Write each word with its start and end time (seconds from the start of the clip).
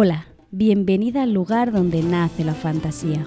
Hola, 0.00 0.28
bienvenida 0.52 1.24
al 1.24 1.32
lugar 1.32 1.72
donde 1.72 2.04
nace 2.04 2.44
la 2.44 2.54
fantasía. 2.54 3.26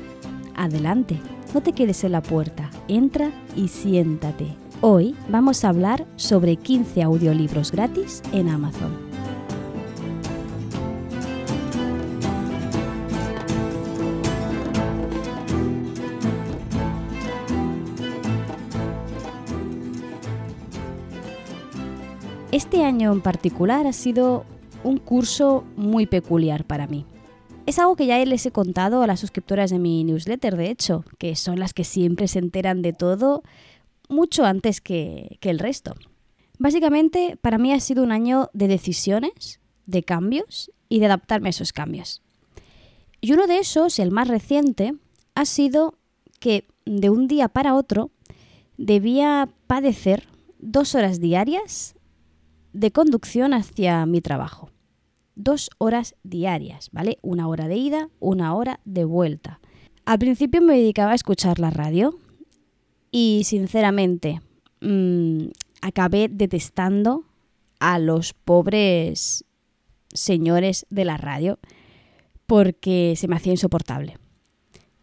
Adelante, 0.56 1.20
no 1.54 1.60
te 1.60 1.74
quedes 1.74 2.06
en 2.06 2.14
la 2.14 2.22
puerta, 2.22 2.70
entra 2.88 3.30
y 3.58 3.68
siéntate. 3.68 4.56
Hoy 4.80 5.14
vamos 5.28 5.66
a 5.66 5.68
hablar 5.68 6.08
sobre 6.16 6.56
15 6.56 7.04
audiolibros 7.04 7.74
gratis 7.74 8.24
en 8.32 8.48
Amazon. 8.48 8.98
Este 22.54 22.86
año 22.86 23.12
en 23.12 23.20
particular 23.20 23.88
ha 23.88 23.92
sido 23.92 24.46
un 24.84 24.98
curso 24.98 25.64
muy 25.76 26.06
peculiar 26.06 26.66
para 26.66 26.88
mí. 26.88 27.06
Es 27.66 27.78
algo 27.80 27.96
que 27.96 28.08
ya 28.08 28.24
les 28.26 28.46
he 28.46 28.52
contado 28.52 29.04
a 29.04 29.08
las 29.08 29.20
suscriptoras 29.20 29.70
de 29.70 29.80
mi 29.80 30.04
newsletter, 30.04 30.58
de 30.58 30.70
hecho, 30.70 31.06
que 31.18 31.36
son 31.36 31.60
las 31.60 31.74
que 31.74 31.84
siempre 31.84 32.28
se 32.28 32.40
enteran 32.40 32.82
de 32.82 32.94
todo 32.94 33.44
mucho 34.10 34.46
antes 34.46 34.82
que, 34.82 35.38
el 35.42 35.60
resto. 35.60 35.96
Básicamente, 36.58 37.38
para 37.40 37.58
mí 37.58 37.72
ha 37.72 37.80
sido 37.80 38.04
un 38.04 38.12
año 38.12 38.50
de 38.54 38.68
decisiones, 38.68 39.60
de 39.86 40.04
cambios 40.04 40.72
y 40.90 41.00
de 41.00 41.06
adaptarme 41.06 41.50
a 41.50 41.52
esos 41.52 41.72
cambios. 41.72 42.22
Y 43.22 43.34
uno 43.34 43.48
de 43.48 43.60
esos, 43.60 44.00
el 44.00 44.12
más 44.12 44.28
reciente, 44.28 44.96
ha 45.36 45.46
sido 45.46 45.96
que 46.40 46.66
de 46.86 47.10
un 47.10 47.28
día 47.28 47.48
para 47.48 47.76
otro 47.76 48.10
debía 48.78 49.50
padecer 49.68 50.28
dos 50.60 50.96
horas 50.96 51.20
diarias 51.20 51.96
de 52.74 52.92
conducción 52.92 53.54
hacia 53.54 54.06
mi 54.06 54.22
trabajo 54.22 54.70
dos 55.36 55.70
horas 55.78 56.16
diarias, 56.24 56.90
¿vale? 56.92 57.18
Una 57.22 57.48
hora 57.48 57.68
de 57.68 57.76
ida, 57.76 58.10
una 58.20 58.54
hora 58.56 58.80
de 58.86 59.06
vuelta. 59.06 59.60
Al 60.06 60.20
principio 60.20 60.62
me 60.62 60.78
dedicaba 60.78 61.12
a 61.12 61.16
escuchar 61.16 61.60
la 61.60 61.70
radio 61.70 62.18
y 63.12 63.44
sinceramente 63.46 64.42
mm, 64.82 65.48
acabé 65.82 66.28
detestando 66.30 67.26
a 67.80 68.00
los 68.00 68.34
pobres 68.34 69.46
señores 70.14 70.86
de 70.90 71.06
la 71.06 71.18
radio 71.18 71.60
porque 72.46 73.14
se 73.18 73.28
me 73.28 73.36
hacía 73.36 73.54
insoportable. 73.54 74.18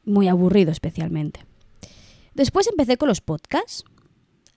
Muy 0.05 0.29
aburrido 0.29 0.71
especialmente. 0.71 1.41
Después 2.35 2.69
empecé 2.69 2.97
con 2.97 3.09
los 3.09 3.21
podcasts. 3.21 3.85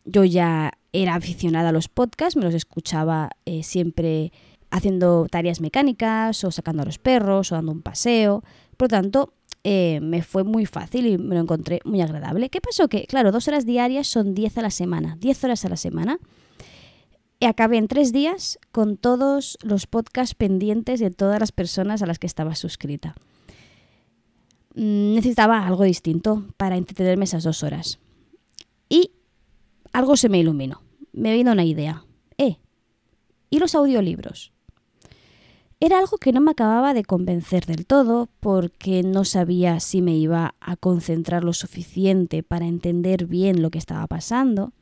Yo 0.05 0.23
ya 0.23 0.73
era 0.93 1.15
aficionada 1.15 1.69
a 1.69 1.71
los 1.71 1.87
podcasts, 1.87 2.35
me 2.35 2.43
los 2.43 2.53
escuchaba 2.53 3.29
eh, 3.45 3.63
siempre 3.63 4.31
haciendo 4.71 5.27
tareas 5.29 5.61
mecánicas 5.61 6.43
o 6.43 6.51
sacando 6.51 6.83
a 6.83 6.85
los 6.85 6.97
perros 6.97 7.51
o 7.51 7.55
dando 7.55 7.71
un 7.71 7.81
paseo. 7.81 8.43
Por 8.77 8.91
lo 8.91 8.97
tanto, 8.97 9.33
eh, 9.63 9.99
me 10.01 10.23
fue 10.23 10.43
muy 10.43 10.65
fácil 10.65 11.05
y 11.05 11.17
me 11.17 11.35
lo 11.35 11.41
encontré 11.41 11.81
muy 11.85 12.01
agradable. 12.01 12.49
¿Qué 12.49 12.61
pasó? 12.61 12.87
Que, 12.87 13.05
claro, 13.05 13.31
dos 13.31 13.47
horas 13.47 13.65
diarias 13.65 14.07
son 14.07 14.33
diez 14.33 14.57
a 14.57 14.61
la 14.61 14.71
semana, 14.71 15.17
diez 15.19 15.43
horas 15.43 15.63
a 15.65 15.69
la 15.69 15.77
semana. 15.77 16.17
Y 17.39 17.45
acabé 17.45 17.77
en 17.77 17.87
tres 17.87 18.11
días 18.11 18.59
con 18.71 18.97
todos 18.97 19.57
los 19.61 19.87
podcasts 19.87 20.35
pendientes 20.35 20.99
de 20.99 21.11
todas 21.11 21.39
las 21.39 21.51
personas 21.51 22.01
a 22.01 22.05
las 22.05 22.19
que 22.19 22.27
estaba 22.27 22.55
suscrita. 22.55 23.15
Mm, 24.75 25.15
necesitaba 25.15 25.65
algo 25.65 25.83
distinto 25.83 26.45
para 26.57 26.77
entretenerme 26.77 27.25
esas 27.25 27.43
dos 27.43 27.63
horas. 27.63 27.99
Algo 29.93 30.15
se 30.17 30.29
me 30.29 30.39
iluminó. 30.39 30.81
Me 31.13 31.33
vino 31.33 31.51
una 31.51 31.65
idea. 31.65 32.05
Eh, 32.37 32.57
¿y 33.49 33.59
los 33.59 33.75
audiolibros? 33.75 34.53
Era 35.79 35.97
algo 35.97 36.17
que 36.17 36.31
no 36.31 36.41
me 36.41 36.51
acababa 36.51 36.93
de 36.93 37.03
convencer 37.03 37.65
del 37.65 37.87
todo 37.87 38.29
porque 38.39 39.01
no 39.01 39.25
sabía 39.25 39.79
si 39.79 40.03
me 40.03 40.15
iba 40.15 40.53
a 40.61 40.75
concentrar 40.75 41.43
lo 41.43 41.53
suficiente 41.53 42.43
para 42.43 42.67
entender 42.67 43.25
bien 43.25 43.63
lo 43.63 43.71
que 43.71 43.79
estaba 43.79 44.05
pasando. 44.05 44.73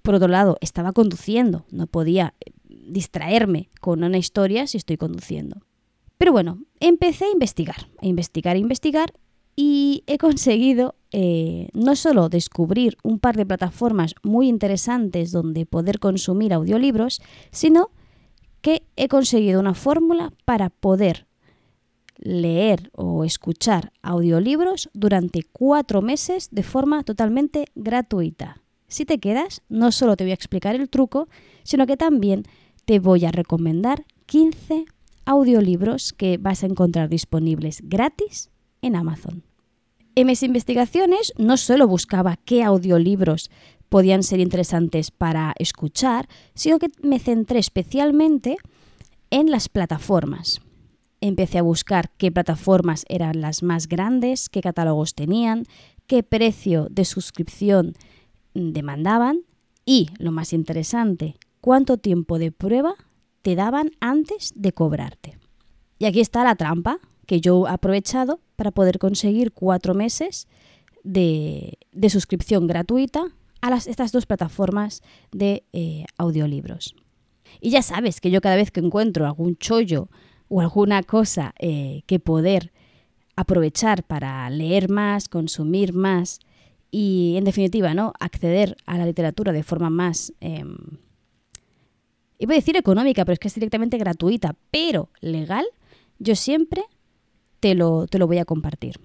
Por 0.00 0.14
otro 0.14 0.28
lado, 0.28 0.56
estaba 0.62 0.92
conduciendo, 0.92 1.66
no 1.70 1.86
podía 1.86 2.32
eh, 2.40 2.52
distraerme 2.68 3.68
con 3.80 4.02
una 4.02 4.16
historia 4.16 4.66
si 4.66 4.78
estoy 4.78 4.96
conduciendo. 4.96 5.60
Pero 6.16 6.32
bueno, 6.32 6.62
empecé 6.80 7.26
a 7.26 7.32
investigar, 7.32 7.88
a 8.00 8.06
investigar, 8.06 8.56
a 8.56 8.58
investigar 8.58 9.12
y 9.56 10.04
he 10.06 10.16
conseguido 10.16 10.94
eh, 11.18 11.70
no 11.72 11.96
solo 11.96 12.28
descubrir 12.28 12.98
un 13.02 13.18
par 13.18 13.38
de 13.38 13.46
plataformas 13.46 14.14
muy 14.22 14.48
interesantes 14.48 15.32
donde 15.32 15.64
poder 15.64 15.98
consumir 15.98 16.52
audiolibros, 16.52 17.22
sino 17.50 17.88
que 18.60 18.82
he 18.96 19.08
conseguido 19.08 19.58
una 19.58 19.72
fórmula 19.72 20.34
para 20.44 20.68
poder 20.68 21.26
leer 22.18 22.90
o 22.92 23.24
escuchar 23.24 23.94
audiolibros 24.02 24.90
durante 24.92 25.40
cuatro 25.42 26.02
meses 26.02 26.50
de 26.50 26.62
forma 26.62 27.02
totalmente 27.02 27.64
gratuita. 27.74 28.60
Si 28.86 29.06
te 29.06 29.16
quedas, 29.16 29.62
no 29.70 29.92
solo 29.92 30.16
te 30.16 30.24
voy 30.24 30.32
a 30.32 30.34
explicar 30.34 30.74
el 30.74 30.90
truco, 30.90 31.28
sino 31.62 31.86
que 31.86 31.96
también 31.96 32.42
te 32.84 32.98
voy 32.98 33.24
a 33.24 33.32
recomendar 33.32 34.04
15 34.26 34.84
audiolibros 35.24 36.12
que 36.12 36.36
vas 36.36 36.62
a 36.62 36.66
encontrar 36.66 37.08
disponibles 37.08 37.80
gratis 37.82 38.50
en 38.82 38.96
Amazon. 38.96 39.55
En 40.18 40.26
mis 40.26 40.42
investigaciones 40.42 41.34
no 41.36 41.58
solo 41.58 41.86
buscaba 41.86 42.38
qué 42.38 42.62
audiolibros 42.62 43.50
podían 43.90 44.22
ser 44.22 44.40
interesantes 44.40 45.10
para 45.10 45.52
escuchar, 45.58 46.26
sino 46.54 46.78
que 46.78 46.88
me 47.02 47.18
centré 47.18 47.58
especialmente 47.58 48.56
en 49.28 49.50
las 49.50 49.68
plataformas. 49.68 50.62
Empecé 51.20 51.58
a 51.58 51.62
buscar 51.62 52.10
qué 52.16 52.32
plataformas 52.32 53.04
eran 53.10 53.42
las 53.42 53.62
más 53.62 53.88
grandes, 53.88 54.48
qué 54.48 54.62
catálogos 54.62 55.14
tenían, 55.14 55.64
qué 56.06 56.22
precio 56.22 56.88
de 56.90 57.04
suscripción 57.04 57.92
demandaban 58.54 59.40
y, 59.84 60.08
lo 60.18 60.32
más 60.32 60.54
interesante, 60.54 61.36
cuánto 61.60 61.98
tiempo 61.98 62.38
de 62.38 62.52
prueba 62.52 62.94
te 63.42 63.54
daban 63.54 63.90
antes 64.00 64.54
de 64.56 64.72
cobrarte. 64.72 65.36
Y 65.98 66.06
aquí 66.06 66.20
está 66.20 66.42
la 66.42 66.56
trampa 66.56 67.00
que 67.26 67.42
yo 67.42 67.66
he 67.66 67.70
aprovechado 67.70 68.40
para 68.56 68.70
poder 68.70 68.98
conseguir 68.98 69.52
cuatro 69.52 69.94
meses 69.94 70.48
de, 71.04 71.78
suscripción 72.08 72.66
gratuita 72.66 73.24
a 73.62 73.74
estas 73.76 74.12
dos 74.12 74.26
plataformas 74.26 75.02
de 75.32 75.64
eh, 75.72 76.04
audiolibros. 76.18 76.94
Y 77.60 77.70
ya 77.70 77.82
sabes 77.82 78.20
que 78.20 78.30
yo 78.30 78.40
cada 78.40 78.56
vez 78.56 78.70
que 78.70 78.80
encuentro 78.80 79.26
algún 79.26 79.56
chollo 79.56 80.08
o 80.48 80.60
alguna 80.60 81.02
cosa 81.02 81.54
eh, 81.58 82.02
que 82.06 82.18
poder 82.18 82.72
aprovechar 83.36 84.04
para 84.04 84.48
leer 84.50 84.88
más, 84.88 85.28
consumir 85.28 85.92
más 85.92 86.40
y, 86.90 87.34
en 87.36 87.44
definitiva, 87.44 87.94
¿no? 87.94 88.12
acceder 88.18 88.76
a 88.86 88.98
la 88.98 89.06
literatura 89.06 89.52
de 89.52 89.62
forma 89.62 89.90
más, 89.90 90.32
eh, 90.40 90.64
iba 92.38 92.54
a 92.54 92.56
decir 92.56 92.76
económica, 92.76 93.24
pero 93.24 93.34
es 93.34 93.38
que 93.38 93.48
es 93.48 93.54
directamente 93.54 93.98
gratuita, 93.98 94.56
pero 94.70 95.10
legal, 95.20 95.66
yo 96.18 96.34
siempre 96.34 96.84
te 97.60 97.74
lo, 97.74 98.06
te 98.06 98.18
lo 98.18 98.26
voy 98.26 98.38
a 98.38 98.44
compartir. 98.44 99.00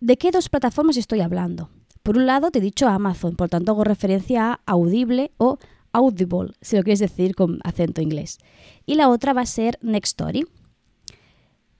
¿De 0.00 0.16
qué 0.16 0.30
dos 0.30 0.48
plataformas 0.48 0.96
estoy 0.96 1.20
hablando? 1.20 1.70
Por 2.02 2.16
un 2.16 2.26
lado, 2.26 2.50
te 2.50 2.60
he 2.60 2.62
dicho 2.62 2.86
Amazon, 2.86 3.34
por 3.34 3.48
tanto 3.48 3.72
hago 3.72 3.82
referencia 3.82 4.52
a 4.52 4.60
Audible 4.66 5.32
o 5.38 5.58
Audible, 5.92 6.52
si 6.60 6.76
lo 6.76 6.82
quieres 6.82 7.00
decir 7.00 7.34
con 7.34 7.58
acento 7.64 8.02
inglés. 8.02 8.38
Y 8.84 8.94
la 8.94 9.08
otra 9.08 9.32
va 9.32 9.40
a 9.40 9.46
ser 9.46 9.78
Nextory. 9.82 10.46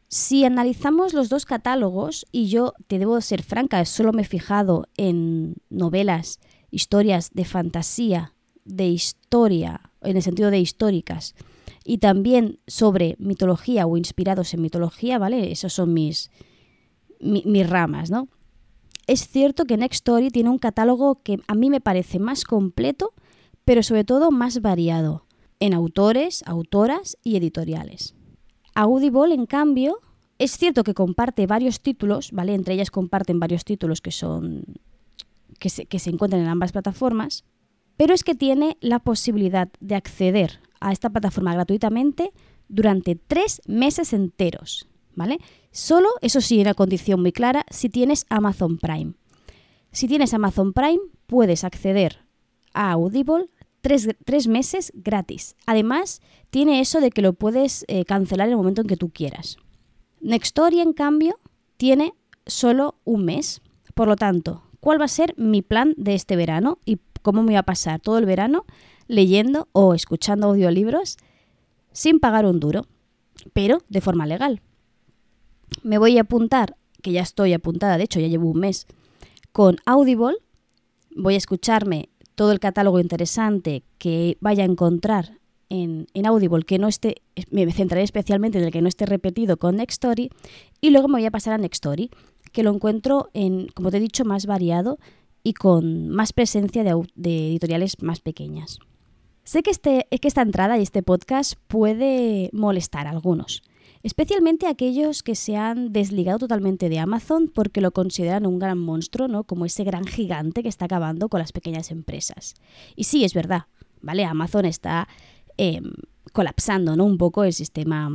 Si 0.09 0.45
analizamos 0.45 1.13
los 1.13 1.29
dos 1.29 1.45
catálogos, 1.45 2.27
y 2.33 2.49
yo 2.49 2.73
te 2.87 2.99
debo 2.99 3.21
ser 3.21 3.43
franca, 3.43 3.85
solo 3.85 4.13
me 4.13 4.23
he 4.23 4.25
fijado 4.25 4.89
en 4.97 5.57
novelas, 5.69 6.41
historias 6.71 7.31
de 7.33 7.45
fantasía, 7.45 8.35
de 8.65 8.89
historia, 8.89 9.93
en 10.01 10.17
el 10.17 10.23
sentido 10.23 10.51
de 10.51 10.59
históricas, 10.59 11.35
y 11.87 11.99
también 11.99 12.59
sobre 12.67 13.15
mitología 13.21 13.87
o 13.87 13.97
inspirados 13.97 14.53
en 14.53 14.61
mitología, 14.61 15.19
¿vale? 15.19 15.53
Esas 15.53 15.73
son 15.73 15.95
mis, 15.95 16.33
mis 17.21 17.71
ramas, 17.71 18.11
¿no? 18.11 18.29
Es 19.07 19.29
cierto 19.29 19.67
que 19.67 19.77
Nextory 19.77 20.31
tiene 20.31 20.51
un 20.51 20.59
catálogo 20.59 21.23
que 21.23 21.39
a 21.47 21.55
mí 21.55 21.71
me 21.71 21.81
parece 21.81 22.19
más 22.19 22.45
completo, 22.45 23.15
pero 23.65 23.85
sobre 23.85 24.03
todo 24.03 24.33
más 24.33 24.61
variado, 24.61 25.27
en 25.61 25.75
autores, 25.75 26.43
autoras 26.47 27.17
y 27.23 27.37
editoriales. 27.37 28.17
Audible, 28.75 29.33
en 29.33 29.47
cambio, 29.47 30.01
es 30.39 30.59
cierto 30.59 30.83
que 30.83 30.93
comparte 30.93 31.47
varios 31.47 31.81
títulos, 31.81 32.33
¿vale? 32.33 32.55
Entre 32.55 32.75
ellas 32.75 32.91
comparten 32.91 33.39
varios 33.39 33.65
títulos 33.65 34.01
que 34.01 34.11
son. 34.11 34.65
que 35.61 35.71
se, 35.71 35.87
que 35.87 36.01
se 36.01 36.11
encuentran 36.11 36.43
en 36.43 36.49
ambas 36.49 36.73
plataformas, 36.73 37.45
pero 37.97 38.13
es 38.13 38.25
que 38.25 38.35
tiene 38.35 38.77
la 38.81 38.99
posibilidad 38.99 39.69
de 39.79 39.95
acceder 39.95 40.66
a 40.81 40.93
esta 40.93 41.11
plataforma 41.11 41.55
gratuitamente 41.55 42.33
durante 42.69 43.15
tres 43.17 43.63
meses 43.67 44.13
enteros. 44.13 44.89
¿vale? 45.17 45.39
Solo, 45.73 46.09
eso 46.21 46.41
sí, 46.41 46.61
una 46.61 46.75
condición 46.75 47.21
muy 47.21 47.33
clara, 47.33 47.67
si 47.71 47.89
tienes 47.89 48.27
Amazon 48.29 48.79
Prime. 48.79 49.15
Si 49.91 50.07
tienes 50.07 50.33
Amazon 50.35 50.73
Prime, 50.73 51.01
puedes 51.27 51.65
acceder 51.65 52.21
a 52.73 52.93
Audible 52.93 53.47
tres, 53.81 54.49
meses 54.49 54.93
gratis. 54.95 55.57
Además, 55.67 56.21
tiene 56.51 56.81
eso 56.81 57.01
de 57.01 57.11
que 57.11 57.23
lo 57.23 57.33
puedes 57.33 57.85
eh, 57.89 58.05
cancelar 58.05 58.49
en 58.49 58.53
el 58.53 58.59
momento 58.59 58.83
en 58.83 58.89
que 58.89 58.97
tú 58.97 59.11
quieras. 59.11 59.57
Nextory, 60.21 60.81
en 60.81 60.93
cambio, 60.93 61.39
tiene 61.77 62.15
solo 62.47 62.97
un 63.05 63.25
mes. 63.25 63.63
Por 63.95 64.09
lo 64.09 64.17
tanto, 64.17 64.63
¿cuál 64.81 65.01
va 65.01 65.05
a 65.05 65.09
ser 65.09 65.35
mi 65.37 65.63
plan 65.63 65.95
de 65.97 66.15
este 66.15 66.37
verano 66.37 66.79
y 66.85 66.99
cómo 67.23 67.43
me 67.43 67.49
voy 67.49 67.57
a 67.57 67.63
pasar 67.63 68.01
todo 68.01 68.19
el 68.19 68.27
verano 68.27 68.67
leyendo 69.09 69.69
o 69.73 69.95
escuchando 69.95 70.49
audiolibros 70.49 71.17
sin 71.93 72.21
pagar 72.21 72.47
un 72.47 72.61
duro, 72.61 72.87
pero 73.53 73.83
de 73.89 74.01
forma 74.01 74.27
legal? 74.27 74.61
Me 75.83 75.99
voy 75.99 76.19
a 76.19 76.23
apuntar, 76.23 76.77
que 77.03 77.13
ya 77.13 77.23
estoy 77.23 77.53
apuntada, 77.53 77.99
de 77.99 78.05
hecho 78.05 78.21
ya 78.21 78.29
llevo 78.29 78.51
un 78.51 78.61
mes, 78.61 78.87
con 79.53 79.79
Audible. 79.87 80.37
Voy 81.15 81.35
a 81.35 81.39
escucharme 81.39 82.11
todo 82.35 82.53
el 82.53 82.61
catálogo 82.61 83.01
interesante 83.01 83.83
que 83.99 84.37
vaya 84.41 84.63
a 84.63 84.67
encontrar 84.67 85.39
en, 85.69 86.07
Audible 86.25 86.65
que 86.65 86.79
no 86.79 86.89
esté, 86.89 87.23
me 87.51 87.71
centraré 87.73 88.03
especialmente 88.03 88.59
en 88.59 88.65
el 88.65 88.71
que 88.71 88.83
no 88.83 88.89
esté 88.89 89.07
repetido 89.07 89.57
con 89.57 89.77
Nextory 89.77 90.31
y 90.81 90.91
luego 90.91 91.09
me 91.09 91.15
voy 91.15 91.27
a 91.27 91.31
pasar 91.31 91.55
a 91.55 91.59
Nextory, 91.59 92.11
que 92.53 92.63
lo 92.63 92.73
encuentro 92.73 93.31
en, 93.33 93.69
como 93.75 93.91
te 93.91 93.97
he 93.97 94.01
dicho, 94.01 94.25
más 94.25 94.47
variado 94.47 94.99
y 95.43 95.55
con 95.55 96.09
más 96.11 96.33
presencia 96.33 96.85
de, 96.85 97.49
editoriales 97.49 98.03
más 98.03 98.21
pequeñas. 98.21 98.79
Sé 99.47 99.63
que, 99.63 99.71
este, 99.71 100.07
que 100.11 100.29
esta 100.29 100.43
entrada 100.43 100.77
y 100.77 100.83
este 100.83 101.03
podcast 101.03 101.55
puede 101.67 102.51
molestar 102.53 103.07
a 103.07 103.11
algunos, 103.11 103.63
especialmente 104.03 104.67
a 104.67 104.71
aquellos 104.71 105.23
que 105.23 105.35
se 105.35 105.57
han 105.57 105.95
desligado 105.95 106.41
totalmente 106.41 106.91
de 106.91 106.99
Amazon 106.99 107.49
porque 107.49 107.81
lo 107.81 107.93
consideran 107.93 108.45
un 108.45 108.59
gran 108.59 108.77
monstruo, 108.77 109.29
¿no? 109.29 109.45
Como 109.45 109.65
ese 109.65 109.85
gran 109.85 110.05
gigante 110.05 110.63
que 110.63 110.69
está 110.69 110.85
acabando 110.85 111.31
con 111.31 111.41
las 111.41 111.53
pequeñas 111.53 111.91
empresas. 111.91 112.55
Y 112.97 113.05
sí, 113.05 113.25
es 113.25 113.33
verdad, 113.33 113.63
¿vale? 114.03 114.27
Amazon 114.27 114.67
está 114.67 115.09
Em, 115.59 115.93
colapsando 116.33 116.97
¿no? 116.97 117.05
un 117.07 117.17
poco 117.17 117.45
el 117.45 117.55
sistema 117.55 118.11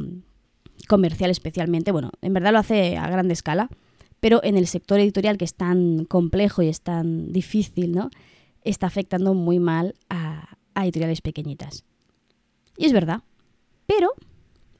comercial 0.87 1.31
especialmente. 1.31 1.91
Bueno, 1.91 2.11
en 2.21 2.33
verdad 2.33 2.51
lo 2.51 2.59
hace 2.59 2.97
a 2.97 3.09
gran 3.09 3.31
escala, 3.31 3.69
pero 4.19 4.43
en 4.43 4.57
el 4.57 4.67
sector 4.67 4.99
editorial 4.99 5.37
que 5.37 5.45
es 5.45 5.55
tan 5.55 6.05
complejo 6.05 6.61
y 6.61 6.67
es 6.67 6.81
tan 6.81 7.31
difícil, 7.31 7.93
¿no? 7.93 8.09
está 8.63 8.85
afectando 8.85 9.33
muy 9.33 9.57
mal 9.57 9.95
a, 10.09 10.55
a 10.73 10.83
editoriales 10.83 11.21
pequeñitas. 11.21 11.83
Y 12.77 12.85
es 12.85 12.93
verdad, 12.93 13.21
pero 13.85 14.13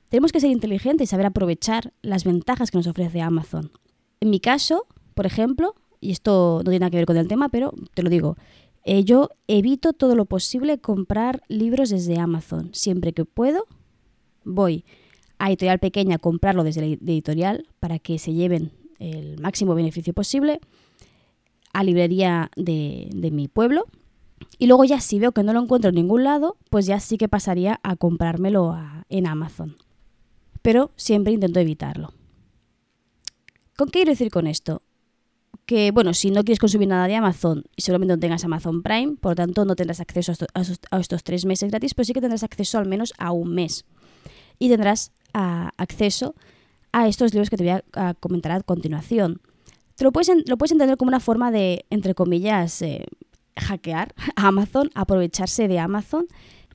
tenemos 0.10 0.32
que 0.32 0.40
ser 0.40 0.52
inteligentes 0.52 1.10
y 1.10 1.12
saber 1.12 1.26
aprovechar 1.26 1.94
las 2.02 2.24
ventajas 2.24 2.72
que 2.72 2.78
nos 2.78 2.88
ofrece 2.88 3.22
Amazon. 3.22 3.72
En 4.20 4.30
mi 4.30 4.40
caso, 4.40 4.86
por 5.14 5.26
ejemplo, 5.26 5.76
y 6.00 6.12
esto 6.12 6.62
no 6.64 6.72
tiene 6.72 6.80
nada 6.80 6.92
que 6.92 6.98
ver 6.98 7.06
con 7.06 7.18
el 7.18 7.28
tema, 7.28 7.50
pero 7.50 7.74
te 7.94 8.04
lo 8.04 8.10
digo, 8.10 8.38
eh, 8.84 9.04
yo 9.04 9.30
evito 9.48 9.94
todo 9.94 10.16
lo 10.16 10.26
posible 10.26 10.80
comprar 10.80 11.44
libros 11.48 11.90
desde 11.90 12.20
Amazon. 12.20 12.70
Siempre 12.74 13.14
que 13.14 13.26
puedo, 13.26 13.66
voy 14.44 14.84
a 15.38 15.50
editorial 15.50 15.80
pequeña 15.80 16.16
a 16.16 16.20
comprarlo 16.20 16.64
desde 16.64 16.82
la 16.82 16.88
editorial 16.88 17.68
para 17.80 18.00
que 18.00 18.20
se 18.20 18.34
lleven 18.34 18.72
el 19.00 19.40
máximo 19.40 19.74
beneficio 19.76 20.14
posible 20.14 20.60
a 21.74 21.84
librería 21.84 22.52
de, 22.56 23.10
mi 23.32 23.48
pueblo. 23.48 23.86
Y 24.58 24.68
luego 24.68 24.84
ya 24.84 25.00
si 25.00 25.20
veo 25.20 25.32
que 25.32 25.44
no 25.44 25.54
lo 25.54 25.62
encuentro 25.62 25.90
en 25.90 25.96
ningún 25.96 26.24
lado, 26.24 26.58
pues 26.70 26.86
ya 26.86 27.00
sí 27.00 27.18
que 27.18 27.28
pasaría 27.28 27.80
a 27.84 27.96
comprármelo 27.96 28.78
en 29.10 29.28
Amazon. 29.28 29.78
Pero 30.62 30.92
siempre 30.96 31.34
intento 31.34 31.60
evitarlo. 31.60 32.14
¿Con 33.76 33.88
qué 33.88 34.00
quiero 34.00 34.12
decir 34.12 34.30
con 34.30 34.48
esto? 34.48 34.84
que, 35.66 35.92
bueno, 35.92 36.14
si 36.14 36.32
no 36.32 36.44
quieres 36.44 36.60
consumir 36.60 36.90
nada 36.90 37.08
de 37.08 37.16
Amazon 37.16 37.64
y 37.76 37.82
solamente 37.82 38.14
no 38.14 38.20
tengas 38.20 38.44
Amazon 38.44 38.84
Prime, 38.84 39.16
por 39.16 39.36
tanto 39.36 39.64
no 39.64 39.76
tendrás 39.76 40.00
acceso 40.00 40.34
a 40.54 41.00
estos, 41.00 41.24
tres 41.24 41.46
meses 41.46 41.70
gratis, 41.70 41.94
pero 41.94 42.06
sí 42.06 42.14
que 42.14 42.22
tendrás 42.22 42.44
acceso 42.44 42.78
al 42.78 42.88
menos 42.88 43.14
a 43.18 43.32
un 43.32 43.54
mes. 43.54 43.86
Y 44.60 44.70
tendrás 44.70 45.12
ah, 45.34 45.72
acceso 45.78 46.36
a 46.92 47.08
estos 47.08 47.34
libros 47.34 47.50
que 47.50 47.58
te 47.58 47.64
voy 47.64 47.82
a, 47.94 48.14
comentar 48.16 48.52
a 48.52 48.60
continuación. 48.62 49.40
Te 49.96 50.04
lo 50.04 50.12
puedes, 50.12 50.30
lo 50.46 50.58
puedes 50.58 50.74
entender 50.74 50.98
como 50.98 51.08
una 51.08 51.20
forma 51.20 51.52
de, 51.52 51.86
entre 51.90 52.16
comillas, 52.16 52.82
eh, 52.82 53.06
hackear 53.57 54.13
a 54.36 54.48
Amazon, 54.48 54.92
aprovecharse 54.94 55.68
de 55.68 55.80
Amazon, 55.80 56.27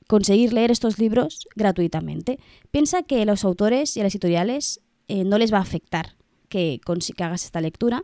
conseguir 0.07 0.53
leer 0.53 0.71
estos 0.71 0.99
libros 0.99 1.47
gratuitamente. 1.55 2.39
Piensa 2.71 3.03
que 3.03 3.21
a 3.21 3.25
los 3.25 3.43
autores 3.43 3.97
y 3.97 4.01
a 4.01 4.03
las 4.03 4.13
editoriales 4.13 4.81
eh, 5.07 5.23
no 5.23 5.37
les 5.37 5.53
va 5.53 5.57
a 5.57 5.61
afectar 5.61 6.15
que, 6.49 6.79
que 7.15 7.23
hagas 7.23 7.45
esta 7.45 7.61
lectura 7.61 8.03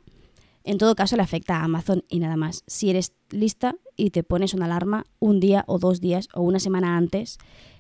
en 0.64 0.78
todo 0.78 0.96
caso, 0.96 1.18
le 1.18 1.24
afecta 1.24 1.58
a 1.58 1.64
Amazon 1.64 2.06
y 2.08 2.20
nada 2.20 2.38
más. 2.38 2.64
Si 2.68 2.90
eres 2.90 3.14
lista 3.30 3.76
y 3.98 4.12
te 4.12 4.24
pones 4.24 4.54
una 4.54 4.66
alarma 4.66 5.06
un 5.20 5.40
día 5.40 5.66
o 5.68 5.78
dos 5.78 6.00
días 6.00 6.30
o 6.34 6.42
una 6.42 6.60
semana 6.60 6.96
antes 6.96 7.38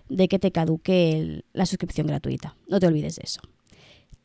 de 0.09 0.27
que 0.27 0.37
te 0.37 0.51
caduque 0.51 1.45
la 1.53 1.65
suscripción 1.65 2.07
gratuita. 2.07 2.57
No 2.67 2.79
te 2.79 2.87
olvides 2.87 3.15
de 3.15 3.21
eso. 3.23 3.39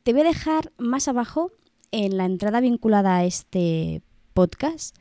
Te 0.02 0.12
voy 0.12 0.22
a 0.22 0.24
dejar 0.24 0.72
más 0.76 1.06
abajo, 1.06 1.52
en 1.90 2.16
la 2.16 2.24
entrada 2.24 2.60
vinculada 2.60 3.16
a 3.16 3.24
este 3.24 4.02
podcast, 4.34 4.96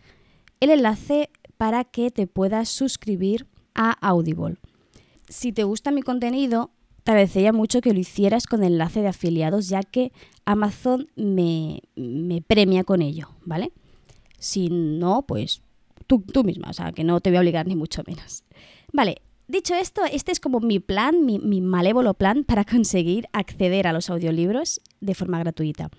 el 0.59 0.69
enlace 0.69 1.29
para 1.57 1.83
que 1.83 2.11
te 2.11 2.27
puedas 2.27 2.69
suscribir 2.69 3.47
a 3.73 3.91
Audible. 4.07 4.57
Si 5.29 5.51
te 5.51 5.63
gusta 5.63 5.91
mi 5.91 6.01
contenido, 6.01 6.71
te 7.03 7.11
agradecería 7.11 7.53
mucho 7.53 7.81
que 7.81 7.93
lo 7.93 7.99
hicieras 7.99 8.47
con 8.47 8.63
enlace 8.63 9.01
de 9.01 9.07
afiliados, 9.07 9.69
ya 9.69 9.81
que 9.81 10.11
Amazon 10.45 11.07
me, 11.15 11.81
premia 12.47 12.83
con 12.83 13.01
ello, 13.01 13.29
¿vale? 13.43 13.71
Si 14.39 14.69
no, 14.69 15.23
pues 15.27 15.61
tú, 16.05 16.21
tú 16.21 16.43
misma, 16.43 16.69
o 16.69 16.73
sea, 16.73 16.91
que 16.91 17.03
no 17.03 17.19
te 17.21 17.29
voy 17.29 17.37
a 17.37 17.39
obligar 17.39 17.67
ni 17.67 17.75
mucho 17.75 18.03
menos. 18.05 18.43
Vale, 18.93 19.21
Dicho 19.49 19.75
esto, 19.75 20.01
este 20.03 20.33
es 20.33 20.41
como 20.41 20.59
mi 20.59 20.79
plan, 20.79 21.25
mi, 21.25 21.61
malévolo 21.61 22.15
plan 22.15 22.43
para 22.43 22.65
conseguir 22.65 23.29
acceder 23.31 23.87
a 23.87 23.93
los 23.93 24.09
audiolibros 24.09 24.81
de 24.99 25.15
forma 25.15 25.39
gratuita. 25.39 25.89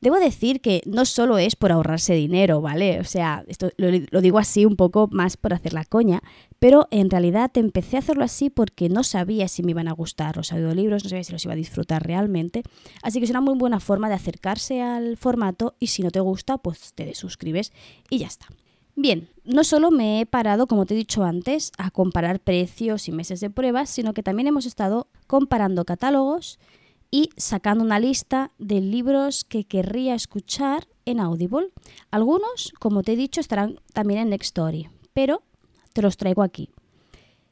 Debo 0.00 0.16
decir 0.16 0.60
que 0.60 0.82
no 0.86 1.04
solo 1.04 1.38
es 1.38 1.54
por 1.54 1.70
ahorrarse 1.70 2.14
dinero, 2.14 2.60
¿vale? 2.60 2.98
O 2.98 3.04
sea, 3.04 3.44
esto 3.46 3.70
lo, 3.76 4.20
digo 4.20 4.40
así 4.40 4.64
un 4.64 4.74
poco 4.74 5.08
más 5.12 5.36
por 5.36 5.54
hacer 5.54 5.72
la 5.72 5.84
coña, 5.84 6.20
pero 6.58 6.88
en 6.90 7.08
realidad 7.08 7.52
empecé 7.54 7.94
a 7.94 8.00
hacerlo 8.00 8.24
así 8.24 8.50
porque 8.50 8.88
no 8.88 9.04
sabía 9.04 9.46
si 9.46 9.62
me 9.62 9.70
iban 9.70 9.86
a 9.86 9.92
gustar 9.92 10.36
los 10.36 10.52
audiolibros, 10.52 11.04
no 11.04 11.10
sabía 11.10 11.22
si 11.22 11.32
los 11.32 11.44
iba 11.44 11.54
a 11.54 11.56
disfrutar 11.56 12.04
realmente. 12.04 12.64
Así 13.04 13.20
que 13.20 13.26
es 13.26 13.30
una 13.30 13.40
muy 13.40 13.56
buena 13.56 13.78
forma 13.78 14.08
de 14.08 14.16
acercarse 14.16 14.82
al 14.82 15.16
formato 15.16 15.76
y 15.78 15.88
si 15.88 16.02
no 16.02 16.10
te 16.10 16.18
gusta, 16.18 16.58
pues 16.58 16.92
te 16.94 17.06
desuscribes 17.06 17.72
y 18.10 18.18
ya 18.18 18.26
está. 18.26 18.48
Bien, 18.98 19.28
no 19.44 19.62
solo 19.62 19.90
me 19.90 20.20
he 20.22 20.26
parado, 20.26 20.66
como 20.66 20.86
te 20.86 20.94
he 20.94 20.96
dicho 20.96 21.22
antes, 21.22 21.70
a 21.76 21.90
comparar 21.90 22.40
precios 22.40 23.08
y 23.08 23.12
meses 23.12 23.40
de 23.40 23.50
pruebas, 23.50 23.90
sino 23.90 24.14
que 24.14 24.22
también 24.22 24.48
hemos 24.48 24.64
estado 24.64 25.08
comparando 25.26 25.84
catálogos 25.84 26.58
y 27.10 27.28
sacando 27.36 27.84
una 27.84 28.00
lista 28.00 28.52
de 28.58 28.80
libros 28.80 29.44
que 29.44 29.64
querría 29.64 30.14
escuchar 30.14 30.88
en 31.04 31.20
Audible. 31.20 31.68
Algunos, 32.10 32.72
como 32.80 33.02
te 33.02 33.12
he 33.12 33.16
dicho, 33.16 33.38
estarán 33.38 33.80
también 33.92 34.18
en 34.18 34.30
Nextory, 34.30 34.88
pero 35.12 35.42
te 35.92 36.00
los 36.00 36.16
traigo 36.16 36.42
aquí. 36.42 36.70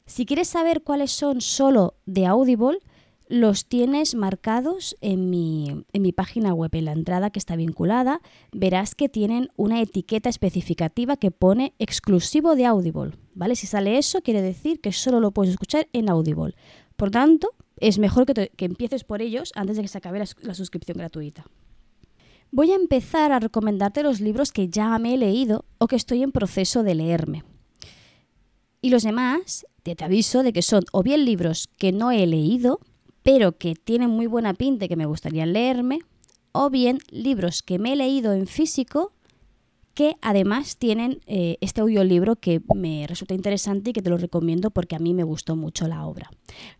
Si 0.07 0.25
quieres 0.25 0.47
saber 0.47 0.81
cuáles 0.81 1.11
son 1.11 1.41
solo 1.41 1.93
de 2.07 2.25
Audible, 2.25 2.79
los 3.27 3.65
tienes 3.65 4.15
marcados 4.15 4.95
en 5.01 5.29
mi, 5.29 5.83
en 5.93 6.01
mi, 6.01 6.11
página 6.11 6.53
web, 6.53 6.69
en 6.73 6.85
la 6.85 6.91
entrada 6.91 7.29
que 7.29 7.39
está 7.39 7.55
vinculada, 7.55 8.21
verás 8.51 8.93
que 8.95 9.09
tienen 9.09 9.49
una 9.55 9.81
etiqueta 9.81 10.29
especificativa 10.29 11.17
que 11.17 11.31
pone 11.31 11.73
exclusivo 11.79 12.55
de 12.55 12.65
Audible, 12.65 13.17
¿vale? 13.33 13.55
Si 13.55 13.67
sale 13.67 13.97
eso, 13.97 14.21
quiere 14.21 14.41
decir 14.41 14.79
que 14.79 14.91
solo 14.91 15.19
lo 15.19 15.31
puedes 15.31 15.51
escuchar 15.51 15.87
en 15.93 16.09
Audible. 16.09 16.55
Por 16.95 17.11
tanto, 17.11 17.53
es 17.79 17.99
mejor 17.99 18.25
que, 18.25 18.51
empieces 18.57 19.03
por 19.03 19.21
ellos 19.21 19.51
antes 19.55 19.75
de 19.75 19.81
que 19.81 19.87
se 19.87 19.97
acabe 19.97 20.19
la, 20.19 20.53
suscripción 20.53 20.97
gratuita. 20.97 21.45
Voy 22.51 22.71
a 22.71 22.75
empezar 22.75 23.31
a 23.31 23.39
recomendarte 23.39 24.03
los 24.03 24.21
libros 24.21 24.51
que 24.51 24.69
ya 24.69 24.97
me 24.97 25.13
he 25.13 25.17
leído 25.17 25.65
o 25.77 25.87
que 25.87 25.95
estoy 25.95 26.23
en 26.23 26.31
proceso 26.31 26.83
de 26.83 26.95
leerme. 26.95 27.43
Y 28.81 28.91
los 28.91 29.03
demás, 29.03 29.65
te 29.83 29.95
aviso 30.03 30.43
de 30.43 30.53
que 30.53 30.61
son 30.61 30.85
o 30.91 31.03
bien 31.03 31.25
libros 31.25 31.67
que 31.77 31.91
no 31.91 32.11
he 32.11 32.25
leído, 32.27 32.79
pero 33.25 33.57
que 33.57 33.73
tienen 33.73 34.11
muy 34.11 34.27
buena 34.27 34.53
pinta 34.53 34.85
y 34.85 34.87
que 34.87 34.95
me 34.95 35.07
gustaría 35.07 35.47
leerme, 35.47 35.97
o 36.51 36.69
bien 36.69 36.99
libros 37.09 37.63
que 37.63 37.79
me 37.79 37.93
he 37.93 37.95
leído 37.95 38.33
en 38.33 38.45
físico 38.45 39.13
que 39.95 40.15
además 40.21 40.77
tienen 40.77 41.21
eh, 41.25 41.57
este 41.59 41.81
audiolibro 41.81 42.35
que 42.35 42.61
me 42.75 43.07
resulta 43.07 43.33
interesante 43.33 43.89
y 43.89 43.93
que 43.93 44.03
te 44.03 44.11
lo 44.11 44.17
recomiendo 44.17 44.69
porque 44.69 44.95
a 44.95 44.99
mí 44.99 45.15
me 45.15 45.23
gustó 45.23 45.55
mucho 45.55 45.87
la 45.87 46.05
obra. 46.05 46.29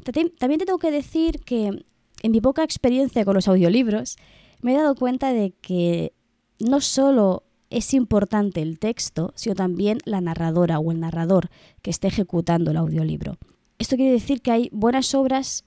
También 0.03 0.59
te 0.59 0.65
tengo 0.65 0.77
que 0.77 0.91
decir 0.91 1.39
que 1.39 1.83
en 2.21 2.31
mi 2.31 2.41
poca 2.41 2.63
experiencia 2.63 3.25
con 3.25 3.33
los 3.33 3.47
audiolibros 3.47 4.17
me 4.61 4.73
he 4.73 4.77
dado 4.77 4.93
cuenta 4.93 5.33
de 5.33 5.51
que 5.61 6.13
no 6.59 6.79
solo 6.79 7.41
es 7.71 7.91
importante 7.95 8.61
el 8.61 8.77
texto, 8.77 9.33
sino 9.35 9.55
también 9.55 9.97
la 10.05 10.21
narradora 10.21 10.77
o 10.77 10.91
el 10.91 10.99
narrador 10.99 11.49
que 11.81 11.89
esté 11.89 12.09
ejecutando 12.09 12.69
el 12.69 12.77
audiolibro. 12.77 13.37
Esto 13.79 13.95
quiere 13.95 14.11
decir 14.11 14.43
que 14.43 14.51
hay 14.51 14.69
buenas 14.71 15.15
obras 15.15 15.63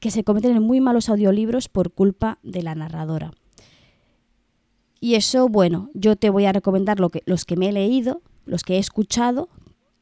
que 0.00 0.10
se 0.10 0.24
cometen 0.24 0.56
en 0.56 0.62
muy 0.62 0.80
malos 0.80 1.08
audiolibros 1.08 1.68
por 1.68 1.92
culpa 1.92 2.38
de 2.42 2.62
la 2.62 2.74
narradora. 2.74 3.32
Y 5.00 5.14
eso, 5.14 5.48
bueno, 5.48 5.90
yo 5.94 6.16
te 6.16 6.30
voy 6.30 6.46
a 6.46 6.52
recomendar 6.52 7.00
lo 7.00 7.10
que, 7.10 7.22
los 7.26 7.44
que 7.44 7.56
me 7.56 7.68
he 7.68 7.72
leído, 7.72 8.22
los 8.44 8.62
que 8.62 8.74
he 8.76 8.78
escuchado 8.78 9.48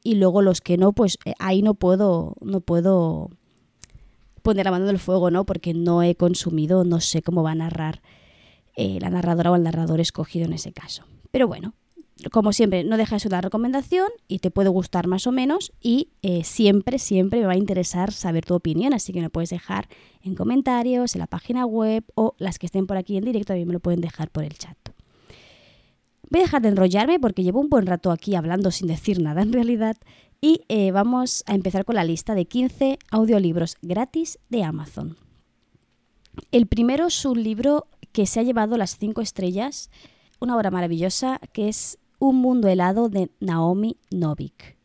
y 0.02 0.14
luego 0.14 0.40
los 0.40 0.60
que 0.60 0.78
no, 0.78 0.92
pues 0.92 1.18
eh, 1.24 1.34
ahí 1.38 1.62
no 1.62 1.74
puedo, 1.74 2.34
no 2.40 2.60
puedo 2.60 3.30
poner 4.42 4.64
la 4.64 4.70
mano 4.70 4.84
en 4.84 4.90
el 4.90 4.98
fuego, 4.98 5.30
¿no? 5.30 5.44
Porque 5.44 5.74
no 5.74 6.02
he 6.02 6.14
consumido, 6.14 6.84
no 6.84 7.00
sé 7.00 7.20
cómo 7.20 7.42
va 7.42 7.50
a 7.50 7.56
narrar 7.56 8.00
eh, 8.76 8.98
la 9.00 9.10
narradora 9.10 9.50
o 9.50 9.56
el 9.56 9.64
narrador 9.64 10.00
escogido 10.00 10.46
en 10.46 10.52
ese 10.52 10.72
caso. 10.72 11.04
Pero 11.30 11.48
bueno, 11.48 11.74
como 12.32 12.52
siempre, 12.52 12.82
no 12.82 12.96
deja 12.96 13.18
de 13.18 13.28
una 13.28 13.42
recomendación 13.42 14.08
y 14.26 14.38
te 14.38 14.50
puede 14.50 14.70
gustar 14.70 15.06
más 15.06 15.26
o 15.26 15.32
menos 15.32 15.72
y 15.82 16.08
eh, 16.22 16.44
siempre, 16.44 16.98
siempre 16.98 17.40
me 17.40 17.46
va 17.46 17.52
a 17.52 17.58
interesar 17.58 18.10
saber 18.10 18.44
tu 18.44 18.54
opinión, 18.54 18.94
así 18.94 19.12
que 19.12 19.20
me 19.20 19.28
puedes 19.28 19.50
dejar 19.50 19.88
en 20.22 20.34
comentarios, 20.34 21.14
en 21.14 21.20
la 21.20 21.26
página 21.26 21.66
web 21.66 22.04
o 22.14 22.34
las 22.38 22.58
que 22.58 22.66
estén 22.66 22.86
por 22.86 22.96
aquí 22.96 23.16
en 23.18 23.24
directo 23.24 23.48
también 23.48 23.68
me 23.68 23.74
lo 23.74 23.80
pueden 23.80 24.00
dejar 24.00 24.30
por 24.30 24.44
el 24.44 24.54
chat. 24.54 24.76
Voy 26.30 26.40
a 26.40 26.44
dejar 26.44 26.62
de 26.62 26.68
enrollarme 26.68 27.20
porque 27.20 27.44
llevo 27.44 27.60
un 27.60 27.68
buen 27.68 27.86
rato 27.86 28.10
aquí 28.10 28.34
hablando 28.34 28.70
sin 28.70 28.88
decir 28.88 29.20
nada 29.20 29.42
en 29.42 29.52
realidad 29.52 29.96
y 30.40 30.62
eh, 30.68 30.92
vamos 30.92 31.44
a 31.46 31.54
empezar 31.54 31.84
con 31.84 31.96
la 31.96 32.04
lista 32.04 32.34
de 32.34 32.46
15 32.46 32.98
audiolibros 33.10 33.76
gratis 33.82 34.38
de 34.48 34.64
Amazon. 34.64 35.16
El 36.50 36.66
primero 36.66 37.06
es 37.06 37.24
un 37.24 37.42
libro 37.42 37.86
que 38.12 38.26
se 38.26 38.40
ha 38.40 38.42
llevado 38.42 38.76
las 38.78 38.96
5 38.98 39.20
estrellas, 39.20 39.90
una 40.40 40.56
obra 40.56 40.70
maravillosa 40.70 41.40
que 41.52 41.68
es 41.68 41.98
Un 42.18 42.36
mundo 42.36 42.68
helado 42.68 43.08
de 43.08 43.30
Naomi 43.40 43.98
Novik. 44.10 44.78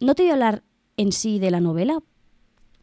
No 0.00 0.14
te 0.14 0.22
voy 0.22 0.30
a 0.30 0.34
hablar 0.34 0.64
en 0.96 1.12
sí 1.12 1.38
de 1.38 1.50
la 1.50 1.60
novela 1.60 2.02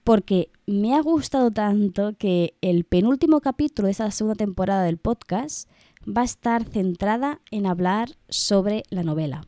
porque 0.03 0.49
me 0.65 0.95
ha 0.95 1.01
gustado 1.01 1.51
tanto 1.51 2.17
que 2.17 2.55
el 2.61 2.83
penúltimo 2.83 3.41
capítulo 3.41 3.85
de 3.85 3.91
esa 3.91 4.09
segunda 4.11 4.35
temporada 4.35 4.83
del 4.83 4.97
podcast 4.97 5.69
va 6.05 6.21
a 6.21 6.25
estar 6.25 6.65
centrada 6.65 7.41
en 7.51 7.65
hablar 7.65 8.17
sobre 8.27 8.83
la 8.89 9.03
novela. 9.03 9.41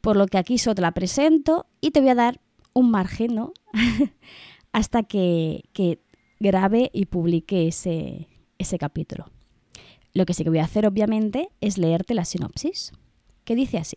Por 0.00 0.16
lo 0.16 0.26
que 0.26 0.38
aquí 0.38 0.58
solo 0.58 0.76
te 0.76 0.82
la 0.82 0.92
presento 0.92 1.66
y 1.80 1.90
te 1.90 2.00
voy 2.00 2.10
a 2.10 2.14
dar 2.14 2.40
un 2.72 2.90
margen, 2.90 3.34
¿no? 3.34 3.52
Hasta 4.72 5.02
que, 5.02 5.64
que, 5.72 6.00
grabe 6.40 6.90
y 6.92 7.06
publique 7.06 7.66
ese, 7.66 8.28
ese 8.58 8.78
capítulo. 8.78 9.26
Lo 10.14 10.24
que 10.24 10.34
sí 10.34 10.44
que 10.44 10.50
voy 10.50 10.60
a 10.60 10.64
hacer, 10.64 10.86
obviamente, 10.86 11.48
es 11.60 11.78
leerte 11.78 12.14
la 12.14 12.24
sinopsis, 12.24 12.92
que 13.48 13.54
dice 13.54 13.78
así. 13.78 13.96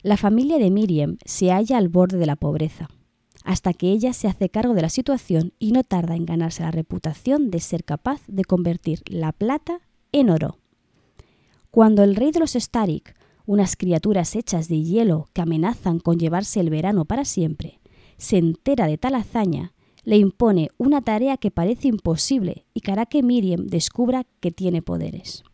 La 0.00 0.16
familia 0.16 0.56
de 0.56 0.70
Miriam 0.70 1.18
se 1.26 1.50
halla 1.50 1.76
al 1.76 1.90
borde 1.90 2.16
de 2.16 2.24
la 2.24 2.36
pobreza, 2.36 2.88
hasta 3.44 3.74
que 3.74 3.90
ella 3.90 4.14
se 4.14 4.28
hace 4.28 4.48
cargo 4.48 4.72
de 4.72 4.80
la 4.80 4.88
situación 4.88 5.52
y 5.58 5.72
no 5.72 5.84
tarda 5.84 6.16
en 6.16 6.24
ganarse 6.24 6.62
la 6.62 6.70
reputación 6.70 7.50
de 7.50 7.60
ser 7.60 7.84
capaz 7.84 8.22
de 8.26 8.46
convertir 8.46 9.02
la 9.10 9.32
plata 9.32 9.82
en 10.10 10.30
oro. 10.30 10.56
Cuando 11.70 12.02
el 12.02 12.16
rey 12.16 12.30
de 12.30 12.40
los 12.40 12.52
Starik, 12.52 13.14
unas 13.44 13.76
criaturas 13.76 14.34
hechas 14.36 14.68
de 14.68 14.82
hielo 14.82 15.26
que 15.34 15.42
amenazan 15.42 15.98
con 15.98 16.18
llevarse 16.18 16.60
el 16.60 16.70
verano 16.70 17.04
para 17.04 17.26
siempre, 17.26 17.78
se 18.16 18.38
entera 18.38 18.86
de 18.86 18.96
tal 18.96 19.16
hazaña, 19.16 19.74
le 20.04 20.16
impone 20.16 20.70
una 20.78 21.02
tarea 21.02 21.36
que 21.36 21.50
parece 21.50 21.88
imposible 21.88 22.64
y 22.72 22.80
que 22.80 22.90
hará 22.90 23.04
que 23.04 23.22
Miriam 23.22 23.66
descubra 23.66 24.24
que 24.40 24.50
tiene 24.50 24.80
poderes. 24.80 25.44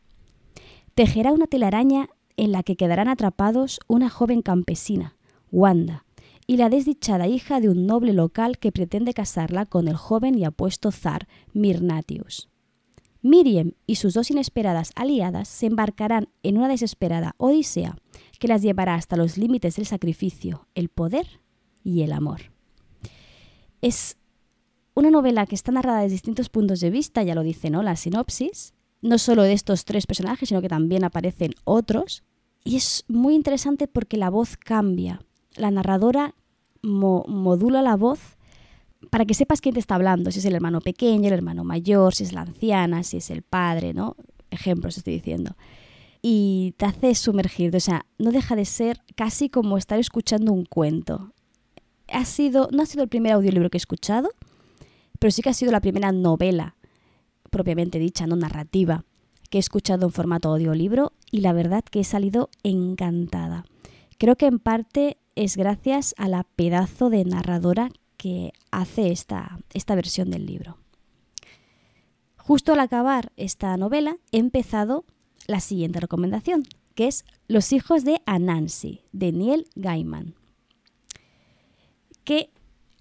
Tejerá 0.94 1.32
una 1.32 1.48
telaraña 1.48 2.08
en 2.36 2.52
la 2.52 2.62
que 2.62 2.76
quedarán 2.76 3.08
atrapados 3.08 3.80
una 3.86 4.10
joven 4.10 4.42
campesina, 4.42 5.16
Wanda, 5.50 6.04
y 6.46 6.56
la 6.56 6.68
desdichada 6.68 7.26
hija 7.26 7.60
de 7.60 7.68
un 7.68 7.86
noble 7.86 8.12
local 8.12 8.58
que 8.58 8.72
pretende 8.72 9.14
casarla 9.14 9.66
con 9.66 9.88
el 9.88 9.96
joven 9.96 10.36
y 10.38 10.44
apuesto 10.44 10.90
zar 10.92 11.26
Mirnatius. 11.52 12.48
Miriam 13.22 13.72
y 13.86 13.96
sus 13.96 14.12
dos 14.12 14.30
inesperadas 14.30 14.92
aliadas 14.96 15.48
se 15.48 15.66
embarcarán 15.66 16.28
en 16.42 16.58
una 16.58 16.68
desesperada 16.68 17.34
odisea 17.38 17.96
que 18.38 18.48
las 18.48 18.60
llevará 18.60 18.96
hasta 18.96 19.16
los 19.16 19.38
límites 19.38 19.76
del 19.76 19.86
sacrificio, 19.86 20.68
el 20.74 20.90
poder 20.90 21.40
y 21.82 22.02
el 22.02 22.12
amor. 22.12 22.52
Es 23.80 24.18
una 24.94 25.10
novela 25.10 25.46
que 25.46 25.54
está 25.54 25.72
narrada 25.72 26.02
desde 26.02 26.12
distintos 26.12 26.50
puntos 26.50 26.80
de 26.80 26.90
vista, 26.90 27.22
ya 27.22 27.34
lo 27.34 27.42
dice 27.42 27.70
¿no? 27.70 27.82
la 27.82 27.96
sinopsis, 27.96 28.73
no 29.04 29.18
solo 29.18 29.42
de 29.42 29.52
estos 29.52 29.84
tres 29.84 30.06
personajes, 30.06 30.48
sino 30.48 30.62
que 30.62 30.68
también 30.68 31.04
aparecen 31.04 31.52
otros. 31.64 32.24
Y 32.64 32.76
es 32.76 33.04
muy 33.06 33.34
interesante 33.34 33.86
porque 33.86 34.16
la 34.16 34.30
voz 34.30 34.56
cambia. 34.56 35.20
La 35.56 35.70
narradora 35.70 36.34
modula 36.82 37.82
la 37.82 37.96
voz 37.96 38.18
para 39.10 39.26
que 39.26 39.34
sepas 39.34 39.60
quién 39.60 39.74
te 39.74 39.80
está 39.80 39.96
hablando, 39.96 40.30
si 40.30 40.38
es 40.38 40.44
el 40.46 40.54
hermano 40.54 40.80
pequeño, 40.80 41.28
el 41.28 41.34
hermano 41.34 41.64
mayor, 41.64 42.14
si 42.14 42.24
es 42.24 42.32
la 42.32 42.40
anciana, 42.40 43.02
si 43.02 43.18
es 43.18 43.28
el 43.28 43.42
padre, 43.42 43.92
¿no? 43.92 44.16
Ejemplos 44.50 44.96
estoy 44.96 45.12
diciendo. 45.12 45.54
Y 46.22 46.74
te 46.78 46.86
hace 46.86 47.14
sumergirte, 47.14 47.76
o 47.76 47.80
sea, 47.80 48.06
no 48.18 48.32
deja 48.32 48.56
de 48.56 48.64
ser 48.64 49.02
casi 49.14 49.50
como 49.50 49.76
estar 49.76 49.98
escuchando 49.98 50.52
un 50.52 50.64
cuento. 50.64 51.34
Ha 52.08 52.24
sido, 52.24 52.70
no 52.72 52.82
ha 52.82 52.86
sido 52.86 53.02
el 53.02 53.10
primer 53.10 53.32
audiolibro 53.32 53.68
que 53.68 53.76
he 53.76 53.78
escuchado, 53.78 54.30
pero 55.18 55.30
sí 55.30 55.42
que 55.42 55.50
ha 55.50 55.54
sido 55.54 55.72
la 55.72 55.80
primera 55.80 56.10
novela, 56.10 56.74
propiamente 57.54 58.00
dicha, 58.00 58.26
no 58.26 58.34
narrativa, 58.34 59.04
que 59.48 59.58
he 59.58 59.60
escuchado 59.60 60.06
en 60.06 60.12
formato 60.12 60.48
audiolibro 60.48 61.12
y 61.30 61.40
la 61.40 61.52
verdad 61.52 61.84
que 61.84 62.00
he 62.00 62.04
salido 62.04 62.50
encantada. 62.64 63.64
Creo 64.18 64.34
que 64.34 64.46
en 64.46 64.58
parte 64.58 65.18
es 65.36 65.56
gracias 65.56 66.16
a 66.18 66.28
la 66.28 66.42
pedazo 66.42 67.10
de 67.10 67.24
narradora 67.24 67.90
que 68.16 68.50
hace 68.72 69.12
esta, 69.12 69.60
esta 69.72 69.94
versión 69.94 70.32
del 70.32 70.46
libro. 70.46 70.78
Justo 72.36 72.72
al 72.72 72.80
acabar 72.80 73.30
esta 73.36 73.76
novela 73.76 74.16
he 74.32 74.38
empezado 74.38 75.04
la 75.46 75.60
siguiente 75.60 76.00
recomendación, 76.00 76.64
que 76.96 77.06
es 77.06 77.24
Los 77.46 77.72
hijos 77.72 78.02
de 78.02 78.20
Anansi, 78.26 79.02
de 79.12 79.30
Neil 79.30 79.68
Gaiman, 79.76 80.34
que 82.24 82.50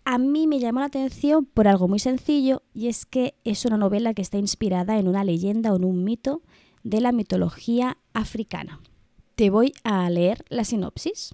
a 0.05 0.17
mí 0.17 0.47
me 0.47 0.59
llamó 0.59 0.81
la 0.81 0.87
atención 0.87 1.45
por 1.45 1.67
algo 1.67 1.87
muy 1.87 1.99
sencillo 1.99 2.63
y 2.73 2.87
es 2.87 3.05
que 3.05 3.35
es 3.43 3.65
una 3.65 3.77
novela 3.77 4.13
que 4.13 4.21
está 4.21 4.37
inspirada 4.37 4.99
en 4.99 5.07
una 5.07 5.23
leyenda 5.23 5.71
o 5.71 5.77
en 5.77 5.85
un 5.85 6.03
mito 6.03 6.41
de 6.83 6.99
la 6.99 7.11
mitología 7.11 7.97
africana. 8.13 8.81
Te 9.35 9.49
voy 9.49 9.73
a 9.83 10.09
leer 10.09 10.43
la 10.49 10.63
sinopsis. 10.63 11.33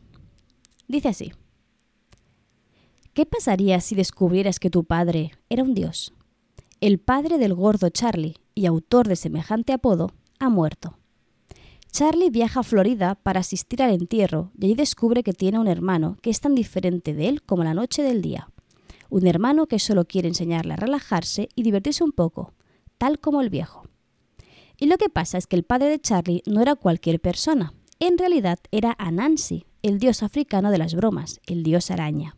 Dice 0.88 1.09
así. 1.09 1.31
¿Qué 3.13 3.25
pasaría 3.25 3.81
si 3.81 3.95
descubrieras 3.95 4.59
que 4.59 4.69
tu 4.69 4.83
padre 4.83 5.31
era 5.49 5.63
un 5.63 5.73
dios? 5.73 6.13
El 6.79 6.99
padre 6.99 7.38
del 7.38 7.55
gordo 7.55 7.89
Charlie 7.89 8.38
y 8.55 8.67
autor 8.67 9.07
de 9.07 9.15
semejante 9.15 9.73
apodo 9.73 10.11
ha 10.39 10.49
muerto. 10.49 10.97
Charlie 11.91 12.29
viaja 12.29 12.59
a 12.59 12.63
Florida 12.63 13.15
para 13.15 13.39
asistir 13.39 13.81
al 13.81 13.91
entierro 13.91 14.51
y 14.57 14.65
allí 14.65 14.75
descubre 14.75 15.23
que 15.23 15.33
tiene 15.33 15.59
un 15.59 15.67
hermano 15.67 16.17
que 16.21 16.29
es 16.29 16.39
tan 16.39 16.53
diferente 16.53 17.13
de 17.13 17.27
él 17.27 17.41
como 17.41 17.63
la 17.63 17.73
noche 17.73 18.03
del 18.03 18.21
día. 18.21 18.47
Un 19.09 19.27
hermano 19.27 19.67
que 19.67 19.79
solo 19.79 20.05
quiere 20.05 20.27
enseñarle 20.27 20.73
a 20.73 20.77
relajarse 20.77 21.49
y 21.55 21.63
divertirse 21.63 22.03
un 22.03 22.11
poco, 22.11 22.53
tal 22.97 23.19
como 23.19 23.41
el 23.41 23.49
viejo. 23.49 23.83
Y 24.77 24.85
lo 24.85 24.97
que 24.97 25.09
pasa 25.09 25.37
es 25.37 25.47
que 25.47 25.55
el 25.55 25.63
padre 25.63 25.89
de 25.89 25.99
Charlie 25.99 26.43
no 26.45 26.61
era 26.61 26.75
cualquier 26.75 27.19
persona. 27.19 27.73
En 27.99 28.17
realidad 28.17 28.59
era 28.71 28.95
Anansi, 28.97 29.65
el 29.81 29.99
dios 29.99 30.23
africano 30.23 30.71
de 30.71 30.77
las 30.77 30.95
bromas, 30.95 31.41
el 31.47 31.63
dios 31.63 31.91
araña. 31.91 32.37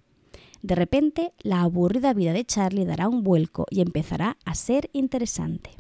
De 0.62 0.76
repente, 0.76 1.34
la 1.40 1.62
aburrida 1.62 2.14
vida 2.14 2.34
de 2.34 2.46
Charlie 2.46 2.86
dará 2.86 3.10
un 3.10 3.24
vuelco 3.24 3.66
y 3.70 3.82
empezará 3.82 4.38
a 4.46 4.56
ser 4.56 4.90
interesante. 4.94 5.72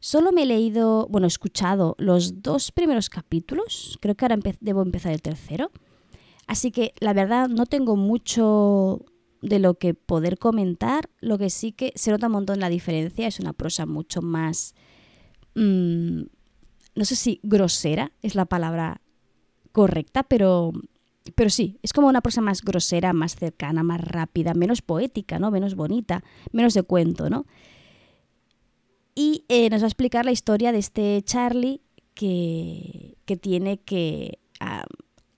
Solo 0.00 0.30
me 0.30 0.42
he 0.42 0.46
leído, 0.46 1.08
bueno, 1.08 1.26
he 1.26 1.28
escuchado 1.28 1.96
los 1.98 2.42
dos 2.42 2.70
primeros 2.70 3.10
capítulos, 3.10 3.98
creo 4.00 4.14
que 4.14 4.24
ahora 4.24 4.38
debo 4.60 4.82
empezar 4.82 5.12
el 5.12 5.22
tercero, 5.22 5.72
así 6.46 6.70
que 6.70 6.92
la 7.00 7.14
verdad 7.14 7.48
no 7.48 7.66
tengo 7.66 7.96
mucho 7.96 9.04
de 9.40 9.58
lo 9.58 9.74
que 9.74 9.94
poder 9.94 10.38
comentar, 10.38 11.08
lo 11.20 11.38
que 11.38 11.50
sí 11.50 11.72
que 11.72 11.92
se 11.94 12.10
nota 12.10 12.26
un 12.26 12.32
montón 12.32 12.60
la 12.60 12.68
diferencia, 12.68 13.26
es 13.26 13.40
una 13.40 13.52
prosa 13.52 13.86
mucho 13.86 14.22
más, 14.22 14.74
mmm, 15.54 16.22
no 16.94 17.04
sé 17.04 17.16
si 17.16 17.40
grosera 17.42 18.12
es 18.22 18.34
la 18.34 18.46
palabra 18.46 19.00
correcta, 19.72 20.22
pero 20.24 20.72
pero 21.34 21.50
sí, 21.50 21.78
es 21.82 21.92
como 21.92 22.08
una 22.08 22.20
prosa 22.20 22.40
más 22.40 22.62
grosera, 22.62 23.12
más 23.12 23.36
cercana, 23.36 23.82
más 23.82 24.00
rápida, 24.00 24.54
menos 24.54 24.82
poética, 24.82 25.38
¿no? 25.38 25.50
Menos 25.50 25.74
bonita, 25.74 26.22
menos 26.52 26.74
de 26.74 26.82
cuento, 26.82 27.28
¿no? 27.28 27.46
Y 29.14 29.44
eh, 29.48 29.68
nos 29.70 29.82
va 29.82 29.86
a 29.86 29.88
explicar 29.88 30.24
la 30.24 30.32
historia 30.32 30.72
de 30.72 30.78
este 30.78 31.20
Charlie 31.22 31.82
que, 32.14 33.16
que 33.24 33.36
tiene 33.36 33.78
que 33.78 34.38
ah, 34.60 34.86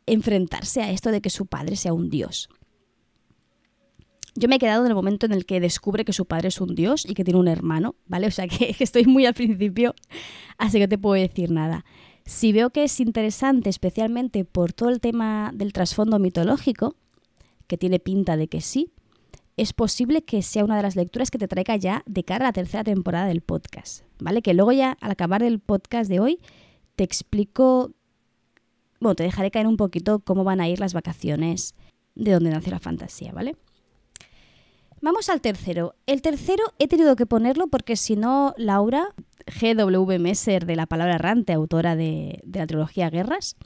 enfrentarse 0.07 0.83
a 0.83 0.90
esto 0.90 1.11
de 1.11 1.21
que 1.21 1.30
su 1.30 1.47
padre 1.47 1.76
sea 1.76 1.92
un 1.92 2.11
dios. 2.11 2.49
Yo 4.40 4.49
me 4.49 4.56
he 4.56 4.59
quedado 4.59 4.87
en 4.87 4.88
el 4.88 4.94
momento 4.94 5.26
en 5.26 5.32
el 5.32 5.44
que 5.44 5.61
descubre 5.61 6.06
que 6.06 6.14
su 6.14 6.25
padre 6.25 6.49
es 6.49 6.62
un 6.62 6.75
dios 6.75 7.04
y 7.04 7.12
que 7.12 7.25
tiene 7.25 7.38
un 7.38 7.47
hermano, 7.47 7.94
¿vale? 8.06 8.26
O 8.26 8.30
sea 8.30 8.49
que 8.49 8.75
estoy 8.80 9.04
muy 9.04 9.26
al 9.26 9.35
principio, 9.35 9.94
así 10.56 10.78
que 10.78 10.85
no 10.85 10.88
te 10.88 10.97
puedo 10.97 11.20
decir 11.20 11.50
nada. 11.50 11.85
Si 12.25 12.50
veo 12.50 12.70
que 12.70 12.85
es 12.85 13.00
interesante, 13.00 13.68
especialmente 13.68 14.47
por 14.47 14.73
todo 14.73 14.88
el 14.88 15.00
tema 15.00 15.50
del 15.52 15.75
trasfondo 15.75 16.18
mitológico, 16.18 16.97
que 17.66 17.76
tiene 17.76 17.99
pinta 17.99 18.38
de 18.38 18.49
que 18.49 18.62
sí, 18.62 18.90
es 19.59 19.75
posible 19.75 20.23
que 20.23 20.40
sea 20.40 20.64
una 20.64 20.78
de 20.78 20.85
las 20.85 20.97
lecturas 20.97 21.30
que 21.30 21.37
te 21.37 21.47
traiga 21.47 21.76
ya 21.76 22.02
de 22.06 22.25
cara 22.25 22.47
a 22.47 22.49
la 22.49 22.52
tercera 22.54 22.82
temporada 22.82 23.26
del 23.26 23.42
podcast, 23.42 24.04
¿vale? 24.20 24.40
Que 24.40 24.54
luego 24.54 24.73
ya 24.73 24.97
al 25.02 25.11
acabar 25.11 25.42
el 25.42 25.61
podcast 25.61 26.09
de 26.09 26.18
hoy 26.18 26.38
te 26.97 27.04
explico, 27.04 27.90
bueno, 29.00 29.16
te 29.16 29.23
dejaré 29.23 29.50
caer 29.50 29.66
un 29.66 29.76
poquito 29.76 30.20
cómo 30.20 30.44
van 30.44 30.62
a 30.62 30.68
ir 30.70 30.80
las 30.80 30.94
vacaciones 30.94 31.75
de 32.14 32.32
donde 32.32 32.49
nace 32.49 32.70
la 32.70 32.78
fantasía, 32.78 33.32
¿vale? 33.32 33.54
Vamos 35.02 35.28
al 35.30 35.40
tercero. 35.40 35.95
El 36.07 36.21
tercero 36.21 36.62
he 36.78 36.87
tenido 36.87 37.16
que 37.16 37.26
ponerlo 37.26 37.69
porque 37.69 37.97
si 37.97 38.16
no, 38.16 38.54
Laura, 38.59 39.14
GW 39.61 40.19
Messer 40.19 40.66
de 40.66 40.76
la 40.76 40.87
palabra 40.87 41.14
errante, 41.14 41.52
autora 41.52 41.97
de, 41.97 42.40
de 42.45 42.59
la 42.59 42.66
trilogía 42.66 43.11
Guerras, 43.11 43.57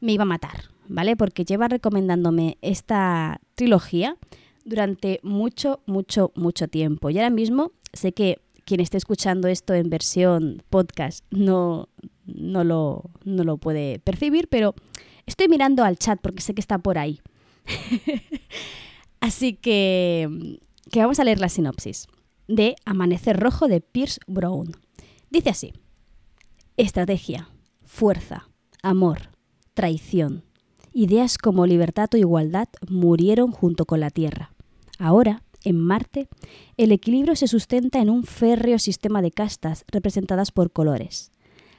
me 0.00 0.12
iba 0.12 0.22
a 0.22 0.26
matar, 0.26 0.64
¿vale? 0.88 1.16
Porque 1.16 1.44
lleva 1.44 1.68
recomendándome 1.68 2.58
esta 2.60 3.40
trilogía 3.54 4.16
durante 4.64 5.20
mucho, 5.22 5.80
mucho, 5.86 6.32
mucho 6.34 6.68
tiempo. 6.68 7.10
Y 7.10 7.18
ahora 7.18 7.30
mismo 7.30 7.72
sé 7.92 8.12
que 8.12 8.38
quien 8.64 8.80
esté 8.80 8.96
escuchando 8.96 9.48
esto 9.48 9.74
en 9.74 9.90
versión 9.90 10.62
podcast 10.70 11.24
no, 11.30 11.88
no, 12.26 12.64
lo, 12.64 13.10
no 13.24 13.44
lo 13.44 13.56
puede 13.56 13.98
percibir, 13.98 14.48
pero 14.48 14.74
estoy 15.26 15.48
mirando 15.48 15.84
al 15.84 15.98
chat 15.98 16.20
porque 16.20 16.42
sé 16.42 16.54
que 16.54 16.60
está 16.60 16.78
por 16.78 16.98
ahí. 16.98 17.20
Así 19.20 19.54
que, 19.54 20.58
que 20.92 21.00
vamos 21.00 21.18
a 21.18 21.24
leer 21.24 21.40
la 21.40 21.48
sinopsis 21.48 22.06
de 22.48 22.76
Amanecer 22.84 23.40
Rojo 23.40 23.66
de 23.66 23.80
Pierce 23.80 24.20
Brown. 24.26 24.76
Dice 25.30 25.48
así, 25.48 25.72
estrategia, 26.76 27.48
fuerza, 27.82 28.50
amor, 28.82 29.30
traición. 29.72 30.44
Ideas 30.92 31.38
como 31.38 31.66
libertad 31.66 32.10
o 32.12 32.18
igualdad 32.18 32.68
murieron 32.90 33.52
junto 33.52 33.86
con 33.86 34.00
la 34.00 34.10
Tierra. 34.10 34.52
Ahora, 34.98 35.42
en 35.64 35.80
Marte, 35.80 36.28
el 36.76 36.92
equilibrio 36.92 37.36
se 37.36 37.48
sustenta 37.48 38.00
en 38.00 38.10
un 38.10 38.24
férreo 38.24 38.78
sistema 38.78 39.22
de 39.22 39.30
castas 39.30 39.86
representadas 39.90 40.52
por 40.52 40.72
colores. 40.72 41.32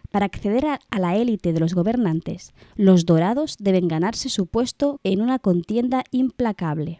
Para 0.10 0.25
acceder 0.25 0.65
a, 0.65 0.79
la 0.98 1.17
élite 1.17 1.53
de 1.53 1.60
los 1.60 1.75
gobernantes, 1.75 2.51
los 2.75 3.05
dorados 3.05 3.58
deben 3.60 3.88
ganarse 3.88 4.29
su 4.29 4.48
puesto 4.48 5.00
en 5.03 5.22
una 5.22 5.38
contienda 5.38 6.03
implacable. 6.10 6.98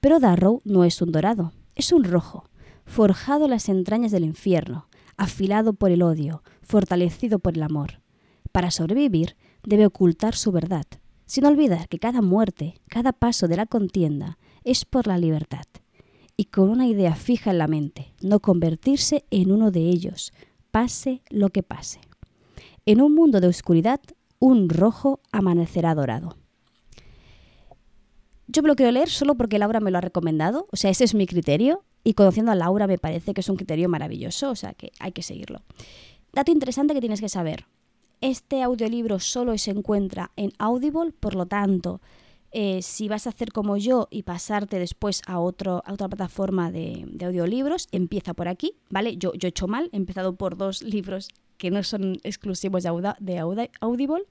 Pero 0.00 0.20
Darrow 0.20 0.62
no 0.64 0.84
es 0.84 1.02
un 1.02 1.12
dorado, 1.12 1.52
es 1.74 1.92
un 1.92 2.04
rojo, 2.04 2.44
forjado 2.84 3.44
en 3.44 3.50
las 3.50 3.68
entrañas 3.68 4.12
del 4.12 4.24
infierno, 4.24 4.88
afilado 5.16 5.72
por 5.72 5.90
el 5.90 6.02
odio, 6.02 6.42
fortalecido 6.62 7.38
por 7.38 7.56
el 7.56 7.62
amor. 7.62 8.00
Para 8.52 8.70
sobrevivir, 8.70 9.36
debe 9.64 9.86
ocultar 9.86 10.34
su 10.34 10.52
verdad, 10.52 10.86
sin 11.26 11.44
olvidar 11.44 11.88
que 11.88 11.98
cada 11.98 12.22
muerte, 12.22 12.80
cada 12.88 13.12
paso 13.12 13.48
de 13.48 13.56
la 13.56 13.66
contienda, 13.66 14.38
es 14.64 14.84
por 14.84 15.06
la 15.06 15.18
libertad, 15.18 15.66
y 16.36 16.46
con 16.46 16.70
una 16.70 16.86
idea 16.86 17.14
fija 17.14 17.50
en 17.50 17.58
la 17.58 17.66
mente, 17.66 18.14
no 18.22 18.40
convertirse 18.40 19.24
en 19.30 19.50
uno 19.50 19.70
de 19.70 19.80
ellos, 19.80 20.32
pase 20.70 21.22
lo 21.28 21.50
que 21.50 21.62
pase. 21.62 22.00
En 22.86 23.02
un 23.02 23.14
mundo 23.14 23.40
de 23.40 23.48
oscuridad, 23.48 24.00
un 24.38 24.68
rojo 24.68 25.20
amanecerá 25.32 25.94
dorado. 25.94 26.36
Yo 28.50 28.62
lo 28.62 28.76
quiero 28.76 28.92
leer 28.92 29.10
solo 29.10 29.34
porque 29.34 29.58
Laura 29.58 29.78
me 29.78 29.90
lo 29.90 29.98
ha 29.98 30.00
recomendado, 30.00 30.66
o 30.72 30.76
sea, 30.76 30.90
ese 30.90 31.04
es 31.04 31.14
mi 31.14 31.26
criterio, 31.26 31.84
y 32.02 32.14
conociendo 32.14 32.50
a 32.50 32.54
Laura 32.54 32.86
me 32.86 32.96
parece 32.96 33.34
que 33.34 33.42
es 33.42 33.48
un 33.50 33.56
criterio 33.56 33.90
maravilloso, 33.90 34.50
o 34.50 34.56
sea, 34.56 34.72
que 34.72 34.90
hay 34.98 35.12
que 35.12 35.22
seguirlo. 35.22 35.60
Dato 36.32 36.50
interesante 36.50 36.94
que 36.94 37.00
tienes 37.00 37.20
que 37.20 37.28
saber. 37.28 37.66
Este 38.22 38.62
audiolibro 38.62 39.20
solo 39.20 39.56
se 39.58 39.70
encuentra 39.70 40.32
en 40.36 40.52
Audible, 40.58 41.12
por 41.20 41.34
lo 41.34 41.44
tanto, 41.44 42.00
eh, 42.50 42.80
si 42.80 43.08
vas 43.08 43.26
a 43.26 43.30
hacer 43.30 43.52
como 43.52 43.76
yo 43.76 44.08
y 44.10 44.22
pasarte 44.22 44.78
después 44.78 45.20
a, 45.26 45.38
otra 45.38 45.82
plataforma 46.08 46.72
de, 46.72 47.06
audiolibros, 47.22 47.88
empieza 47.92 48.32
por 48.32 48.48
aquí, 48.48 48.76
¿vale? 48.88 49.18
Yo, 49.18 49.34
yo 49.34 49.46
he 49.46 49.50
hecho 49.50 49.68
mal, 49.68 49.90
he 49.92 49.96
empezado 49.98 50.36
por 50.36 50.56
dos 50.56 50.82
libros 50.82 51.28
que 51.58 51.70
no 51.70 51.82
son 51.82 52.18
exclusivos 52.22 52.84
de 52.84 53.38
Audible, 53.38 54.24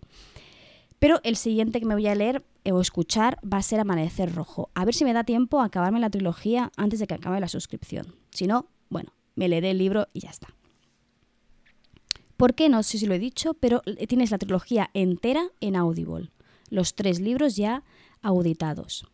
pero 1.00 1.20
el 1.24 1.36
siguiente 1.36 1.80
que 1.80 1.86
me 1.86 1.96
voy 1.96 2.08
a 2.08 2.16
leer 2.16 2.44
eh, 2.64 2.72
o 2.72 2.82
escuchar 2.82 3.40
va 3.42 3.58
a 3.58 3.64
ser 3.64 3.80
Amanecer 3.80 4.34
Rojo. 4.34 4.70
A 4.74 4.86
ver 4.86 4.94
si 4.94 5.06
me 5.06 5.14
da 5.14 5.24
tiempo 5.24 5.60
a 5.60 5.66
acabarme 5.66 6.00
la 6.00 6.10
trilogía 6.10 6.72
antes 6.76 7.00
de 7.00 7.08
que 7.08 7.14
acabe 7.14 7.40
la 7.40 7.48
suscripción. 7.48 8.16
Si 8.32 8.48
no, 8.48 8.68
bueno, 8.90 9.14
me 9.36 9.48
leeré 9.48 9.72
el 9.72 9.78
libro 9.78 10.08
y 10.14 10.22
ya 10.22 10.30
está. 10.30 10.48
¿Por 12.36 12.54
qué? 12.54 12.70
No 12.70 12.84
sé 12.84 13.00
si 13.00 13.08
lo 13.08 13.16
he 13.16 13.20
dicho, 13.20 13.56
pero 13.56 13.82
tienes 14.08 14.32
la 14.32 14.38
trilogía 14.38 14.90
entera 14.94 15.50
en 15.60 15.76
Audible. 15.76 16.30
Los 16.70 16.94
tres 16.94 17.20
libros 17.20 17.56
ya 17.56 17.84
auditados. 18.22 19.08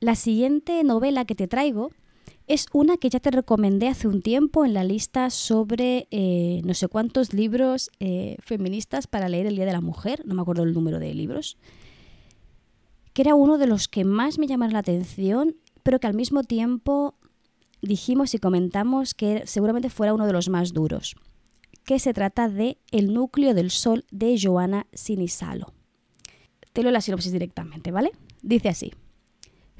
La 0.00 0.14
siguiente 0.14 0.82
novela 0.84 1.24
que 1.24 1.34
te 1.34 1.48
traigo 1.48 1.90
es 2.46 2.66
una 2.72 2.98
que 2.98 3.08
ya 3.08 3.20
te 3.20 3.30
recomendé 3.30 3.88
hace 3.88 4.06
un 4.06 4.20
tiempo 4.20 4.64
en 4.64 4.74
la 4.74 4.84
lista 4.84 5.30
sobre 5.30 6.08
eh, 6.10 6.60
no 6.64 6.74
sé 6.74 6.88
cuántos 6.88 7.32
libros 7.32 7.90
eh, 8.00 8.36
feministas 8.40 9.06
para 9.06 9.28
leer 9.28 9.46
el 9.46 9.56
Día 9.56 9.64
de 9.64 9.72
la 9.72 9.80
Mujer, 9.80 10.22
no 10.26 10.34
me 10.34 10.42
acuerdo 10.42 10.62
el 10.64 10.74
número 10.74 10.98
de 10.98 11.14
libros, 11.14 11.56
que 13.14 13.22
era 13.22 13.34
uno 13.34 13.56
de 13.56 13.66
los 13.66 13.88
que 13.88 14.04
más 14.04 14.38
me 14.38 14.46
llamaron 14.46 14.74
la 14.74 14.80
atención, 14.80 15.56
pero 15.82 16.00
que 16.00 16.06
al 16.06 16.14
mismo 16.14 16.42
tiempo 16.42 17.14
dijimos 17.80 18.34
y 18.34 18.38
comentamos 18.38 19.14
que 19.14 19.46
seguramente 19.46 19.88
fuera 19.88 20.14
uno 20.14 20.26
de 20.26 20.32
los 20.32 20.48
más 20.48 20.72
duros, 20.74 21.16
que 21.86 21.98
se 21.98 22.12
trata 22.12 22.48
de 22.48 22.78
El 22.90 23.14
núcleo 23.14 23.54
del 23.54 23.70
sol 23.70 24.04
de 24.10 24.38
Joana 24.40 24.86
Sinisalo. 24.92 25.72
Te 26.72 26.82
leo 26.82 26.90
la 26.90 27.00
sinopsis 27.00 27.32
directamente, 27.32 27.90
¿vale? 27.90 28.10
Dice 28.42 28.68
así. 28.68 28.92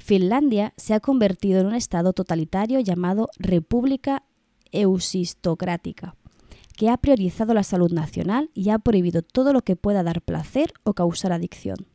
Finlandia 0.05 0.71
se 0.77 0.93
ha 0.93 0.99
convertido 0.99 1.61
en 1.61 1.65
un 1.65 1.73
estado 1.73 2.13
totalitario 2.13 2.79
llamado 2.79 3.27
República 3.39 4.21
Eusistocrática, 4.71 6.15
que 6.77 6.89
ha 6.91 6.97
priorizado 6.97 7.55
la 7.55 7.63
salud 7.63 7.91
nacional 7.91 8.51
y 8.53 8.69
ha 8.69 8.77
prohibido 8.77 9.23
todo 9.23 9.51
lo 9.51 9.63
que 9.63 9.75
pueda 9.75 10.03
dar 10.03 10.21
placer 10.21 10.73
o 10.83 10.93
causar 10.93 11.33
adicción. 11.33 11.87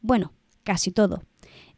Bueno, 0.00 0.32
casi 0.62 0.90
todo. 0.90 1.22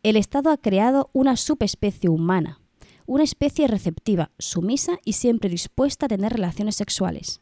El 0.05 0.15
Estado 0.15 0.53
ha 0.53 0.57
creado 0.57 1.11
una 1.13 1.37
subespecie 1.37 2.09
humana, 2.09 2.61
una 3.05 3.25
especie 3.25 3.67
receptiva, 3.67 4.31
sumisa 4.39 5.01
y 5.05 5.15
siempre 5.15 5.51
dispuesta 5.51 6.07
a 6.07 6.09
tener 6.09 6.33
relaciones 6.33 6.77
sexuales. 6.77 7.41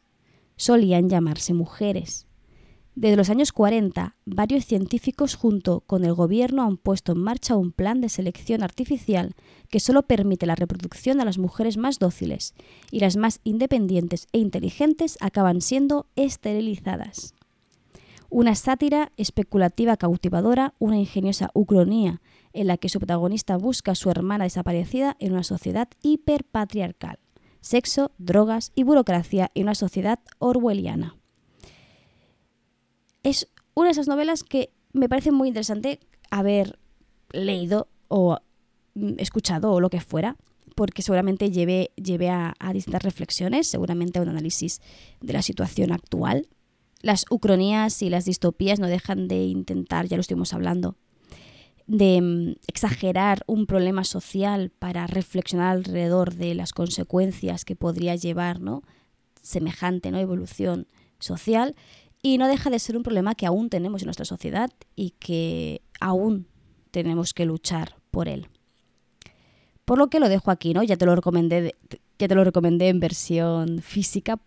Solían 0.55 1.09
llamarse 1.09 1.53
mujeres, 1.53 2.25
desde 3.01 3.17
los 3.17 3.31
años 3.31 3.51
40, 3.51 4.15
varios 4.25 4.65
científicos 4.65 5.33
junto 5.33 5.79
con 5.79 6.05
el 6.05 6.13
gobierno 6.13 6.61
han 6.61 6.77
puesto 6.77 7.13
en 7.13 7.17
marcha 7.17 7.55
un 7.55 7.71
plan 7.71 7.99
de 7.99 8.09
selección 8.09 8.61
artificial 8.61 9.33
que 9.69 9.79
solo 9.79 10.03
permite 10.03 10.45
la 10.45 10.53
reproducción 10.53 11.19
a 11.19 11.25
las 11.25 11.39
mujeres 11.39 11.77
más 11.77 11.97
dóciles 11.97 12.53
y 12.91 12.99
las 12.99 13.17
más 13.17 13.39
independientes 13.43 14.27
e 14.33 14.37
inteligentes 14.37 15.17
acaban 15.19 15.61
siendo 15.61 16.05
esterilizadas. 16.15 17.33
Una 18.29 18.53
sátira 18.53 19.11
especulativa 19.17 19.97
cautivadora, 19.97 20.75
una 20.77 20.99
ingeniosa 20.99 21.49
ucronía 21.55 22.21
en 22.53 22.67
la 22.67 22.77
que 22.77 22.89
su 22.89 22.99
protagonista 22.99 23.57
busca 23.57 23.93
a 23.93 23.95
su 23.95 24.11
hermana 24.11 24.43
desaparecida 24.43 25.17
en 25.19 25.31
una 25.31 25.43
sociedad 25.43 25.87
hiperpatriarcal. 26.03 27.17
Sexo, 27.61 28.11
drogas 28.19 28.71
y 28.75 28.83
burocracia 28.83 29.49
en 29.55 29.63
una 29.63 29.75
sociedad 29.75 30.19
orwelliana 30.37 31.15
es 33.23 33.47
una 33.73 33.87
de 33.87 33.91
esas 33.91 34.07
novelas 34.07 34.43
que 34.43 34.71
me 34.93 35.09
parece 35.09 35.31
muy 35.31 35.47
interesante 35.47 35.99
haber 36.29 36.79
leído 37.31 37.87
o 38.07 38.37
mm, 38.95 39.13
escuchado 39.17 39.71
o 39.71 39.79
lo 39.79 39.89
que 39.89 40.01
fuera, 40.01 40.37
porque 40.75 41.01
seguramente 41.01 41.51
lleve, 41.51 41.91
lleve 41.95 42.29
a, 42.29 42.53
distintas 42.73 43.03
reflexiones, 43.03 43.67
seguramente 43.67 44.19
a 44.19 44.21
un 44.21 44.29
análisis 44.29 44.81
de 45.19 45.33
la 45.33 45.41
situación 45.41 45.91
actual. 45.91 46.47
Las 47.01 47.25
ucronías 47.29 48.01
y 48.01 48.09
las 48.09 48.25
distopías 48.25 48.79
no 48.79 48.87
dejan 48.87 49.27
de 49.27 49.43
intentar, 49.43 50.07
ya 50.07 50.17
lo 50.17 50.21
estuvimos 50.21 50.53
hablando, 50.53 50.95
de 51.87 52.21
mm, 52.21 52.55
exagerar 52.67 53.43
un 53.47 53.65
problema 53.65 54.03
social 54.03 54.71
para 54.77 55.07
reflexionar 55.07 55.75
alrededor 55.75 56.35
de 56.35 56.55
las 56.55 56.73
consecuencias 56.73 57.65
que 57.65 57.75
podría 57.75 58.15
llevar 58.15 58.61
¿no? 58.61 58.83
semejante 59.41 60.11
¿no? 60.11 60.19
evolución 60.19 60.87
social 61.19 61.75
y 62.21 62.37
no 62.37 62.47
deja 62.47 62.69
de 62.69 62.79
ser 62.79 62.97
un 62.97 63.03
problema 63.03 63.35
que 63.35 63.45
aún 63.45 63.69
tenemos 63.69 64.01
en 64.01 64.07
nuestra 64.07 64.25
sociedad 64.25 64.69
y 64.95 65.11
que 65.11 65.81
aún 65.99 66.47
tenemos 66.91 67.33
que 67.33 67.45
luchar 67.45 67.95
por 68.11 68.27
él. 68.27 68.47
Por 69.85 69.97
lo 69.97 70.09
que 70.09 70.19
lo 70.19 70.29
dejo 70.29 70.51
aquí, 70.51 70.73
¿no? 70.73 70.83
Ya 70.83 70.95
te 70.95 71.05
lo 71.05 71.15
recomendé, 71.15 71.75
ya 72.19 72.27
te 72.27 72.35
lo 72.35 72.43
recomendé 72.43 72.89
en 72.89 72.99
versión 72.99 73.81
física, 73.81 74.39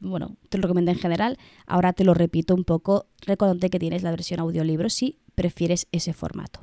bueno, 0.00 0.36
te 0.48 0.58
lo 0.58 0.62
recomendé 0.62 0.92
en 0.92 0.98
general, 0.98 1.38
ahora 1.66 1.92
te 1.92 2.04
lo 2.04 2.12
repito 2.12 2.54
un 2.54 2.64
poco, 2.64 3.06
recordate 3.24 3.70
que 3.70 3.78
tienes 3.78 4.02
la 4.02 4.10
versión 4.10 4.40
audiolibro 4.40 4.90
si 4.90 5.18
prefieres 5.34 5.86
ese 5.92 6.12
formato. 6.12 6.60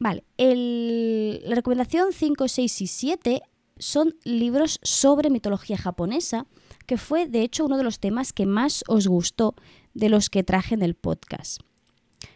Vale, 0.00 0.24
la 0.36 1.54
recomendación 1.54 2.08
5, 2.12 2.48
6 2.48 2.80
y 2.80 2.86
7 2.86 3.42
son 3.78 4.16
libros 4.24 4.80
sobre 4.82 5.30
mitología 5.30 5.78
japonesa 5.78 6.46
que 6.90 6.96
fue 6.96 7.28
de 7.28 7.42
hecho 7.42 7.66
uno 7.66 7.76
de 7.76 7.84
los 7.84 8.00
temas 8.00 8.32
que 8.32 8.46
más 8.46 8.82
os 8.88 9.06
gustó 9.06 9.54
de 9.94 10.08
los 10.08 10.28
que 10.28 10.42
traje 10.42 10.74
en 10.74 10.82
el 10.82 10.96
podcast. 10.96 11.60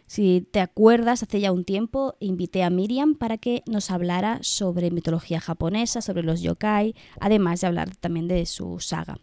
Si 0.07 0.47
te 0.49 0.61
acuerdas, 0.61 1.23
hace 1.23 1.41
ya 1.41 1.51
un 1.51 1.65
tiempo 1.65 2.15
invité 2.21 2.63
a 2.63 2.69
Miriam 2.69 3.15
para 3.15 3.37
que 3.37 3.63
nos 3.65 3.91
hablara 3.91 4.39
sobre 4.43 4.91
mitología 4.91 5.41
japonesa, 5.41 5.99
sobre 5.99 6.23
los 6.23 6.39
yokai, 6.39 6.95
además 7.19 7.59
de 7.59 7.67
hablar 7.67 7.97
también 7.97 8.29
de 8.29 8.45
su 8.45 8.79
saga. 8.79 9.19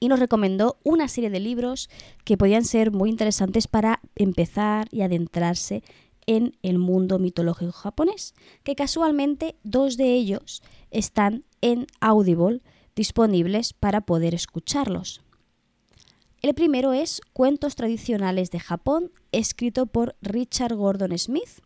Y 0.00 0.08
nos 0.08 0.18
recomendó 0.18 0.80
una 0.82 1.06
serie 1.06 1.30
de 1.30 1.38
libros 1.38 1.88
que 2.24 2.36
podían 2.36 2.64
ser 2.64 2.90
muy 2.90 3.08
interesantes 3.08 3.68
para 3.68 4.00
empezar 4.16 4.88
y 4.90 5.02
adentrarse 5.02 5.84
en 6.26 6.56
el 6.62 6.78
mundo 6.78 7.20
mitológico 7.20 7.70
japonés, 7.70 8.34
que 8.64 8.74
casualmente 8.74 9.54
dos 9.62 9.96
de 9.96 10.12
ellos 10.12 10.64
están 10.90 11.44
en 11.60 11.86
Audible 12.00 12.62
disponibles 12.96 13.74
para 13.74 14.00
poder 14.00 14.34
escucharlos. 14.34 15.20
El 16.42 16.54
primero 16.54 16.92
es 16.92 17.20
Cuentos 17.32 17.76
tradicionales 17.76 18.50
de 18.50 18.60
Japón, 18.60 19.12
escrito 19.32 19.86
por 19.86 20.16
Richard 20.22 20.74
Gordon 20.74 21.16
Smith, 21.16 21.60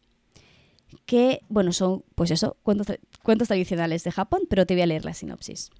que, 1.06 1.40
bueno, 1.48 1.72
son, 1.72 2.04
pues 2.14 2.30
eso, 2.30 2.56
cuentos, 2.62 2.88
cuentos 3.22 3.48
tradicionales 3.48 4.04
de 4.04 4.10
Japón, 4.10 4.42
pero 4.48 4.66
te 4.66 4.74
voy 4.74 4.82
a 4.82 4.86
leer 4.86 5.04
la 5.04 5.14
sinopsis. 5.14 5.70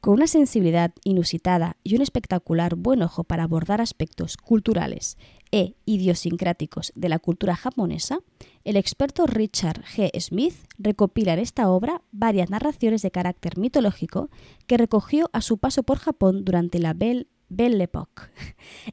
Con 0.00 0.14
una 0.14 0.26
sensibilidad 0.26 0.92
inusitada 1.04 1.76
y 1.84 1.94
un 1.94 2.02
espectacular 2.02 2.74
buen 2.74 3.02
ojo 3.02 3.22
para 3.22 3.44
abordar 3.44 3.80
aspectos 3.80 4.36
culturales 4.36 5.16
e 5.52 5.76
idiosincráticos 5.84 6.92
de 6.96 7.08
la 7.08 7.20
cultura 7.20 7.54
japonesa, 7.54 8.18
el 8.64 8.76
experto 8.76 9.26
Richard 9.26 9.82
G. 9.82 10.10
Smith 10.20 10.54
recopila 10.78 11.34
en 11.34 11.40
esta 11.40 11.70
obra 11.70 12.02
varias 12.12 12.50
narraciones 12.50 13.02
de 13.02 13.10
carácter 13.10 13.58
mitológico 13.58 14.30
que 14.66 14.76
recogió 14.76 15.30
a 15.32 15.40
su 15.40 15.58
paso 15.58 15.82
por 15.82 15.98
Japón 15.98 16.44
durante 16.44 16.78
la 16.78 16.94
Belle, 16.94 17.26
Époque. 17.48 18.22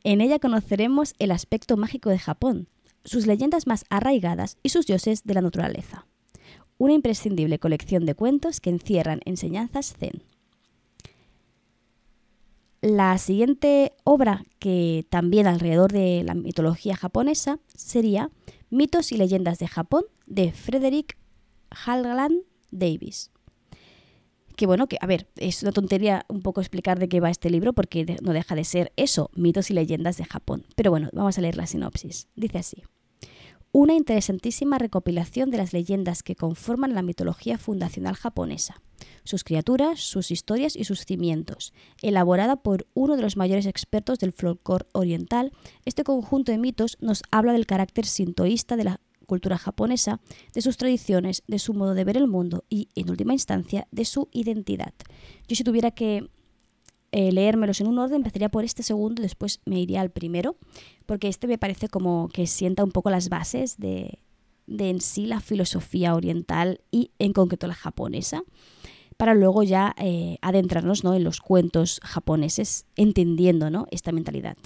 En 0.03 0.21
ella 0.21 0.39
conoceremos 0.39 1.13
el 1.19 1.31
aspecto 1.31 1.77
mágico 1.77 2.09
de 2.09 2.19
Japón, 2.19 2.67
sus 3.03 3.25
leyendas 3.25 3.67
más 3.67 3.85
arraigadas 3.89 4.57
y 4.63 4.69
sus 4.69 4.85
dioses 4.85 5.23
de 5.23 5.33
la 5.33 5.41
naturaleza. 5.41 6.05
Una 6.77 6.93
imprescindible 6.93 7.59
colección 7.59 8.05
de 8.05 8.15
cuentos 8.15 8.61
que 8.61 8.69
encierran 8.69 9.21
enseñanzas 9.25 9.93
zen. 9.97 10.23
La 12.81 13.17
siguiente 13.17 13.93
obra, 14.05 14.43
que 14.59 15.05
también 15.09 15.47
alrededor 15.47 15.91
de 15.91 16.23
la 16.23 16.33
mitología 16.33 16.95
japonesa, 16.95 17.59
sería 17.75 18.31
Mitos 18.69 19.11
y 19.11 19.17
leyendas 19.17 19.59
de 19.59 19.67
Japón 19.67 20.03
de 20.27 20.51
Frederick 20.51 21.17
Halland 21.71 22.43
Davis. 22.71 23.31
Que 24.55 24.67
bueno, 24.67 24.87
que 24.87 24.97
a 25.01 25.07
ver, 25.07 25.27
es 25.37 25.63
una 25.63 25.71
tontería 25.71 26.25
un 26.29 26.41
poco 26.41 26.61
explicar 26.61 26.99
de 26.99 27.09
qué 27.09 27.19
va 27.19 27.29
este 27.29 27.49
libro 27.49 27.73
porque 27.73 28.17
no 28.21 28.31
deja 28.31 28.55
de 28.55 28.63
ser 28.63 28.93
eso, 28.95 29.31
mitos 29.33 29.71
y 29.71 29.73
leyendas 29.73 30.17
de 30.17 30.25
Japón. 30.25 30.65
Pero 30.75 30.91
bueno, 30.91 31.09
vamos 31.13 31.37
a 31.37 31.41
leer 31.41 31.57
la 31.57 31.65
sinopsis. 31.65 32.27
Dice 32.35 32.59
así 32.59 32.83
una 33.71 33.93
interesantísima 33.93 34.79
recopilación 34.79 35.51
de 35.51 35.57
las 35.57 35.73
leyendas 35.73 36.23
que 36.23 36.35
conforman 36.35 36.95
la 36.95 37.03
mitología 37.03 37.57
fundacional 37.57 38.15
japonesa, 38.15 38.81
sus 39.23 39.43
criaturas, 39.43 39.99
sus 39.99 40.31
historias 40.31 40.75
y 40.75 40.83
sus 40.83 41.05
cimientos. 41.05 41.73
Elaborada 42.01 42.57
por 42.57 42.87
uno 42.93 43.15
de 43.15 43.21
los 43.21 43.37
mayores 43.37 43.65
expertos 43.65 44.19
del 44.19 44.33
folclore 44.33 44.85
oriental, 44.93 45.51
este 45.85 46.03
conjunto 46.03 46.51
de 46.51 46.57
mitos 46.57 46.97
nos 46.99 47.23
habla 47.31 47.53
del 47.53 47.65
carácter 47.65 48.05
sintoísta 48.05 48.75
de 48.75 48.83
la 48.83 49.01
cultura 49.25 49.57
japonesa, 49.57 50.19
de 50.53 50.61
sus 50.61 50.77
tradiciones, 50.77 51.43
de 51.47 51.59
su 51.59 51.73
modo 51.73 51.93
de 51.93 52.03
ver 52.03 52.17
el 52.17 52.27
mundo 52.27 52.65
y, 52.69 52.89
en 52.95 53.09
última 53.09 53.33
instancia, 53.33 53.87
de 53.91 54.03
su 54.05 54.27
identidad. 54.31 54.93
Yo 55.47 55.55
si 55.55 55.63
tuviera 55.63 55.91
que 55.91 56.29
eh, 57.11 57.31
leérmelos 57.31 57.79
en 57.81 57.87
un 57.87 57.99
orden, 57.99 58.17
empezaría 58.17 58.49
por 58.49 58.63
este 58.63 58.83
segundo 58.83 59.21
y 59.21 59.23
después 59.23 59.61
me 59.65 59.79
iría 59.79 60.01
al 60.01 60.11
primero, 60.11 60.57
porque 61.05 61.27
este 61.27 61.47
me 61.47 61.57
parece 61.57 61.87
como 61.87 62.27
que 62.29 62.45
sienta 62.47 62.83
un 62.83 62.91
poco 62.91 63.09
las 63.09 63.29
bases 63.29 63.77
de, 63.77 64.19
en 64.77 65.01
sí 65.01 65.25
la 65.25 65.39
filosofía 65.39 66.15
oriental 66.15 66.81
y 66.91 67.11
en 67.19 67.33
concreto 67.33 67.67
la 67.67 67.75
japonesa, 67.75 68.43
para 69.17 69.33
luego 69.33 69.63
ya 69.63 69.95
eh, 69.97 70.37
adentrarnos 70.41 71.03
¿no? 71.03 71.13
en 71.13 71.23
los 71.23 71.41
cuentos 71.41 71.99
japoneses 72.03 72.85
entendiendo 72.95 73.69
¿no? 73.69 73.85
esta 73.91 74.11
mentalidad. 74.11 74.57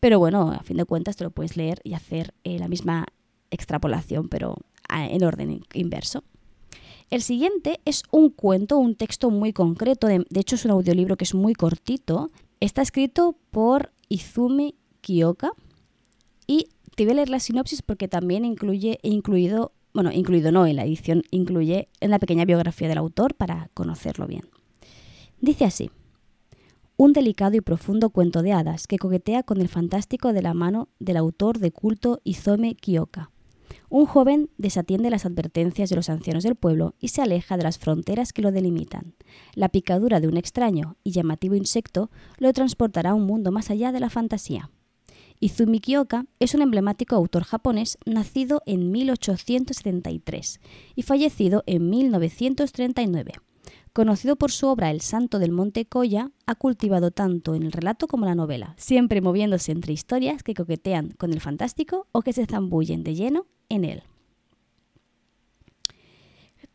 Pero 0.00 0.18
bueno, 0.18 0.50
a 0.50 0.62
fin 0.62 0.78
de 0.78 0.84
cuentas 0.84 1.16
te 1.16 1.24
lo 1.24 1.30
puedes 1.30 1.56
leer 1.56 1.80
y 1.84 1.94
hacer 1.94 2.34
eh, 2.44 2.58
la 2.58 2.68
misma 2.68 3.06
extrapolación, 3.50 4.28
pero 4.28 4.56
en 4.88 5.24
orden 5.24 5.62
inverso. 5.74 6.24
El 7.10 7.22
siguiente 7.22 7.80
es 7.84 8.04
un 8.10 8.30
cuento, 8.30 8.78
un 8.78 8.94
texto 8.94 9.30
muy 9.30 9.52
concreto, 9.52 10.06
de, 10.06 10.24
hecho 10.34 10.54
es 10.54 10.64
un 10.64 10.70
audiolibro 10.70 11.16
que 11.16 11.24
es 11.24 11.34
muy 11.34 11.52
cortito. 11.52 12.30
Está 12.58 12.80
escrito 12.80 13.36
por 13.50 13.92
Izumi 14.08 14.76
Kiyoka 15.02 15.52
y 16.46 16.68
te 16.96 17.04
voy 17.04 17.12
a 17.12 17.16
leer 17.16 17.28
la 17.30 17.40
sinopsis 17.40 17.82
porque 17.82 18.08
también 18.08 18.44
incluye, 18.44 18.98
incluido, 19.02 19.72
bueno, 19.94 20.12
incluido 20.12 20.52
no, 20.52 20.66
en 20.66 20.76
la 20.76 20.84
edición 20.84 21.22
incluye 21.30 21.88
en 22.00 22.10
la 22.10 22.18
pequeña 22.18 22.44
biografía 22.44 22.88
del 22.88 22.98
autor 22.98 23.34
para 23.34 23.70
conocerlo 23.74 24.26
bien. 24.26 24.48
Dice 25.40 25.64
así, 25.64 25.90
un 26.96 27.12
delicado 27.12 27.56
y 27.56 27.60
profundo 27.60 28.10
cuento 28.10 28.42
de 28.42 28.52
hadas 28.52 28.86
que 28.86 28.98
coquetea 28.98 29.42
con 29.42 29.60
el 29.60 29.68
fantástico 29.68 30.32
de 30.32 30.42
la 30.42 30.54
mano 30.54 30.88
del 30.98 31.16
autor 31.16 31.58
de 31.58 31.72
culto 31.72 32.20
Izome 32.24 32.74
Kiyoka 32.74 33.32
un 33.92 34.06
joven 34.06 34.48
desatiende 34.56 35.10
las 35.10 35.26
advertencias 35.26 35.90
de 35.90 35.96
los 35.96 36.08
ancianos 36.08 36.44
del 36.44 36.56
pueblo 36.56 36.94
y 36.98 37.08
se 37.08 37.20
aleja 37.20 37.58
de 37.58 37.62
las 37.62 37.78
fronteras 37.78 38.32
que 38.32 38.40
lo 38.40 38.50
delimitan. 38.50 39.14
La 39.54 39.68
picadura 39.68 40.18
de 40.18 40.28
un 40.28 40.38
extraño 40.38 40.96
y 41.04 41.10
llamativo 41.10 41.54
insecto 41.54 42.10
lo 42.38 42.52
transportará 42.54 43.10
a 43.10 43.14
un 43.14 43.26
mundo 43.26 43.52
más 43.52 43.70
allá 43.70 43.92
de 43.92 44.00
la 44.00 44.08
fantasía. 44.08 44.70
Izumi 45.42 45.80
Kioka 45.80 46.26
es 46.38 46.54
un 46.54 46.62
emblemático 46.62 47.16
autor 47.16 47.42
japonés 47.42 47.98
nacido 48.06 48.62
en 48.64 48.92
1873 48.92 50.60
y 50.94 51.02
fallecido 51.02 51.64
en 51.66 51.90
1939. 51.90 53.32
Conocido 53.92 54.36
por 54.36 54.52
su 54.52 54.68
obra 54.68 54.92
El 54.92 55.00
Santo 55.00 55.40
del 55.40 55.50
Monte 55.50 55.84
Koya, 55.84 56.30
ha 56.46 56.54
cultivado 56.54 57.10
tanto 57.10 57.56
en 57.56 57.64
el 57.64 57.72
relato 57.72 58.06
como 58.06 58.24
la 58.24 58.36
novela, 58.36 58.76
siempre 58.78 59.20
moviéndose 59.20 59.72
entre 59.72 59.92
historias 59.92 60.44
que 60.44 60.54
coquetean 60.54 61.10
con 61.18 61.32
el 61.32 61.40
fantástico 61.40 62.06
o 62.12 62.22
que 62.22 62.32
se 62.32 62.46
zambullen 62.46 63.02
de 63.02 63.16
lleno 63.16 63.46
en 63.68 63.84
él. 63.84 64.04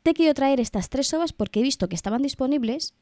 Te 0.04 0.14
quiero 0.14 0.34
traer 0.34 0.60
estas 0.60 0.90
tres 0.90 1.14
obras 1.14 1.32
porque 1.32 1.62
he 1.62 1.64
visto 1.64 1.88
que 1.88 1.96
estaban 1.96 2.22
disponibles 2.22 2.94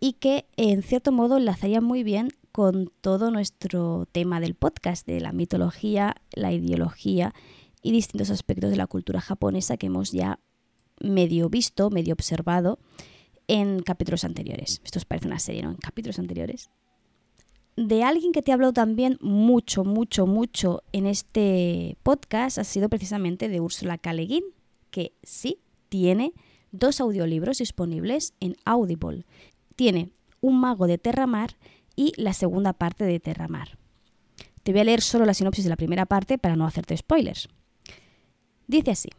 y 0.00 0.12
que 0.12 0.46
en 0.56 0.84
cierto 0.84 1.10
modo 1.10 1.36
enlazarían 1.36 1.82
muy 1.82 2.04
bien 2.04 2.28
con 2.52 2.92
todo 3.00 3.30
nuestro 3.30 4.06
tema 4.10 4.40
del 4.40 4.54
podcast, 4.54 5.06
de 5.06 5.20
la 5.20 5.32
mitología, 5.32 6.16
la 6.32 6.52
ideología 6.52 7.34
y 7.82 7.92
distintos 7.92 8.30
aspectos 8.30 8.70
de 8.70 8.76
la 8.76 8.86
cultura 8.86 9.20
japonesa 9.20 9.76
que 9.76 9.86
hemos 9.86 10.12
ya 10.12 10.38
medio 11.00 11.48
visto, 11.48 11.90
medio 11.90 12.12
observado 12.12 12.78
en 13.48 13.80
capítulos 13.80 14.24
anteriores. 14.24 14.80
Esto 14.84 14.98
os 14.98 15.04
parece 15.04 15.26
una 15.26 15.38
serie, 15.38 15.62
¿no? 15.62 15.70
En 15.70 15.76
capítulos 15.76 16.18
anteriores 16.18 16.70
de 17.76 18.02
alguien 18.02 18.32
que 18.32 18.42
te 18.42 18.50
ha 18.50 18.54
hablado 18.54 18.72
también 18.72 19.16
mucho, 19.20 19.84
mucho, 19.84 20.26
mucho 20.26 20.82
en 20.92 21.06
este 21.06 21.96
podcast 22.02 22.58
ha 22.58 22.64
sido 22.64 22.88
precisamente 22.88 23.48
de 23.48 23.60
Úrsula 23.60 23.96
K. 23.96 24.12
que 24.90 25.12
sí 25.22 25.58
tiene 25.88 26.34
dos 26.72 27.00
audiolibros 27.00 27.58
disponibles 27.58 28.34
en 28.40 28.56
Audible. 28.64 29.24
Tiene 29.76 30.12
Un 30.42 30.60
mago 30.60 30.86
de 30.86 30.98
Terramar 30.98 31.56
y 32.00 32.14
la 32.16 32.32
segunda 32.32 32.72
parte 32.72 33.04
de 33.04 33.20
Terramar. 33.20 33.76
Te 34.62 34.72
voy 34.72 34.80
a 34.80 34.84
leer 34.84 35.02
solo 35.02 35.26
la 35.26 35.34
sinopsis 35.34 35.64
de 35.64 35.68
la 35.68 35.76
primera 35.76 36.06
parte 36.06 36.38
para 36.38 36.56
no 36.56 36.64
hacerte 36.64 36.96
spoilers. 36.96 37.50
Dice 38.66 38.92
así. 38.92 39.10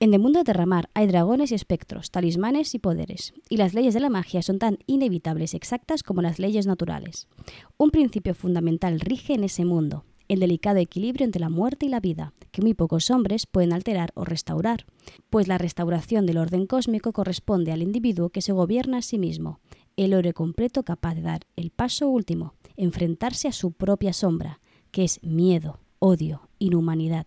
En 0.00 0.12
el 0.12 0.18
mundo 0.18 0.40
de 0.40 0.44
Terramar 0.44 0.90
hay 0.94 1.06
dragones 1.06 1.52
y 1.52 1.54
espectros, 1.54 2.10
talismanes 2.10 2.74
y 2.74 2.80
poderes, 2.80 3.32
y 3.48 3.58
las 3.58 3.74
leyes 3.74 3.94
de 3.94 4.00
la 4.00 4.10
magia 4.10 4.42
son 4.42 4.58
tan 4.58 4.78
inevitables 4.88 5.54
y 5.54 5.56
exactas 5.56 6.02
como 6.02 6.20
las 6.20 6.40
leyes 6.40 6.66
naturales. 6.66 7.28
Un 7.76 7.90
principio 7.90 8.34
fundamental 8.34 8.98
rige 8.98 9.34
en 9.34 9.44
ese 9.44 9.64
mundo, 9.64 10.04
el 10.26 10.40
delicado 10.40 10.78
equilibrio 10.78 11.24
entre 11.24 11.40
la 11.40 11.48
muerte 11.48 11.86
y 11.86 11.90
la 11.90 12.00
vida, 12.00 12.32
que 12.50 12.60
muy 12.60 12.74
pocos 12.74 13.08
hombres 13.10 13.46
pueden 13.46 13.72
alterar 13.72 14.10
o 14.14 14.24
restaurar, 14.24 14.84
pues 15.30 15.46
la 15.46 15.58
restauración 15.58 16.26
del 16.26 16.38
orden 16.38 16.66
cósmico 16.66 17.12
corresponde 17.12 17.70
al 17.70 17.82
individuo 17.82 18.30
que 18.30 18.42
se 18.42 18.52
gobierna 18.52 18.98
a 18.98 19.02
sí 19.02 19.16
mismo, 19.16 19.60
el 19.96 20.12
héroe 20.12 20.32
completo 20.32 20.82
capaz 20.82 21.14
de 21.14 21.22
dar 21.22 21.46
el 21.56 21.70
paso 21.70 22.08
último, 22.08 22.54
enfrentarse 22.76 23.48
a 23.48 23.52
su 23.52 23.72
propia 23.72 24.12
sombra, 24.12 24.60
que 24.90 25.04
es 25.04 25.22
miedo, 25.22 25.80
odio, 25.98 26.48
inhumanidad. 26.58 27.26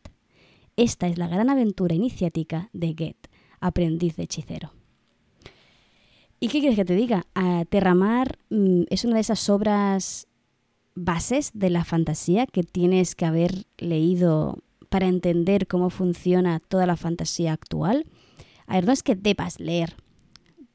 Esta 0.76 1.08
es 1.08 1.18
la 1.18 1.28
gran 1.28 1.50
aventura 1.50 1.96
iniciática 1.96 2.70
de 2.74 2.94
Goethe, 2.94 3.30
aprendiz 3.60 4.16
de 4.16 4.24
hechicero. 4.24 4.74
¿Y 6.40 6.50
qué 6.50 6.60
quieres 6.60 6.76
que 6.76 6.86
te 6.86 6.96
diga? 6.96 7.26
Terramar 7.70 8.38
mm, 8.50 8.84
es 8.90 9.06
una 9.06 9.16
de 9.16 9.22
esas 9.22 9.50
obras 9.50 10.28
bases 10.94 11.52
de 11.54 11.70
la 11.70 11.84
fantasía 11.84 12.46
que 12.46 12.64
tienes 12.64 13.16
que 13.16 13.26
haber 13.26 13.66
leído 13.78 14.60
para 14.90 15.08
entender 15.08 15.68
cómo 15.68 15.90
funciona 15.90 16.60
toda 16.60 16.86
la 16.86 16.96
fantasía 16.96 17.54
actual. 17.54 18.06
A 18.68 18.76
ver, 18.76 18.86
no 18.86 18.92
es 18.92 19.04
que 19.04 19.16
debas 19.16 19.60
leer, 19.60 19.96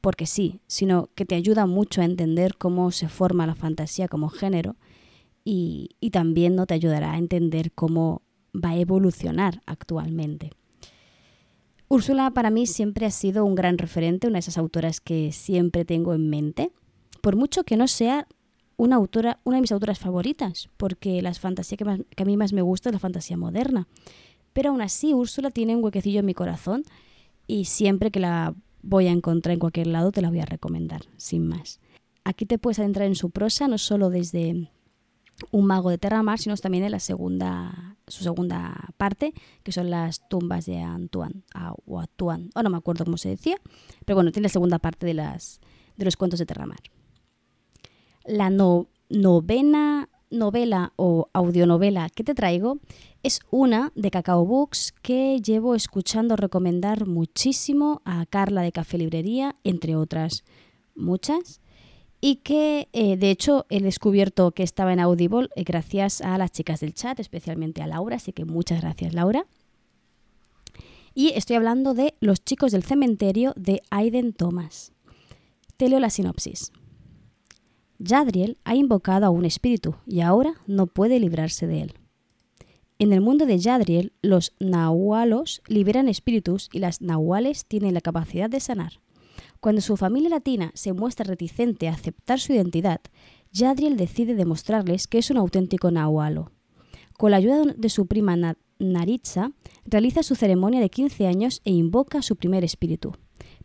porque 0.03 0.25
sí, 0.25 0.59
sino 0.67 1.07
que 1.15 1.23
te 1.23 1.33
ayuda 1.33 1.65
mucho 1.65 2.01
a 2.01 2.03
entender 2.03 2.57
cómo 2.57 2.91
se 2.91 3.07
forma 3.07 3.47
la 3.47 3.55
fantasía 3.55 4.09
como 4.09 4.27
género 4.27 4.75
y, 5.45 5.91
también 6.11 6.57
no 6.57 6.65
te 6.65 6.73
ayudará 6.73 7.13
a 7.13 7.17
entender 7.17 7.71
cómo 7.71 8.21
va 8.53 8.71
a 8.71 8.77
evolucionar 8.77 9.61
actualmente. 9.65 10.51
Úrsula 11.87 12.31
para 12.31 12.49
mí 12.49 12.67
siempre 12.67 13.05
ha 13.05 13.11
sido 13.11 13.45
un 13.45 13.55
gran 13.55 13.77
referente, 13.77 14.27
una 14.27 14.35
de 14.35 14.39
esas 14.41 14.57
autoras 14.57 14.99
que 14.99 15.31
siempre 15.31 15.85
tengo 15.85 16.13
en 16.13 16.29
mente, 16.29 16.73
por 17.21 17.37
mucho 17.37 17.63
que 17.63 17.77
no 17.77 17.87
sea 17.87 18.27
una 18.75 18.97
autora, 18.97 19.39
una 19.45 19.55
de 19.55 19.61
mis 19.61 19.71
autoras 19.71 19.99
favoritas, 19.99 20.69
porque 20.75 21.21
las 21.21 21.39
fantasías 21.39 21.77
que, 21.77 22.05
que 22.13 22.23
a 22.23 22.25
mí 22.25 22.35
más 22.35 22.51
me 22.51 22.61
gusta 22.61 22.89
es 22.89 22.93
la 22.93 22.99
fantasía 22.99 23.37
moderna. 23.37 23.87
pero 24.51 24.71
aún 24.71 24.81
así 24.81 25.13
Úrsula 25.13 25.49
tiene 25.49 25.77
un 25.77 25.83
huequecillo 25.83 26.19
en 26.19 26.25
mi 26.25 26.33
corazón 26.33 26.83
y 27.47 27.65
siempre 27.65 28.11
que 28.11 28.19
la 28.19 28.53
voy 28.83 29.07
a 29.07 29.11
encontrar 29.11 29.53
en 29.53 29.59
cualquier 29.59 29.87
lado 29.87 30.11
te 30.11 30.21
la 30.21 30.29
voy 30.29 30.39
a 30.39 30.45
recomendar, 30.45 31.01
sin 31.17 31.47
más. 31.47 31.79
Aquí 32.23 32.45
te 32.45 32.59
puedes 32.59 32.79
adentrar 32.79 33.07
en 33.07 33.15
su 33.15 33.31
prosa 33.31 33.67
no 33.67 33.77
solo 33.77 34.09
desde 34.09 34.69
un 35.51 35.65
mago 35.65 35.89
de 35.89 35.97
Terramar, 35.97 36.39
sino 36.39 36.55
también 36.57 36.83
en 36.83 36.91
la 36.91 36.99
segunda, 36.99 37.97
su 38.07 38.23
segunda 38.23 38.89
parte, 38.97 39.33
que 39.63 39.71
son 39.71 39.89
las 39.89 40.27
tumbas 40.29 40.65
de 40.65 40.79
Antoine, 40.79 41.43
o 41.85 41.99
Antoine, 41.99 42.49
o 42.53 42.63
no 42.63 42.69
me 42.69 42.77
acuerdo 42.77 43.05
cómo 43.05 43.17
se 43.17 43.29
decía, 43.29 43.57
pero 44.05 44.15
bueno, 44.15 44.31
tiene 44.31 44.45
la 44.47 44.53
segunda 44.53 44.79
parte 44.79 45.05
de, 45.05 45.15
las, 45.15 45.59
de 45.97 46.05
los 46.05 46.15
cuentos 46.15 46.39
de 46.39 46.45
Terramar. 46.45 46.79
La 48.25 48.49
novena 49.09 50.09
novela 50.33 50.93
o 50.95 51.29
audionovela 51.33 52.09
que 52.09 52.23
te 52.23 52.35
traigo 52.35 52.79
es 53.23 53.39
una 53.51 53.91
de 53.95 54.11
Cacao 54.11 54.45
Books 54.45 54.93
que 55.01 55.39
llevo 55.41 55.75
escuchando 55.75 56.35
recomendar 56.35 57.07
muchísimo 57.07 58.01
a 58.03 58.25
Carla 58.25 58.61
de 58.61 58.73
Café 58.73 58.97
Librería, 58.97 59.55
entre 59.63 59.95
otras 59.95 60.43
muchas 60.95 61.61
y 62.19 62.37
que 62.37 62.87
eh, 62.93 63.17
de 63.17 63.31
hecho 63.31 63.65
he 63.69 63.81
descubierto 63.81 64.51
que 64.51 64.63
estaba 64.63 64.93
en 64.93 64.99
Audible 64.99 65.49
eh, 65.55 65.63
gracias 65.63 66.21
a 66.21 66.37
las 66.37 66.51
chicas 66.51 66.79
del 66.79 66.93
chat, 66.93 67.19
especialmente 67.19 67.81
a 67.81 67.87
Laura, 67.87 68.15
así 68.15 68.31
que 68.31 68.45
muchas 68.45 68.81
gracias 68.81 69.13
Laura. 69.13 69.45
Y 71.13 71.33
estoy 71.35 71.57
hablando 71.57 71.93
de 71.93 72.15
Los 72.21 72.43
chicos 72.43 72.71
del 72.71 72.83
cementerio 72.83 73.53
de 73.55 73.81
Aiden 73.91 74.33
Thomas. 74.33 74.93
Te 75.77 75.89
leo 75.89 75.99
la 75.99 76.09
sinopsis. 76.09 76.71
Yadriel 77.99 78.57
ha 78.63 78.75
invocado 78.75 79.25
a 79.25 79.29
un 79.29 79.45
espíritu 79.45 79.95
y 80.05 80.21
ahora 80.21 80.55
no 80.67 80.87
puede 80.87 81.19
librarse 81.19 81.67
de 81.67 81.81
él. 81.81 81.93
En 82.99 83.11
el 83.11 83.21
mundo 83.21 83.45
de 83.45 83.57
Yadriel, 83.57 84.13
los 84.21 84.53
nahualos 84.59 85.61
liberan 85.67 86.07
espíritus 86.07 86.69
y 86.71 86.79
las 86.79 87.01
nahuales 87.01 87.65
tienen 87.65 87.93
la 87.93 88.01
capacidad 88.01 88.49
de 88.49 88.59
sanar. 88.59 88.93
Cuando 89.59 89.81
su 89.81 89.97
familia 89.97 90.29
latina 90.29 90.71
se 90.73 90.93
muestra 90.93 91.25
reticente 91.25 91.87
a 91.87 91.93
aceptar 91.93 92.39
su 92.39 92.53
identidad, 92.53 93.01
Yadriel 93.51 93.97
decide 93.97 94.35
demostrarles 94.35 95.07
que 95.07 95.17
es 95.17 95.29
un 95.31 95.37
auténtico 95.37 95.91
nahualo. 95.91 96.51
Con 97.17 97.31
la 97.31 97.37
ayuda 97.37 97.73
de 97.75 97.89
su 97.89 98.07
prima 98.07 98.35
Naritza, 98.79 99.51
realiza 99.85 100.23
su 100.23 100.35
ceremonia 100.35 100.81
de 100.81 100.89
15 100.89 101.27
años 101.27 101.61
e 101.63 101.71
invoca 101.71 102.19
a 102.19 102.23
su 102.23 102.35
primer 102.35 102.63
espíritu. 102.63 103.13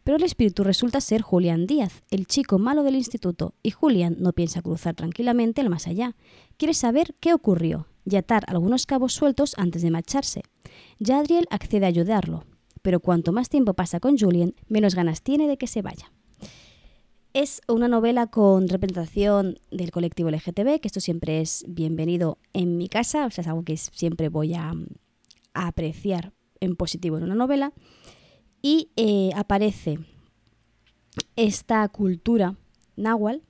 Pero 0.08 0.16
el 0.16 0.24
espíritu 0.24 0.64
resulta 0.64 1.02
ser 1.02 1.20
Julián 1.20 1.66
Díaz, 1.66 2.02
el 2.10 2.26
chico 2.26 2.58
malo 2.58 2.82
del 2.82 2.94
instituto, 2.94 3.52
y 3.62 3.72
Julián 3.72 4.16
no 4.18 4.32
piensa 4.32 4.62
cruzar 4.62 4.94
tranquilamente 4.94 5.60
el 5.60 5.68
más 5.68 5.86
allá. 5.86 6.16
Quiere 6.56 6.72
saber 6.72 7.14
qué 7.20 7.34
ocurrió 7.34 7.88
y 8.06 8.16
atar 8.16 8.44
algunos 8.46 8.86
cabos 8.86 9.12
sueltos 9.12 9.52
antes 9.58 9.82
de 9.82 9.90
marcharse. 9.90 10.44
Yadriel 10.98 11.44
accede 11.50 11.84
a 11.84 11.88
ayudarlo, 11.88 12.46
pero 12.80 13.00
cuanto 13.00 13.32
más 13.32 13.50
tiempo 13.50 13.74
pasa 13.74 14.00
con 14.00 14.16
Julien, 14.16 14.54
menos 14.66 14.94
ganas 14.94 15.20
tiene 15.20 15.46
de 15.46 15.58
que 15.58 15.66
se 15.66 15.82
vaya. 15.82 16.10
Es 17.34 17.60
una 17.68 17.86
novela 17.86 18.28
con 18.28 18.66
representación 18.66 19.58
del 19.70 19.90
colectivo 19.90 20.30
LGTB, 20.30 20.80
que 20.80 20.88
esto 20.88 21.00
siempre 21.00 21.42
es 21.42 21.66
bienvenido 21.68 22.38
en 22.54 22.78
mi 22.78 22.88
casa, 22.88 23.26
o 23.26 23.30
sea, 23.30 23.42
es 23.42 23.48
algo 23.48 23.62
que 23.62 23.76
siempre 23.76 24.30
voy 24.30 24.54
a, 24.54 24.72
apreciar 25.52 26.32
en 26.60 26.76
positivo 26.76 27.18
en 27.18 27.24
una 27.24 27.34
novela. 27.34 27.74
Y 28.70 28.90
eh, 28.96 29.30
aparece 29.34 29.98
esta 31.36 31.88
cultura 31.88 32.54
náhuatl 32.96 33.40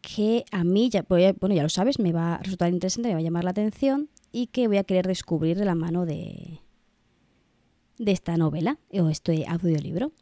que 0.00 0.44
a 0.52 0.62
mí, 0.62 0.88
ya, 0.88 1.02
bueno, 1.02 1.52
ya 1.52 1.64
lo 1.64 1.68
sabes, 1.68 1.98
me 1.98 2.12
va 2.12 2.36
a 2.36 2.38
resultar 2.38 2.72
interesante, 2.72 3.08
me 3.08 3.14
va 3.14 3.18
a 3.18 3.24
llamar 3.24 3.42
la 3.42 3.50
atención 3.50 4.08
y 4.30 4.46
que 4.46 4.68
voy 4.68 4.76
a 4.76 4.84
querer 4.84 5.08
descubrir 5.08 5.58
de 5.58 5.64
la 5.64 5.74
mano 5.74 6.06
de, 6.06 6.60
de 7.98 8.12
esta 8.12 8.36
novela 8.36 8.78
o 8.92 9.08
este 9.08 9.46
audiolibro. 9.48 10.12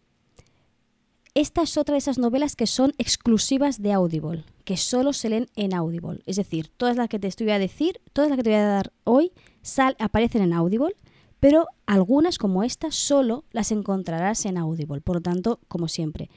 Esta 1.34 1.60
es 1.60 1.76
otra 1.76 1.92
de 1.92 1.98
esas 1.98 2.16
novelas 2.16 2.56
que 2.56 2.66
son 2.66 2.94
exclusivas 2.96 3.82
de 3.82 3.92
Audible, 3.92 4.44
que 4.64 4.78
solo 4.78 5.12
se 5.12 5.28
leen 5.28 5.48
en 5.56 5.74
Audible. 5.74 6.22
Es 6.24 6.36
decir, 6.36 6.68
todas 6.78 6.96
las 6.96 7.10
que 7.10 7.18
te 7.18 7.26
estoy 7.28 7.50
a 7.50 7.58
decir, 7.58 8.00
todas 8.14 8.30
las 8.30 8.38
que 8.38 8.44
te 8.44 8.48
voy 8.48 8.58
a 8.58 8.64
dar 8.64 8.92
hoy, 9.04 9.32
sal, 9.60 9.96
aparecen 9.98 10.40
en 10.40 10.54
Audible, 10.54 10.96
pero 11.40 11.66
algunas 11.87 12.38
como 12.38 12.62
esta 12.62 12.90
solo 12.90 13.44
las 13.51 13.72
encontrarás 13.72 14.44
en 14.46 14.59
Audible. 14.59 15.01
Por 15.01 15.16
lo 15.16 15.22
tanto, 15.22 15.61
como 15.68 15.88
siempre, 15.88 16.31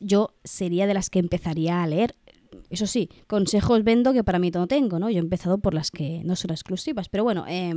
yo 0.00 0.34
sería 0.44 0.86
de 0.86 0.94
las 0.94 1.10
que 1.10 1.18
empezaría 1.18 1.82
a 1.82 1.86
leer. 1.86 2.16
Eso 2.70 2.86
sí, 2.86 3.10
consejos 3.26 3.84
vendo 3.84 4.12
que 4.12 4.24
para 4.24 4.38
mí 4.38 4.50
no 4.50 4.66
tengo, 4.66 4.98
¿no? 4.98 5.10
Yo 5.10 5.18
he 5.18 5.20
empezado 5.20 5.58
por 5.58 5.74
las 5.74 5.90
que 5.90 6.22
no 6.24 6.36
son 6.36 6.50
exclusivas. 6.52 7.08
Pero 7.08 7.22
bueno, 7.22 7.44
eh, 7.48 7.74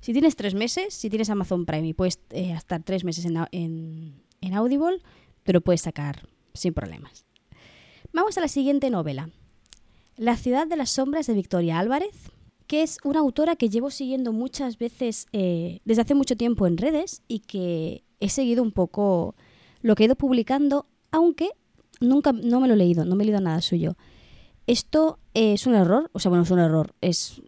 si 0.00 0.12
tienes 0.12 0.36
tres 0.36 0.54
meses, 0.54 0.94
si 0.94 1.08
tienes 1.08 1.30
Amazon 1.30 1.66
Prime 1.66 1.86
y 1.86 1.94
puedes 1.94 2.20
eh, 2.30 2.52
estar 2.52 2.82
tres 2.82 3.04
meses 3.04 3.24
en, 3.24 4.22
en 4.40 4.54
Audible, 4.54 5.02
pero 5.44 5.60
puedes 5.60 5.82
sacar 5.82 6.28
sin 6.52 6.74
problemas. 6.74 7.26
Vamos 8.12 8.36
a 8.38 8.40
la 8.40 8.48
siguiente 8.48 8.90
novela. 8.90 9.30
La 10.16 10.36
ciudad 10.36 10.66
de 10.66 10.76
las 10.76 10.90
sombras 10.90 11.26
de 11.26 11.34
Victoria 11.34 11.78
Álvarez, 11.78 12.32
que 12.68 12.82
es 12.82 12.98
una 13.02 13.20
autora 13.20 13.56
que 13.56 13.70
llevo 13.70 13.90
siguiendo 13.90 14.32
muchas 14.32 14.78
veces 14.78 15.26
eh, 15.32 15.80
desde 15.84 16.02
hace 16.02 16.14
mucho 16.14 16.36
tiempo 16.36 16.66
en 16.66 16.76
redes 16.76 17.22
y 17.26 17.40
que 17.40 18.04
he 18.20 18.28
seguido 18.28 18.62
un 18.62 18.72
poco 18.72 19.34
lo 19.80 19.94
que 19.94 20.04
he 20.04 20.06
ido 20.06 20.16
publicando, 20.16 20.86
aunque 21.10 21.50
nunca 22.00 22.32
no 22.32 22.60
me 22.60 22.68
lo 22.68 22.74
he 22.74 22.76
leído, 22.76 23.06
no 23.06 23.16
me 23.16 23.24
he 23.24 23.26
leído 23.26 23.40
nada 23.40 23.62
suyo. 23.62 23.96
Esto 24.66 25.18
es 25.32 25.66
un 25.66 25.74
error, 25.74 26.10
o 26.12 26.18
sea, 26.18 26.28
bueno, 26.28 26.44
es 26.44 26.50
un 26.50 26.58
error, 26.58 26.92
es 27.00 27.40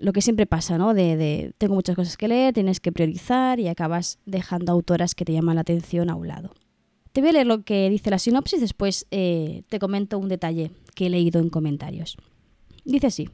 lo 0.00 0.12
que 0.12 0.20
siempre 0.20 0.46
pasa, 0.46 0.78
¿no? 0.78 0.94
De, 0.94 1.52
tengo 1.58 1.76
muchas 1.76 1.94
cosas 1.94 2.16
que 2.16 2.26
leer, 2.26 2.52
tienes 2.52 2.80
que 2.80 2.90
priorizar 2.90 3.60
y 3.60 3.68
acabas 3.68 4.18
dejando 4.26 4.72
autoras 4.72 5.14
que 5.14 5.24
te 5.24 5.32
llaman 5.32 5.54
la 5.54 5.60
atención 5.60 6.10
a 6.10 6.16
un 6.16 6.26
lado. 6.26 6.50
Te 7.12 7.20
voy 7.20 7.30
a 7.30 7.34
leer 7.34 7.46
lo 7.46 7.62
que 7.62 7.88
dice 7.88 8.10
la 8.10 8.18
sinopsis, 8.18 8.60
después 8.60 9.06
eh, 9.12 9.62
te 9.68 9.78
comento 9.78 10.18
un 10.18 10.28
detalle 10.28 10.72
que 10.96 11.06
he 11.06 11.10
leído 11.10 11.40
en 11.40 11.50
comentarios. 11.50 12.16
Dice 12.84 13.06
así. 13.06 13.28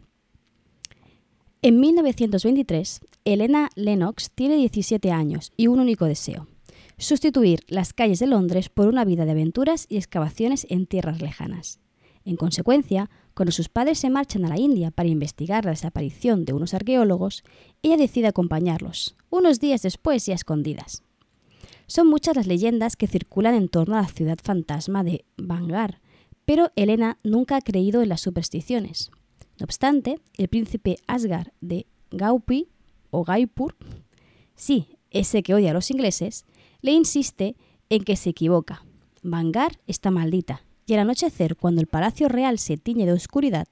En 1.64 1.78
1923, 1.78 3.02
Elena 3.24 3.70
Lennox 3.76 4.32
tiene 4.34 4.56
17 4.56 5.12
años 5.12 5.52
y 5.56 5.68
un 5.68 5.78
único 5.78 6.06
deseo, 6.06 6.48
sustituir 6.98 7.60
las 7.68 7.92
calles 7.92 8.18
de 8.18 8.26
Londres 8.26 8.68
por 8.68 8.88
una 8.88 9.04
vida 9.04 9.24
de 9.26 9.30
aventuras 9.30 9.86
y 9.88 9.96
excavaciones 9.96 10.66
en 10.70 10.86
tierras 10.86 11.22
lejanas. 11.22 11.78
En 12.24 12.34
consecuencia, 12.34 13.10
cuando 13.34 13.52
sus 13.52 13.68
padres 13.68 14.00
se 14.00 14.10
marchan 14.10 14.44
a 14.44 14.48
la 14.48 14.58
India 14.58 14.90
para 14.90 15.08
investigar 15.08 15.64
la 15.64 15.70
desaparición 15.70 16.44
de 16.44 16.52
unos 16.52 16.74
arqueólogos, 16.74 17.44
ella 17.82 17.96
decide 17.96 18.26
acompañarlos, 18.26 19.14
unos 19.30 19.60
días 19.60 19.82
después 19.82 20.26
y 20.26 20.32
a 20.32 20.34
escondidas. 20.34 21.04
Son 21.86 22.08
muchas 22.08 22.34
las 22.34 22.48
leyendas 22.48 22.96
que 22.96 23.06
circulan 23.06 23.54
en 23.54 23.68
torno 23.68 23.96
a 23.96 24.02
la 24.02 24.08
ciudad 24.08 24.38
fantasma 24.42 25.04
de 25.04 25.24
Bangar, 25.36 26.00
pero 26.44 26.72
Elena 26.74 27.18
nunca 27.22 27.54
ha 27.54 27.60
creído 27.60 28.02
en 28.02 28.08
las 28.08 28.20
supersticiones. 28.20 29.12
No 29.58 29.64
obstante, 29.64 30.20
el 30.36 30.48
príncipe 30.48 30.96
Asgar 31.06 31.52
de 31.60 31.86
Gaupi, 32.10 32.68
o 33.10 33.24
Gaipur, 33.24 33.76
sí, 34.54 34.96
ese 35.10 35.42
que 35.42 35.54
odia 35.54 35.70
a 35.70 35.74
los 35.74 35.90
ingleses, 35.90 36.44
le 36.80 36.92
insiste 36.92 37.56
en 37.90 38.04
que 38.04 38.16
se 38.16 38.30
equivoca. 38.30 38.84
Bangar 39.22 39.78
está 39.86 40.10
maldita 40.10 40.64
y 40.86 40.94
al 40.94 41.00
anochecer, 41.00 41.56
cuando 41.56 41.80
el 41.80 41.86
palacio 41.86 42.28
real 42.28 42.58
se 42.58 42.76
tiñe 42.76 43.06
de 43.06 43.12
oscuridad, 43.12 43.68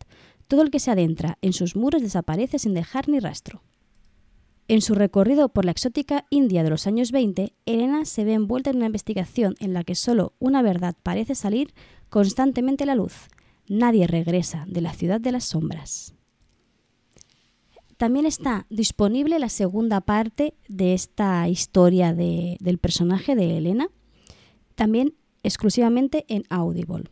todo 0.47 0.63
el 0.63 0.71
que 0.71 0.79
se 0.79 0.91
adentra 0.91 1.39
en 1.43 1.53
sus 1.53 1.77
muros 1.77 2.03
desaparece 2.03 2.59
sin 2.59 2.75
dejar 2.75 3.09
ni 3.09 3.19
rastro. 3.19 3.63
En 4.69 4.83
su 4.83 4.95
recorrido 4.95 5.49
por 5.49 5.65
la 5.65 5.73
exótica 5.73 6.27
India 6.31 6.63
de 6.63 6.71
los 6.71 6.87
años 6.87 7.11
20, 7.11 7.55
Elena 7.67 8.05
se 8.05 8.25
ve 8.25 8.35
envuelta 8.35 8.71
en 8.71 8.77
una 8.77 8.87
investigación 8.87 9.57
en 9.59 9.75
la 9.75 9.83
que 9.83 9.97
solo 9.97 10.35
una 10.39 10.63
verdad 10.63 10.95
parece 11.03 11.35
salir 11.35 11.75
constantemente 12.09 12.85
a 12.85 12.87
la 12.87 12.95
luz. 12.95 13.29
Nadie 13.71 14.09
regresa 14.09 14.65
de 14.67 14.81
la 14.81 14.93
ciudad 14.93 15.21
de 15.21 15.31
las 15.31 15.45
sombras. 15.45 16.13
También 17.99 18.27
está 18.27 18.67
disponible 18.69 19.39
la 19.39 19.49
segunda 19.49 20.01
parte 20.01 20.55
de 20.67 20.93
esta 20.93 21.49
historia 21.49 22.13
del 22.13 22.79
personaje 22.79 23.37
de 23.37 23.59
Elena. 23.59 23.89
También 24.75 25.15
exclusivamente 25.45 26.25
en 26.27 26.43
Audible. 26.51 27.05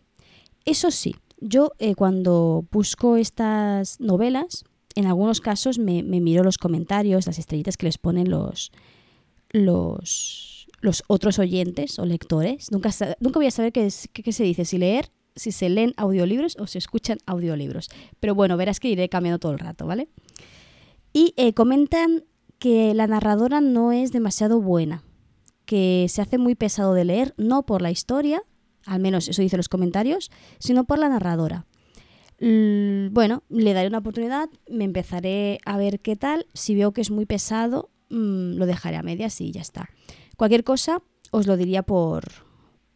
Eso 0.64 0.90
sí, 0.90 1.14
yo 1.38 1.75
eh, 1.79 1.94
cuando 1.94 2.66
busco 2.73 3.16
estas 3.16 4.01
novelas, 4.01 4.64
en 4.97 5.07
algunos 5.07 5.40
casos 5.40 5.79
me, 5.79 6.03
miro 6.03 6.42
los 6.42 6.59
comentarios, 6.59 7.29
las 7.29 7.38
estrellitas 7.38 7.77
que 7.77 7.87
les 7.87 7.99
ponen 7.99 8.31
los, 8.31 8.73
los, 9.51 10.66
los 10.81 11.05
otros 11.07 11.38
oyentes 11.38 12.01
o 12.01 12.05
lectores. 12.05 12.73
Nunca, 12.73 12.90
nunca 13.21 13.38
voy 13.38 13.47
a 13.47 13.53
saber 13.53 13.71
qué, 13.73 13.88
qué, 14.12 14.33
se 14.33 14.42
dice, 14.42 14.64
si 14.64 14.77
leer, 14.77 15.12
si 15.38 15.53
se 15.53 15.68
leen 15.68 15.94
audiolibros 15.96 16.57
o 16.59 16.66
se 16.66 16.79
escuchan 16.79 17.18
audiolibros. 17.27 17.88
Pero 18.20 18.35
bueno, 18.35 18.57
verás 18.57 18.81
que 18.81 18.88
iré 18.88 19.09
cambiando 19.09 19.38
todo 19.38 19.53
el 19.53 19.59
rato, 19.59 19.87
¿vale? 19.87 20.09
Y 21.12 21.33
eh, 21.37 21.55
comentan 21.55 22.24
que 22.59 22.92
la 22.94 23.07
narradora 23.07 23.61
no 23.61 23.92
es 23.92 24.12
demasiado 24.12 24.61
buena 24.61 25.03
que 25.68 26.07
se 26.09 26.22
hace 26.22 26.38
muy 26.38 26.55
pesado 26.55 26.94
de 26.94 27.05
leer, 27.05 27.35
no 27.37 27.66
por 27.66 27.83
la 27.83 27.90
historia, 27.90 28.42
al 28.87 29.01
menos 29.01 29.29
eso 29.29 29.42
dice 29.42 29.59
los 29.59 29.68
comentarios, 29.68 30.31
sino 30.59 30.85
por 30.85 30.98
la 30.98 31.11
narradora. 31.11 31.66
bueno, 32.40 33.42
le 33.51 33.74
daré 33.74 33.88
una 33.88 33.98
oportunidad, 33.98 34.48
me 34.66 34.85
empezaré 34.85 35.59
a 35.66 35.77
ver 35.77 36.01
qué 36.01 36.16
tal. 36.16 36.46
Si 36.55 36.74
veo 36.74 36.92
que 36.92 37.03
es 37.03 37.11
muy 37.11 37.27
pesado, 37.27 37.90
mm, 38.09 38.57
lo 38.57 38.64
dejaré 38.64 38.96
a 38.96 39.03
medias 39.03 39.40
y 39.42 39.51
ya 39.51 39.61
está. 39.61 39.90
Cualquier 40.37 40.64
cosa 40.64 41.03
os 41.33 41.46
lo 41.46 41.59
diría 41.59 41.83
por, 41.83 42.48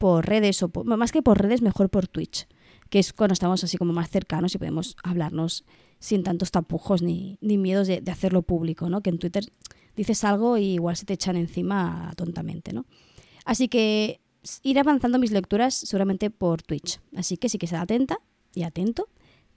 por 0.02 0.26
redes, 0.26 0.60
o 0.64 0.68
más 0.84 1.12
que 1.12 1.22
por 1.22 1.40
redes, 1.40 1.62
mejor 1.62 1.88
por 1.88 2.08
Twitch, 2.08 2.48
que 2.90 2.98
es 2.98 3.12
cuando 3.12 3.34
estamos 3.34 3.62
así 3.62 3.78
como 3.78 3.92
más 3.92 4.10
cercanos 4.10 4.52
y 4.52 4.58
podemos 4.58 4.96
hablarnos 5.04 5.64
sin 6.00 6.24
tantos 6.24 6.50
tapujos 6.50 7.02
ni, 7.02 7.38
ni 7.40 7.56
miedos 7.56 7.86
de, 7.86 8.02
hacerlo 8.10 8.42
público, 8.42 8.90
¿no? 8.90 9.00
Que 9.00 9.10
en 9.10 9.20
Twitter 9.20 9.44
dices 9.94 10.24
algo 10.24 10.58
y 10.58 10.72
igual 10.72 10.96
se 10.96 11.06
te 11.06 11.12
echan 11.12 11.36
encima 11.36 12.12
tontamente, 12.16 12.72
¿no? 12.72 12.84
Así 13.44 13.68
que 13.68 14.20
ir 14.64 14.80
avanzando 14.80 15.20
mis 15.20 15.30
lecturas 15.30 15.72
seguramente 15.72 16.30
por 16.30 16.62
Twitch. 16.62 16.98
Así 17.14 17.36
que 17.36 17.48
sí 17.48 17.56
que 17.58 17.66
estar 17.66 17.80
atenta 17.80 18.18
y 18.56 18.64
atento, 18.64 19.08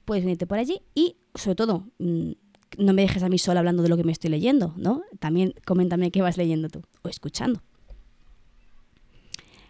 puedes 0.05 0.23
venirte 0.25 0.45
por 0.45 0.59
allí 0.59 0.83
y 0.93 1.15
sobre 1.33 1.55
todo 1.55 1.87
mm, 1.97 2.33
no 2.77 2.93
me 2.93 3.01
dejes 3.01 3.23
a 3.23 3.29
mí 3.29 3.39
sola 3.39 3.61
hablando 3.61 3.81
de 3.81 3.89
lo 3.89 3.97
que 3.97 4.03
me 4.03 4.11
estoy 4.11 4.29
leyendo, 4.29 4.75
¿no? 4.77 5.01
También 5.17 5.55
coméntame 5.65 6.11
qué 6.11 6.21
vas 6.21 6.37
leyendo 6.37 6.69
tú 6.69 6.83
o 7.01 7.09
escuchando. 7.09 7.63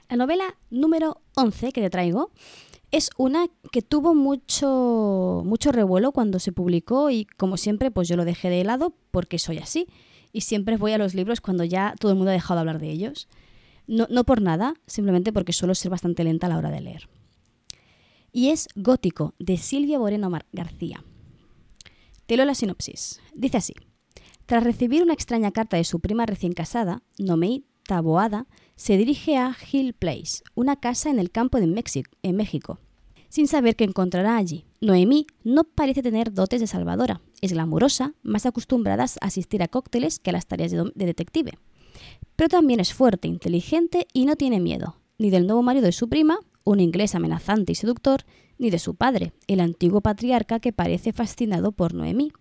La 0.10 0.18
novela 0.18 0.56
número 0.70 1.22
11 1.36 1.72
que 1.72 1.82
te 1.82 1.90
traigo 1.90 2.32
es 2.92 3.10
una 3.18 3.48
que 3.72 3.82
tuvo 3.82 4.14
mucho, 4.14 5.42
mucho 5.44 5.72
revuelo 5.72 6.12
cuando 6.12 6.40
se 6.40 6.52
publicó 6.52 7.10
y 7.10 7.26
como 7.26 7.58
siempre 7.58 7.92
pues 7.92 8.08
yo 8.08 8.16
lo 8.16 8.26
dejé 8.26 8.50
de 8.50 8.64
lado 8.64 8.96
porque 9.12 9.40
soy 9.40 9.58
así 9.58 9.88
y 10.32 10.42
siempre 10.42 10.78
voy 10.78 10.92
a 10.92 10.98
los 10.98 11.16
libros 11.16 11.42
cuando 11.42 11.64
ya 11.64 11.96
todo 12.00 12.12
el 12.12 12.18
mundo 12.18 12.30
ha 12.30 12.34
dejado 12.34 12.58
de 12.58 12.62
hablar 12.62 12.80
de 12.80 12.92
ellos. 12.92 13.28
No, 13.88 14.08
no 14.10 14.24
por 14.24 14.42
nada, 14.42 14.76
simplemente 14.86 15.34
porque 15.34 15.54
suelo 15.54 15.74
ser 15.76 15.92
bastante 15.92 16.24
lenta 16.24 16.48
a 16.48 16.50
la 16.50 16.58
hora 16.58 16.72
de 16.72 16.82
leer. 16.82 17.10
Y 18.32 18.50
es 18.50 18.68
Gótico, 18.76 19.34
de 19.40 19.58
Silvia 19.58 19.98
Moreno 19.98 20.30
García. 20.52 21.04
Te 22.26 22.36
leo 22.36 22.46
la 22.46 22.56
sinopsis. 22.56 23.22
Dice 23.34 23.58
así. 23.58 23.74
Tras 24.46 24.64
recibir 24.64 25.02
una 25.02 25.14
extraña 25.14 25.52
carta 25.52 25.78
de 25.78 25.84
su 25.84 26.00
prima 26.00 26.26
recién 26.26 26.54
casada, 26.54 27.02
Nomei 27.18 27.66
Taboada 27.84 28.48
se 28.76 28.98
dirige 28.98 29.38
a 29.38 29.56
Hill 29.72 29.94
Place, 29.94 30.44
una 30.54 30.76
casa 30.76 31.10
en 31.10 31.20
el 31.20 31.32
campo 31.32 31.60
de 31.60 31.66
en 32.24 32.36
México, 32.36 32.80
sin 33.30 33.48
saber 33.48 33.76
qué 33.76 33.84
encontrará 33.84 34.38
allí. 34.38 34.66
Noemí 34.82 35.28
no 35.44 35.64
parece 35.64 36.04
tener 36.04 36.34
dotes 36.34 36.62
de 36.62 36.68
salvadora, 36.68 37.22
es 37.42 37.54
glamurosa, 37.54 38.14
más 38.24 38.46
acostumbrada 38.46 39.04
a 39.04 39.26
asistir 39.26 39.64
a 39.64 39.68
cócteles 39.68 40.20
que 40.20 40.30
a 40.30 40.34
las 40.34 40.48
tareas 40.48 40.72
de, 40.72 40.92
de 40.94 41.06
detective. 41.06 41.58
Pero 42.36 42.50
también 42.50 42.80
es 42.80 42.94
fuerte, 42.94 43.28
inteligente 43.28 44.08
y 44.14 44.26
no 44.26 44.36
tiene 44.36 44.60
miedo, 44.60 44.98
ni 45.18 45.30
del 45.30 45.48
nuevo 45.48 45.64
marido 45.64 45.86
de 45.86 45.92
su 45.92 46.10
prima, 46.10 46.40
un 46.66 46.80
inglés 46.80 47.16
amenazante 47.16 47.72
y 47.72 47.76
seductor, 47.76 48.26
ni 48.58 48.70
de 48.70 48.80
su 48.80 48.96
padre, 48.96 49.34
el 49.48 49.60
antiguo 49.60 50.02
patriarca 50.02 50.60
que 50.60 50.74
parece 50.74 51.14
fascinado 51.14 51.72
por 51.72 51.94
Noemí, 51.94 52.32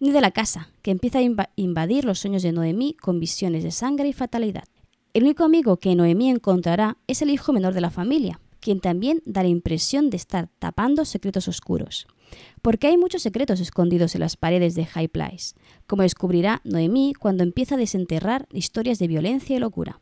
ni 0.00 0.12
de 0.12 0.20
la 0.20 0.30
casa, 0.30 0.70
que 0.82 0.90
empieza 0.90 1.18
a 1.18 1.48
invadir 1.56 2.04
los 2.04 2.18
sueños 2.18 2.42
de 2.42 2.52
Noemí 2.52 2.94
con 2.94 3.20
visiones 3.20 3.64
de 3.64 3.70
sangre 3.70 4.08
y 4.08 4.12
fatalidad. 4.12 4.64
El 5.14 5.22
único 5.22 5.44
amigo 5.44 5.76
que 5.76 5.94
Noemí 5.94 6.28
encontrará 6.28 6.98
es 7.06 7.22
el 7.22 7.30
hijo 7.30 7.52
menor 7.52 7.72
de 7.72 7.80
la 7.80 7.90
familia, 7.90 8.40
quien 8.58 8.80
también 8.80 9.22
da 9.24 9.44
la 9.44 9.48
impresión 9.48 10.10
de 10.10 10.16
estar 10.16 10.48
tapando 10.58 11.04
secretos 11.04 11.46
oscuros. 11.46 12.08
Porque 12.62 12.88
hay 12.88 12.96
muchos 12.96 13.22
secretos 13.22 13.60
escondidos 13.60 14.16
en 14.16 14.22
las 14.22 14.36
paredes 14.36 14.74
de 14.74 14.86
High 14.86 15.06
Place, 15.06 15.54
como 15.86 16.02
descubrirá 16.02 16.62
Noemí 16.64 17.14
cuando 17.14 17.44
empieza 17.44 17.76
a 17.76 17.78
desenterrar 17.78 18.48
historias 18.52 18.98
de 18.98 19.06
violencia 19.06 19.54
y 19.54 19.60
locura. 19.60 20.00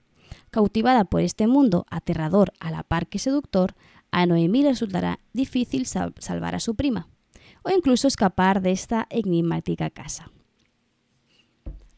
Cautivada 0.51 1.05
por 1.05 1.21
este 1.21 1.47
mundo 1.47 1.85
aterrador 1.91 2.55
a 2.59 2.71
la 2.71 2.83
par 2.83 3.07
que 3.07 3.19
seductor, 3.19 3.75
a 4.13 4.25
Noemí 4.25 4.63
resultará 4.63 5.21
difícil 5.35 5.85
salvar 5.85 6.55
a 6.55 6.61
su 6.61 6.75
prima, 6.75 7.07
o 7.65 7.69
incluso 7.69 8.09
escapar 8.09 8.63
de 8.63 8.73
esta 8.73 9.09
enigmática 9.11 9.91
casa. 9.91 10.33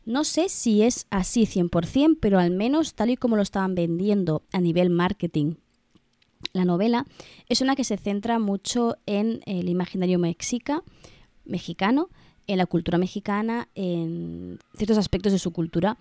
No 0.07 0.25
sé 0.25 0.49
si 0.49 0.83
es 0.83 1.07
así 1.11 1.47
100%, 1.47 2.19
pero 2.21 2.39
al 2.39 2.51
menos 2.51 2.95
tal 2.95 3.11
y 3.11 3.17
como 3.17 3.37
lo 3.37 3.43
estaban 3.43 3.75
vendiendo 3.75 4.43
a 4.53 4.61
nivel 4.61 4.91
marketing. 4.91 5.55
La 6.53 6.65
novela 6.65 7.07
es 7.49 7.63
una 7.63 7.75
que 7.75 7.85
se 7.85 7.97
centra 7.97 8.39
mucho 8.39 8.97
en 9.07 9.41
el 9.47 9.69
imaginario 9.69 10.19
mexica, 10.19 10.83
mexicano, 11.45 12.11
en 12.47 12.59
la 12.59 12.67
cultura 12.67 12.99
mexicana, 12.99 13.69
en 13.75 14.59
ciertos 14.77 14.99
aspectos 14.99 15.33
de 15.33 15.39
su 15.39 15.53
cultura 15.53 15.97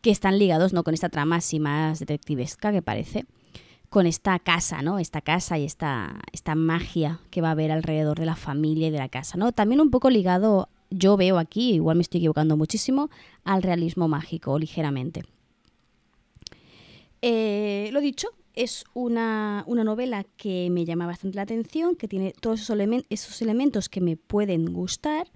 que 0.00 0.10
están 0.10 0.38
ligados 0.38 0.72
¿no? 0.72 0.84
con 0.84 0.94
esta 0.94 1.08
trama 1.08 1.36
así 1.36 1.60
más 1.60 2.00
detectivesca 2.00 2.72
que 2.72 2.82
parece, 2.82 3.26
con 3.88 4.06
esta 4.06 4.38
casa, 4.38 4.82
¿no? 4.82 4.98
Esta 4.98 5.22
casa 5.22 5.58
y 5.58 5.64
esta, 5.64 6.20
esta 6.32 6.54
magia 6.54 7.20
que 7.30 7.40
va 7.40 7.48
a 7.48 7.52
haber 7.52 7.72
alrededor 7.72 8.18
de 8.18 8.26
la 8.26 8.36
familia 8.36 8.88
y 8.88 8.90
de 8.90 8.98
la 8.98 9.08
casa, 9.08 9.38
¿no? 9.38 9.52
También 9.52 9.80
un 9.80 9.90
poco 9.90 10.10
ligado, 10.10 10.68
yo 10.90 11.16
veo 11.16 11.38
aquí, 11.38 11.74
igual 11.74 11.96
me 11.96 12.02
estoy 12.02 12.18
equivocando 12.18 12.56
muchísimo, 12.56 13.10
al 13.44 13.62
realismo 13.62 14.08
mágico, 14.08 14.58
ligeramente. 14.58 15.22
Eh, 17.22 17.90
lo 17.92 18.00
dicho, 18.00 18.28
es 18.54 18.84
una, 18.94 19.64
una, 19.66 19.84
novela 19.84 20.24
que 20.36 20.68
me 20.70 20.84
llama 20.84 21.06
bastante 21.06 21.36
la 21.36 21.42
atención, 21.42 21.96
que 21.96 22.08
tiene 22.08 22.32
todos 22.40 22.60
esos, 22.60 22.78
esos 23.10 23.42
elementos 23.42 23.88
que 23.88 24.00
me 24.00 24.16
pueden 24.16 24.72
gustar 24.72 25.26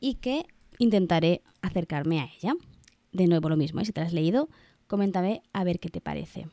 y 0.00 0.14
que 0.14 0.46
intentaré 0.78 1.42
acercarme 1.62 2.20
a 2.20 2.28
ella 2.36 2.54
de 3.12 3.26
nuevo 3.26 3.48
lo 3.48 3.56
mismo, 3.56 3.80
¿eh? 3.80 3.84
si 3.84 3.92
te 3.92 4.00
has 4.00 4.12
leído, 4.12 4.48
coméntame 4.86 5.42
a 5.52 5.64
ver 5.64 5.80
qué 5.80 5.88
te 5.88 6.00
parece. 6.00 6.46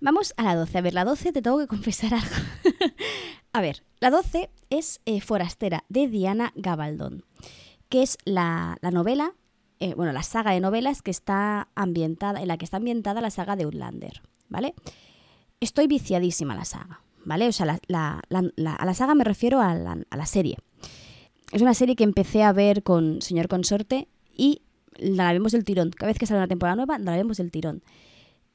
Vamos 0.00 0.34
a 0.36 0.42
la 0.42 0.54
12. 0.54 0.78
A 0.78 0.80
ver, 0.82 0.94
la 0.94 1.04
12 1.04 1.32
te 1.32 1.42
tengo 1.42 1.58
que 1.58 1.66
confesar 1.74 2.14
algo. 2.14 2.36
A 3.56 3.60
ver, 3.62 3.82
la 4.00 4.10
12 4.10 4.50
es 4.68 5.00
eh, 5.06 5.22
Forastera 5.22 5.84
de 5.88 6.08
Diana 6.08 6.52
Gabaldón, 6.56 7.24
que 7.88 8.02
es 8.02 8.18
la, 8.26 8.76
novela, 8.92 9.32
eh, 9.80 9.94
bueno, 9.94 10.12
la 10.12 10.22
saga 10.22 10.50
de 10.50 10.60
novelas 10.60 11.00
que 11.00 11.10
está 11.10 11.68
ambientada, 11.74 12.42
en 12.42 12.48
la 12.48 12.58
que 12.58 12.66
está 12.66 12.76
ambientada 12.76 13.22
la 13.22 13.30
saga 13.30 13.56
de 13.56 13.64
Outlander, 13.64 14.20
¿vale? 14.50 14.74
Estoy 15.58 15.86
viciadísima 15.86 16.54
la 16.54 16.66
saga, 16.66 17.00
¿vale? 17.24 17.48
O 17.48 17.52
sea, 17.52 17.64
a 17.88 18.84
la 18.84 18.94
saga 18.94 19.14
me 19.14 19.24
refiero 19.24 19.62
a 19.62 19.74
la, 19.74 19.96
a 20.10 20.16
la 20.18 20.26
serie. 20.26 20.58
Es 21.50 21.62
una 21.62 21.72
serie 21.72 21.96
que 21.96 22.04
empecé 22.04 22.42
a 22.42 22.52
ver 22.52 22.82
con 22.82 23.22
Señor 23.22 23.48
Consorte 23.48 24.06
y 24.36 24.60
la 24.98 25.32
vemos 25.32 25.52
del 25.52 25.64
tirón. 25.64 25.92
Cada 25.92 26.08
vez 26.08 26.18
que 26.18 26.26
sale 26.26 26.40
una 26.40 26.48
temporada 26.48 26.76
nueva, 26.76 26.98
la 26.98 27.16
vemos 27.16 27.38
del 27.38 27.50
tirón. 27.50 27.82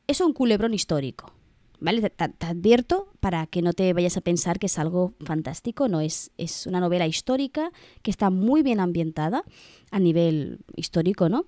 Es 0.05 0.21
un 0.21 0.33
culebrón 0.33 0.75
histórico. 0.75 1.33
¿Vale? 1.81 2.09
Te, 2.09 2.45
advierto 2.45 3.11
para 3.19 3.47
que 3.47 3.63
no 3.63 3.73
te 3.73 3.91
vayas 3.91 4.15
a 4.15 4.21
pensar 4.21 4.59
que 4.59 4.67
es 4.67 4.77
algo 4.77 5.15
fantástico, 5.19 5.87
no 5.87 5.99
es, 5.99 6.31
es 6.37 6.67
una 6.67 6.79
novela 6.79 7.07
histórica 7.07 7.71
que 8.03 8.11
está 8.11 8.29
muy 8.29 8.61
bien 8.61 8.79
ambientada 8.79 9.43
a 9.89 9.99
nivel 9.99 10.59
histórico, 10.75 11.27
¿no? 11.27 11.45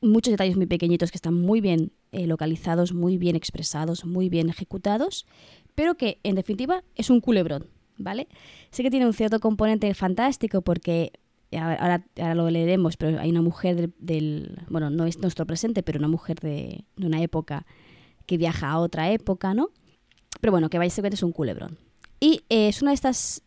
Muchos 0.00 0.30
detalles 0.30 0.56
muy 0.56 0.66
pequeñitos 0.66 1.10
que 1.10 1.18
están 1.18 1.34
muy 1.34 1.60
bien 1.60 1.90
eh, 2.12 2.28
localizados, 2.28 2.92
muy 2.92 3.18
bien 3.18 3.34
expresados, 3.34 4.04
muy 4.04 4.28
bien 4.28 4.48
ejecutados, 4.48 5.26
pero 5.74 5.96
que 5.96 6.20
en 6.22 6.36
definitiva 6.36 6.84
es 6.94 7.10
un 7.10 7.20
culebrón, 7.20 7.66
¿vale? 7.98 8.28
Sé 8.70 8.84
que 8.84 8.90
tiene 8.90 9.06
un 9.06 9.14
cierto 9.14 9.40
componente 9.40 9.92
fantástico 9.94 10.62
porque 10.62 11.12
ahora, 11.58 12.04
ahora 12.18 12.34
lo 12.36 12.50
leeremos, 12.50 12.96
pero 12.96 13.18
hay 13.18 13.30
una 13.30 13.42
mujer 13.42 13.90
del, 13.98 14.60
bueno, 14.68 14.90
no 14.90 15.06
es 15.06 15.18
nuestro 15.18 15.44
presente, 15.44 15.82
pero 15.82 15.98
una 15.98 16.08
mujer 16.08 16.38
de, 16.38 16.84
una 16.96 17.20
época 17.20 17.66
que 18.26 18.36
viaja 18.36 18.70
a 18.70 18.78
otra 18.78 19.10
época, 19.10 19.54
¿no? 19.54 19.70
Pero 20.40 20.52
bueno, 20.52 20.70
que 20.70 20.76
a 20.76 20.80
ver 20.80 21.14
es 21.14 21.22
un 21.22 21.32
culebrón. 21.32 21.78
Y 22.20 22.42
eh, 22.48 22.68
es 22.68 22.82
una 22.82 22.90
de 22.90 22.96
estas 22.96 23.42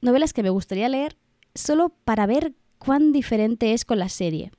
novelas 0.00 0.32
que 0.32 0.42
me 0.42 0.50
gustaría 0.50 0.88
leer 0.88 1.16
solo 1.54 1.94
para 2.04 2.26
ver 2.26 2.54
cuán 2.78 3.12
diferente 3.12 3.72
es 3.72 3.84
con 3.84 3.98
la 3.98 4.08
serie. 4.08 4.52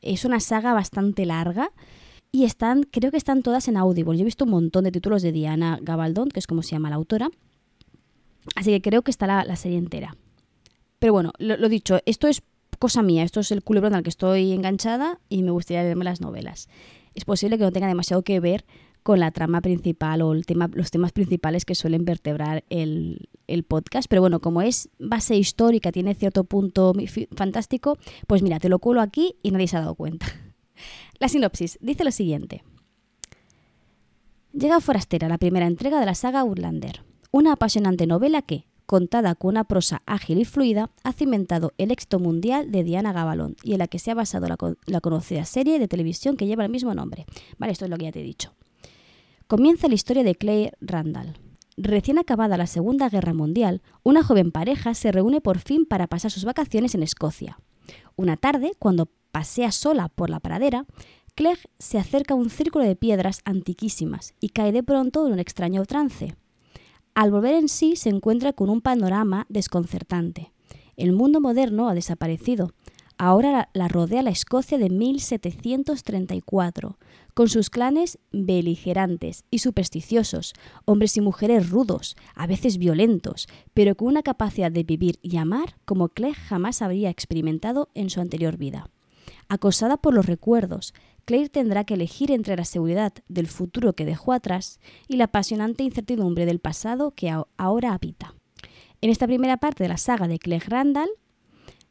Es 0.00 0.24
una 0.24 0.40
saga 0.40 0.72
bastante 0.72 1.26
larga 1.26 1.70
y 2.30 2.44
están, 2.44 2.84
creo 2.84 3.10
que 3.10 3.16
están 3.16 3.42
todas 3.42 3.68
en 3.68 3.76
Audible. 3.76 4.16
Yo 4.16 4.22
he 4.22 4.24
visto 4.24 4.44
un 4.44 4.50
montón 4.50 4.84
de 4.84 4.92
títulos 4.92 5.22
de 5.22 5.32
Diana 5.32 5.78
Gabaldón, 5.82 6.28
que 6.28 6.40
es 6.40 6.46
como 6.46 6.62
se 6.62 6.70
llama 6.70 6.90
la 6.90 6.96
autora. 6.96 7.30
Así 8.56 8.70
que 8.70 8.80
creo 8.80 9.02
que 9.02 9.10
está 9.10 9.26
la, 9.26 9.44
la 9.44 9.56
serie 9.56 9.78
entera. 9.78 10.16
Pero 10.98 11.12
bueno, 11.12 11.32
lo, 11.38 11.68
dicho, 11.68 11.98
esto 12.06 12.28
es 12.28 12.42
cosa 12.78 13.02
mía, 13.02 13.24
esto 13.24 13.40
es 13.40 13.50
el 13.50 13.62
culebrón 13.62 13.94
al 13.94 14.04
que 14.04 14.08
estoy 14.08 14.52
enganchada 14.52 15.18
y 15.28 15.42
me 15.42 15.50
gustaría 15.50 15.82
leerme 15.82 16.04
las 16.04 16.20
novelas. 16.20 16.68
Es 17.14 17.24
posible 17.24 17.58
que 17.58 17.64
no 17.64 17.72
tenga 17.72 17.88
demasiado 17.88 18.22
que 18.22 18.40
ver 18.40 18.64
con 19.02 19.18
la 19.18 19.30
trama 19.32 19.60
principal 19.60 20.22
o 20.22 20.32
el 20.32 20.46
tema, 20.46 20.70
los 20.72 20.90
temas 20.90 21.12
principales 21.12 21.64
que 21.64 21.74
suelen 21.74 22.04
vertebrar 22.04 22.64
el, 22.70 23.28
el, 23.46 23.64
podcast. 23.64 24.08
Pero 24.08 24.22
bueno, 24.22 24.40
como 24.40 24.62
es 24.62 24.88
base 24.98 25.36
histórica, 25.36 25.90
tiene 25.90 26.14
cierto 26.14 26.44
punto 26.44 26.92
fantástico, 27.34 27.98
pues 28.26 28.42
mira, 28.42 28.60
te 28.60 28.68
lo 28.68 28.78
cuelo 28.78 29.00
aquí 29.00 29.36
y 29.42 29.50
nadie 29.50 29.68
se 29.68 29.76
ha 29.76 29.80
dado 29.80 29.94
cuenta. 29.94 30.26
La 31.18 31.28
sinopsis 31.28 31.78
dice 31.80 32.04
lo 32.04 32.10
siguiente. 32.10 32.62
Llega 34.52 34.80
Forastera, 34.80 35.28
la 35.28 35.38
primera 35.38 35.66
entrega 35.66 35.98
de 35.98 36.06
la 36.06 36.14
saga 36.14 36.44
Urlander, 36.44 37.04
una 37.30 37.52
apasionante 37.52 38.06
novela 38.06 38.42
que, 38.42 38.66
contada 38.92 39.34
con 39.34 39.48
una 39.48 39.64
prosa 39.64 40.02
ágil 40.04 40.36
y 40.36 40.44
fluida, 40.44 40.90
ha 41.02 41.14
cimentado 41.14 41.72
el 41.78 41.90
éxito 41.90 42.18
mundial 42.18 42.70
de 42.70 42.84
Diana 42.84 43.14
Gabalón 43.14 43.56
y 43.62 43.72
en 43.72 43.78
la 43.78 43.86
que 43.86 43.98
se 43.98 44.10
ha 44.10 44.14
basado 44.14 44.48
la, 44.48 45.00
conocida 45.00 45.46
serie 45.46 45.78
de 45.78 45.88
televisión 45.88 46.36
que 46.36 46.46
lleva 46.46 46.66
el 46.66 46.70
mismo 46.70 46.94
nombre. 46.94 47.24
Vale, 47.56 47.72
esto 47.72 47.86
es 47.86 47.90
lo 47.90 47.96
que 47.96 48.04
ya 48.04 48.12
te 48.12 48.20
he 48.20 48.22
dicho. 48.22 48.52
Comienza 49.46 49.88
la 49.88 49.94
historia 49.94 50.22
de 50.22 50.34
Claire 50.34 50.76
Randall. 50.82 51.38
Recién 51.78 52.18
acabada 52.18 52.58
la 52.58 52.66
Segunda 52.66 53.08
Guerra 53.08 53.32
Mundial, 53.32 53.80
una 54.02 54.22
joven 54.22 54.52
pareja 54.52 54.92
se 54.92 55.10
reúne 55.10 55.40
por 55.40 55.58
fin 55.58 55.86
para 55.86 56.06
pasar 56.06 56.30
sus 56.30 56.44
vacaciones 56.44 56.94
en 56.94 57.02
Escocia. 57.02 57.58
Una 58.16 58.36
tarde, 58.36 58.72
cuando 58.78 59.08
pasea 59.30 59.72
sola 59.72 60.10
por 60.10 60.28
la 60.28 60.40
pradera, 60.40 60.84
Clegg 61.34 61.60
se 61.78 61.96
acerca 61.96 62.34
a 62.34 62.36
un 62.36 62.50
círculo 62.50 62.84
de 62.84 62.94
piedras 62.94 63.40
antiquísimas 63.46 64.34
y 64.38 64.50
cae 64.50 64.70
de 64.70 64.82
pronto 64.82 65.26
en 65.26 65.32
un 65.32 65.38
extraño 65.38 65.82
trance. 65.86 66.34
Al 67.14 67.30
volver 67.30 67.54
en 67.54 67.68
sí 67.68 67.96
se 67.96 68.08
encuentra 68.08 68.54
con 68.54 68.70
un 68.70 68.80
panorama 68.80 69.44
desconcertante. 69.50 70.50
El 70.96 71.12
mundo 71.12 71.42
moderno 71.42 71.90
ha 71.90 71.94
desaparecido. 71.94 72.72
Ahora 73.18 73.68
la 73.74 73.88
rodea 73.88 74.22
la 74.22 74.30
Escocia 74.30 74.78
de 74.78 74.88
1734, 74.88 76.96
con 77.34 77.50
sus 77.50 77.68
clanes 77.68 78.18
beligerantes 78.32 79.44
y 79.50 79.58
supersticiosos, 79.58 80.54
hombres 80.86 81.18
y 81.18 81.20
mujeres 81.20 81.68
rudos, 81.68 82.16
a 82.34 82.46
veces 82.46 82.78
violentos, 82.78 83.46
pero 83.74 83.94
con 83.94 84.08
una 84.08 84.22
capacidad 84.22 84.72
de 84.72 84.82
vivir 84.82 85.18
y 85.20 85.36
amar 85.36 85.76
como 85.84 86.08
Clegg 86.08 86.34
jamás 86.34 86.80
habría 86.80 87.10
experimentado 87.10 87.90
en 87.94 88.08
su 88.08 88.22
anterior 88.22 88.56
vida. 88.56 88.88
Acosada 89.48 89.98
por 89.98 90.14
los 90.14 90.24
recuerdos, 90.24 90.94
Claire 91.24 91.48
tendrá 91.48 91.84
que 91.84 91.94
elegir 91.94 92.30
entre 92.30 92.56
la 92.56 92.64
seguridad 92.64 93.12
del 93.28 93.46
futuro 93.46 93.92
que 93.92 94.04
dejó 94.04 94.32
atrás 94.32 94.80
y 95.08 95.16
la 95.16 95.24
apasionante 95.24 95.84
incertidumbre 95.84 96.46
del 96.46 96.58
pasado 96.58 97.12
que 97.12 97.30
ahora 97.56 97.92
habita. 97.92 98.34
En 99.00 99.10
esta 99.10 99.26
primera 99.26 99.56
parte 99.56 99.82
de 99.82 99.88
la 99.88 99.96
saga 99.96 100.28
de 100.28 100.38
Claire 100.38 100.66
Randall, 100.68 101.10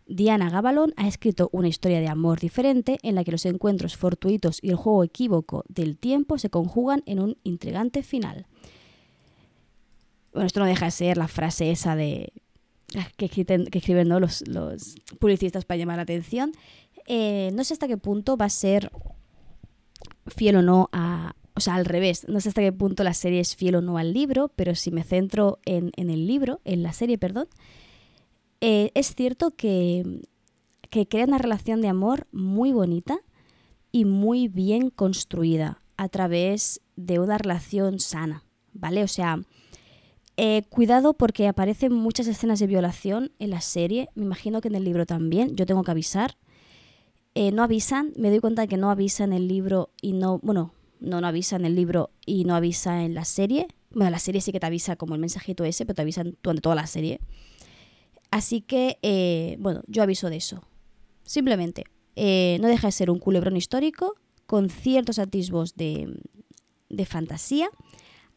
Diana 0.07 0.49
Gabalón 0.49 0.93
ha 0.97 1.07
escrito 1.07 1.49
una 1.53 1.69
historia 1.69 2.01
de 2.01 2.07
amor 2.07 2.39
diferente 2.39 2.97
en 3.01 3.15
la 3.15 3.23
que 3.23 3.31
los 3.31 3.45
encuentros 3.45 3.95
fortuitos 3.95 4.59
y 4.61 4.69
el 4.69 4.75
juego 4.75 5.03
equívoco 5.03 5.63
del 5.69 5.97
tiempo 5.97 6.37
se 6.37 6.49
conjugan 6.49 7.03
en 7.05 7.19
un 7.19 7.37
intrigante 7.43 8.03
final. 8.03 8.45
Bueno, 10.33 10.47
esto 10.47 10.59
no 10.59 10.65
deja 10.65 10.85
de 10.85 10.91
ser 10.91 11.17
la 11.17 11.27
frase 11.27 11.71
esa 11.71 11.95
de 11.95 12.33
ah, 12.97 13.07
que 13.15 13.25
escriben, 13.25 14.09
los, 14.09 14.43
publicistas 15.19 15.65
para 15.65 15.77
llamar 15.77 15.97
la 15.97 16.03
atención. 16.03 16.51
Eh, 17.07 17.51
no 17.53 17.63
sé 17.63 17.73
hasta 17.73 17.87
qué 17.87 17.97
punto 17.97 18.37
va 18.37 18.45
a 18.45 18.49
ser 18.49 18.91
fiel 20.27 20.57
o 20.57 20.61
no 20.61 20.89
a... 20.91 21.35
O 21.53 21.59
sea, 21.59 21.75
al 21.75 21.85
revés, 21.85 22.25
no 22.29 22.39
sé 22.39 22.49
hasta 22.49 22.61
qué 22.61 22.71
punto 22.71 23.03
la 23.03 23.13
serie 23.13 23.41
es 23.41 23.57
fiel 23.57 23.75
o 23.75 23.81
no 23.81 23.97
al 23.97 24.13
libro, 24.13 24.51
pero 24.55 24.73
si 24.73 24.89
me 24.89 25.03
centro 25.03 25.59
en, 25.65 25.91
en 25.97 26.09
el 26.09 26.25
libro, 26.25 26.61
en 26.63 26.81
la 26.81 26.93
serie, 26.93 27.17
perdón, 27.17 27.47
eh, 28.61 28.91
es 28.93 29.15
cierto 29.15 29.51
que, 29.51 30.21
que 30.89 31.07
crea 31.07 31.25
una 31.25 31.39
relación 31.39 31.81
de 31.81 31.89
amor 31.89 32.27
muy 32.31 32.71
bonita 32.71 33.19
y 33.91 34.05
muy 34.05 34.47
bien 34.47 34.89
construida 34.89 35.81
a 35.97 36.09
través 36.09 36.81
de 36.95 37.19
una 37.19 37.37
relación 37.37 37.99
sana, 37.99 38.43
¿vale? 38.73 39.03
O 39.03 39.07
sea, 39.07 39.41
eh, 40.37 40.63
cuidado 40.69 41.13
porque 41.13 41.47
aparecen 41.47 41.93
muchas 41.93 42.27
escenas 42.27 42.59
de 42.59 42.67
violación 42.67 43.31
en 43.39 43.49
la 43.49 43.61
serie, 43.61 44.09
me 44.15 44.23
imagino 44.23 44.61
que 44.61 44.69
en 44.69 44.75
el 44.75 44.83
libro 44.83 45.05
también, 45.05 45.55
yo 45.55 45.65
tengo 45.65 45.83
que 45.83 45.91
avisar. 45.91 46.37
Eh, 47.33 47.51
no 47.51 47.63
avisan, 47.63 48.13
me 48.17 48.29
doy 48.29 48.39
cuenta 48.39 48.63
de 48.63 48.67
que 48.67 48.77
no 48.77 48.91
avisa 48.91 49.23
en 49.23 49.33
el 49.33 49.47
libro 49.47 49.89
y 50.01 50.13
no, 50.13 50.39
bueno, 50.39 50.73
no, 50.99 51.21
no 51.21 51.27
avisa 51.27 51.55
en 51.55 51.65
el 51.65 51.75
libro 51.75 52.11
y 52.25 52.43
no 52.43 52.55
avisa 52.55 53.03
en 53.03 53.13
la 53.13 53.25
serie. 53.25 53.67
Bueno, 53.91 54.11
la 54.11 54.19
serie 54.19 54.41
sí 54.41 54.51
que 54.51 54.59
te 54.59 54.65
avisa 54.65 54.95
como 54.95 55.15
el 55.15 55.21
mensajito 55.21 55.63
ese, 55.63 55.85
pero 55.85 55.95
te 55.95 56.01
avisan 56.01 56.37
durante 56.43 56.61
toda 56.61 56.75
la 56.75 56.87
serie. 56.87 57.19
Así 58.31 58.61
que, 58.61 58.97
eh, 59.01 59.57
bueno, 59.59 59.81
yo 59.87 60.03
aviso 60.03 60.29
de 60.29 60.37
eso. 60.37 60.63
Simplemente, 61.23 61.85
eh, 62.15 62.57
no 62.61 62.67
deja 62.67 62.87
de 62.87 62.91
ser 62.91 63.09
un 63.09 63.19
culebrón 63.19 63.57
histórico 63.57 64.15
con 64.45 64.69
ciertos 64.69 65.19
atisbos 65.19 65.75
de, 65.75 66.17
fantasía. 67.05 67.69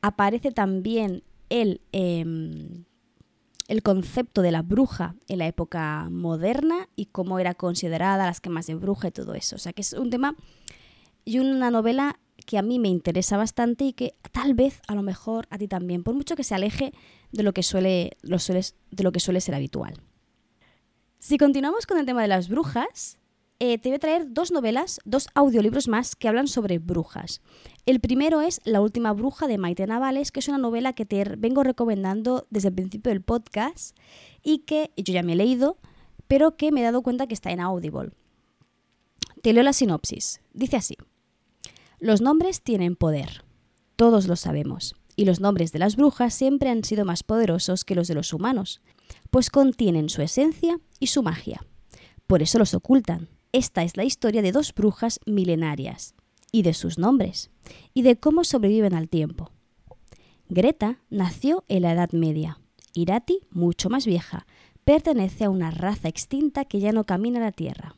Aparece 0.01 0.53
también 0.53 1.23
el, 1.49 1.81
em, 1.93 2.85
el 3.69 3.83
concepto 3.83 4.43
de 4.43 4.53
la 4.53 4.63
bruja 4.63 5.15
en 5.29 5.39
la 5.39 5.47
época 5.47 6.09
moderna 6.11 6.89
y 6.97 7.07
cómo 7.07 7.39
era 7.39 7.55
considerada 7.55 8.27
las 8.27 8.41
quemas 8.41 8.67
de 8.67 8.75
bruja 8.75 9.09
y 9.09 9.13
todo 9.13 9.35
eso. 9.35 9.57
O 9.57 9.59
sea 9.59 9.73
que 9.73 9.83
es 9.83 9.93
un 9.95 10.11
tema 10.11 10.37
y 11.25 11.39
una 11.39 11.71
novela 11.71 12.19
que 12.47 12.59
a 12.59 12.63
mí 12.63 12.79
me 12.79 12.89
interesa 12.89 13.37
bastante 13.37 13.85
y 13.85 13.93
que 13.93 14.15
tal 14.33 14.55
vez 14.55 14.83
a 14.87 14.95
lo 14.95 15.03
mejor 15.03 15.47
a 15.51 15.59
ti 15.59 15.69
también, 15.69 16.03
por 16.03 16.15
mucho 16.15 16.37
que 16.37 16.45
se 16.45 16.55
aleje 16.55 16.93
de 17.33 17.43
lo 17.43 17.53
que 17.53 17.63
suele, 17.63 18.17
de 18.23 19.03
lo 19.03 19.13
que 19.13 19.21
suele 19.21 19.41
ser 19.41 19.55
habitual. 19.55 19.95
Si 21.19 21.39
continuamos 21.39 21.87
con 21.87 21.99
el 21.99 22.05
tema 22.05 22.21
de 22.23 22.29
las 22.29 22.49
brujas, 22.49 23.19
eh, 23.61 23.79
te 23.79 23.89
voy 23.89 23.97
a 23.97 24.01
traer 24.01 24.33
dos 24.33 24.51
novelas, 24.51 25.01
dos 25.05 25.29
audiolibros 25.35 25.89
más 25.89 26.17
que 26.17 26.29
hablan 26.29 26.49
sobre 26.49 26.79
brujas. 26.79 27.41
El 27.87 28.01
primero 28.01 28.41
es 28.41 28.61
La 28.65 28.81
última 28.81 29.13
bruja 29.13 29.47
de 29.47 29.59
Maite 29.59 29.87
Navales, 29.87 30.33
que 30.33 30.41
es 30.41 30.49
una 30.49 30.59
novela 30.59 30.93
que 30.93 31.07
te 31.07 31.25
vengo 31.37 31.63
recomendando 31.63 32.47
desde 32.51 32.69
el 32.69 32.75
principio 32.75 33.11
del 33.11 33.23
podcast 33.23 33.97
y 34.43 34.59
que 34.61 34.91
yo 34.97 35.13
ya 35.13 35.23
me 35.23 35.35
he 35.35 35.37
leído, 35.37 35.79
pero 36.27 36.57
que 36.57 36.73
me 36.73 36.81
he 36.81 36.85
dado 36.85 37.03
cuenta 37.03 37.27
que 37.27 37.35
está 37.35 37.53
en 37.53 37.61
Audible. 37.61 38.11
Te 39.43 39.53
leo 39.53 39.63
la 39.63 39.73
sinopsis. 39.73 40.41
Dice 40.53 40.77
así. 40.77 40.97
Los 41.99 42.21
nombres 42.21 42.63
tienen 42.63 42.97
poder. 42.97 43.45
Todos 43.97 44.27
lo 44.27 44.37
sabemos. 44.37 44.97
Y 45.17 45.27
los 45.27 45.41
nombres 45.41 45.71
de 45.71 45.79
las 45.79 45.97
brujas 45.97 46.35
siempre 46.35 46.71
han 46.71 46.83
sido 46.83 47.05
más 47.05 47.23
poderosos 47.23 47.85
que 47.85 47.95
los 47.95 48.09
de 48.09 48.15
los 48.15 48.33
humanos, 48.33 48.81
pues 49.31 49.49
contienen 49.51 50.09
su 50.09 50.23
esencia 50.23 50.81
y 50.99 51.07
su 51.07 51.23
magia. 51.23 51.65
Por 52.27 52.43
eso 52.43 52.59
los 52.59 52.75
ocultan. 52.75 53.29
Esta 53.55 53.85
es 53.85 53.97
la 53.97 54.03
historia 54.03 54.43
de 54.43 54.51
dos 54.51 54.75
brujas 54.75 55.21
milenarias, 55.27 56.17
y 56.51 56.63
de 56.63 56.75
sus 56.75 56.99
nombres, 56.99 57.53
y 57.95 58.03
de 58.03 58.17
cómo 58.17 58.43
sobreviven 58.43 58.95
al 58.95 59.09
tiempo. 59.09 59.53
Greta 60.49 60.99
nació 61.09 61.63
en 61.69 61.83
la 61.83 61.93
Edad 61.93 62.11
Media. 62.11 62.59
Irati, 62.95 63.43
mucho 63.53 63.91
más 63.91 64.07
vieja, 64.07 64.45
pertenece 64.85 65.45
a 65.45 65.51
una 65.51 65.71
raza 65.71 66.09
extinta 66.09 66.65
que 66.65 66.81
ya 66.81 66.91
no 66.91 67.05
camina 67.05 67.39
la 67.39 67.53
Tierra. 67.53 67.95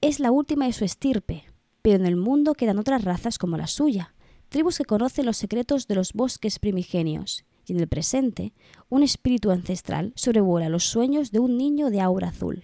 Es 0.00 0.18
la 0.18 0.30
última 0.30 0.64
de 0.64 0.72
su 0.72 0.86
estirpe, 0.86 1.44
pero 1.82 1.96
en 1.96 2.06
el 2.06 2.16
mundo 2.16 2.54
quedan 2.54 2.78
otras 2.78 3.04
razas 3.04 3.36
como 3.36 3.58
la 3.58 3.66
suya, 3.66 4.14
tribus 4.48 4.78
que 4.78 4.86
conocen 4.86 5.26
los 5.26 5.36
secretos 5.36 5.88
de 5.88 5.94
los 5.94 6.14
bosques 6.14 6.58
primigenios, 6.58 7.44
y 7.66 7.74
en 7.74 7.80
el 7.80 7.88
presente, 7.88 8.54
un 8.88 9.02
espíritu 9.02 9.50
ancestral 9.50 10.14
sobrevuela 10.16 10.70
los 10.70 10.84
sueños 10.84 11.32
de 11.32 11.40
un 11.40 11.58
niño 11.58 11.90
de 11.90 12.00
aura 12.00 12.28
azul. 12.28 12.62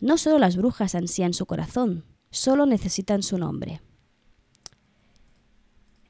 No 0.00 0.18
solo 0.18 0.38
las 0.38 0.56
brujas 0.56 0.94
ansían 0.94 1.32
su 1.32 1.46
corazón, 1.46 2.04
solo 2.30 2.66
necesitan 2.66 3.22
su 3.22 3.38
nombre. 3.38 3.80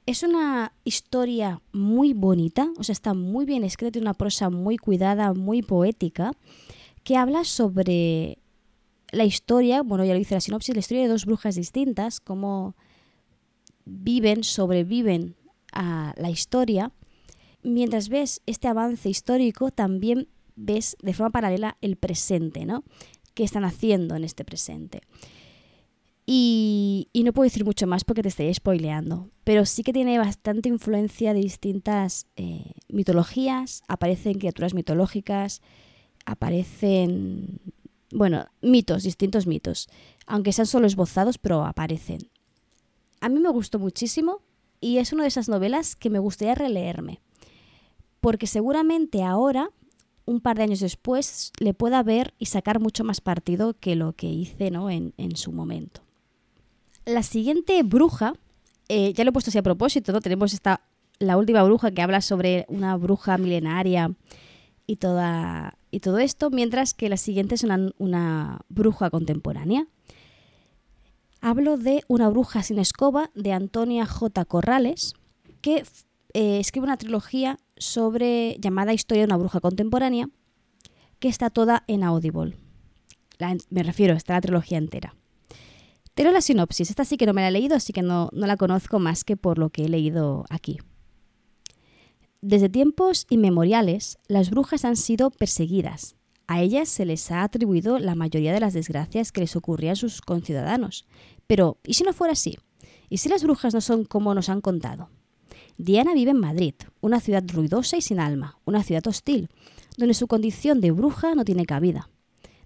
Es 0.06 0.22
una 0.22 0.72
historia 0.84 1.60
muy 1.72 2.12
bonita, 2.12 2.70
o 2.78 2.84
sea, 2.84 2.92
está 2.92 3.12
muy 3.12 3.44
bien 3.44 3.64
escrita, 3.64 3.98
una 3.98 4.14
prosa 4.14 4.50
muy 4.50 4.76
cuidada, 4.76 5.34
muy 5.34 5.62
poética, 5.62 6.32
que 7.02 7.16
habla 7.16 7.44
sobre 7.44 8.38
la 9.10 9.24
historia, 9.24 9.82
bueno, 9.82 10.04
ya 10.04 10.12
lo 10.12 10.18
dice 10.18 10.34
la 10.34 10.40
sinopsis, 10.40 10.74
la 10.74 10.80
historia 10.80 11.02
de 11.02 11.08
dos 11.08 11.26
brujas 11.26 11.56
distintas, 11.56 12.20
cómo 12.20 12.76
viven, 13.84 14.44
sobreviven 14.44 15.36
a 15.72 16.14
la 16.16 16.30
historia. 16.30 16.92
Mientras 17.62 18.08
ves 18.08 18.42
este 18.46 18.68
avance 18.68 19.08
histórico, 19.08 19.70
también 19.70 20.28
ves 20.56 20.96
de 21.02 21.14
forma 21.14 21.30
paralela 21.30 21.76
el 21.80 21.96
presente, 21.96 22.64
¿no? 22.64 22.84
¿Qué 23.36 23.44
están 23.44 23.66
haciendo 23.66 24.16
en 24.16 24.24
este 24.24 24.46
presente? 24.46 25.02
Y, 26.24 27.10
no 27.22 27.34
puedo 27.34 27.44
decir 27.44 27.66
mucho 27.66 27.86
más 27.86 28.02
porque 28.02 28.22
te 28.22 28.30
estoy 28.30 28.52
spoileando, 28.54 29.28
pero 29.44 29.66
sí 29.66 29.82
que 29.82 29.92
tiene 29.92 30.18
bastante 30.18 30.70
influencia 30.70 31.34
de 31.34 31.40
distintas 31.40 32.26
eh, 32.36 32.72
mitologías, 32.88 33.82
aparecen 33.88 34.38
criaturas 34.38 34.72
mitológicas, 34.72 35.60
aparecen 36.24 37.60
bueno, 38.10 38.46
mitos, 38.62 39.02
distintos 39.02 39.46
mitos, 39.46 39.90
aunque 40.26 40.54
sean 40.54 40.64
solo 40.64 40.86
esbozados, 40.86 41.36
pero 41.36 41.66
aparecen. 41.66 42.30
A 43.20 43.28
mí 43.28 43.38
me 43.38 43.50
gustó 43.50 43.78
muchísimo 43.78 44.40
y 44.80 44.96
es 44.96 45.12
una 45.12 45.24
de 45.24 45.28
esas 45.28 45.50
novelas 45.50 45.94
que 45.94 46.08
me 46.08 46.20
gustaría 46.20 46.54
releerme, 46.54 47.20
porque 48.22 48.46
seguramente 48.46 49.22
ahora, 49.22 49.68
un 50.26 50.40
par 50.40 50.56
de 50.56 50.64
años 50.64 50.80
después, 50.80 51.52
le 51.58 51.72
pueda 51.72 52.02
ver 52.02 52.34
y 52.38 52.46
sacar 52.46 52.80
mucho 52.80 53.04
más 53.04 53.20
partido 53.20 53.74
que 53.78 53.94
lo 53.94 54.12
que 54.12 54.26
hice 54.26 54.70
¿no? 54.70 54.90
en, 54.90 55.14
su 55.36 55.52
momento. 55.52 56.02
La 57.04 57.22
siguiente 57.22 57.80
bruja, 57.84 58.34
eh, 58.88 59.12
ya 59.14 59.24
lo 59.24 59.30
he 59.30 59.32
puesto 59.32 59.50
así 59.50 59.58
a 59.58 59.62
propósito, 59.62 60.12
¿no? 60.12 60.20
tenemos 60.20 60.52
esta, 60.52 60.82
la 61.20 61.36
última 61.36 61.62
bruja 61.62 61.92
que 61.92 62.02
habla 62.02 62.20
sobre 62.20 62.66
una 62.68 62.96
bruja 62.96 63.38
milenaria 63.38 64.12
y, 64.86 64.96
toda, 64.96 65.78
y 65.92 66.00
todo 66.00 66.18
esto, 66.18 66.50
mientras 66.50 66.92
que 66.92 67.08
la 67.08 67.16
siguiente 67.16 67.54
es 67.54 67.64
una, 67.98 68.60
bruja 68.68 69.10
contemporánea. 69.10 69.86
Hablo 71.40 71.76
de 71.76 72.02
Una 72.08 72.28
bruja 72.28 72.64
sin 72.64 72.80
escoba 72.80 73.30
de 73.34 73.52
Antonia 73.52 74.06
J. 74.06 74.44
Corrales, 74.46 75.14
que 75.60 75.84
eh, 76.32 76.58
escribe 76.58 76.84
una 76.84 76.96
trilogía 76.96 77.58
sobre 77.76 78.56
llamada 78.60 78.94
Historia 78.94 79.22
de 79.22 79.26
una 79.26 79.36
bruja 79.36 79.60
contemporánea, 79.60 80.28
que 81.18 81.28
está 81.28 81.50
toda 81.50 81.84
en 81.86 82.04
Audible. 82.04 82.56
me 83.70 83.82
refiero, 83.82 84.14
está 84.14 84.34
la 84.34 84.40
trilogía 84.40 84.78
entera. 84.78 85.14
Pero 86.14 86.30
la 86.30 86.40
sinopsis, 86.40 86.88
esta 86.88 87.04
sí 87.04 87.16
que 87.18 87.26
no 87.26 87.34
me 87.34 87.42
la 87.42 87.48
he 87.48 87.52
leído, 87.52 87.76
así 87.76 87.92
que 87.92 88.02
no, 88.02 88.30
no 88.32 88.46
la 88.46 88.56
conozco 88.56 88.98
más 88.98 89.24
que 89.24 89.36
por 89.36 89.58
lo 89.58 89.68
que 89.70 89.84
he 89.84 89.88
leído 89.88 90.46
aquí. 90.48 90.78
Desde 92.40 92.68
tiempos 92.68 93.26
inmemoriales, 93.28 94.18
las 94.28 94.50
brujas 94.50 94.84
han 94.84 94.96
sido 94.96 95.30
perseguidas, 95.30 96.16
A 96.48 96.62
ellas 96.62 96.88
se 96.88 97.04
les 97.04 97.32
ha 97.32 97.42
atribuido 97.42 97.98
la 97.98 98.14
mayoría 98.14 98.52
de 98.52 98.60
las 98.60 98.72
desgracias 98.72 99.32
que 99.32 99.40
les 99.40 99.56
ocurrían 99.56 99.94
a 99.94 99.96
sus 99.96 100.20
conciudadanos. 100.20 101.04
Pero, 101.48 101.78
¿y 101.84 101.94
si 101.94 102.04
no 102.04 102.12
fuera 102.12 102.34
así? 102.34 102.56
¿Y 103.08 103.18
si 103.18 103.28
las 103.28 103.42
brujas 103.42 103.74
no 103.74 103.80
son 103.80 104.04
como 104.04 104.32
nos 104.32 104.48
han 104.48 104.60
contado? 104.60 105.10
Diana 105.78 106.14
vive 106.14 106.30
en 106.30 106.40
Madrid, 106.40 106.74
una 107.00 107.20
ciudad 107.20 107.44
ruidosa 107.52 107.98
y 107.98 108.00
sin 108.00 108.18
alma, 108.18 108.58
una 108.64 108.82
ciudad 108.82 109.06
hostil, 109.06 109.50
donde 109.98 110.14
su 110.14 110.26
condición 110.26 110.80
de 110.80 110.90
bruja 110.90 111.34
no 111.34 111.44
tiene 111.44 111.66
cabida. 111.66 112.08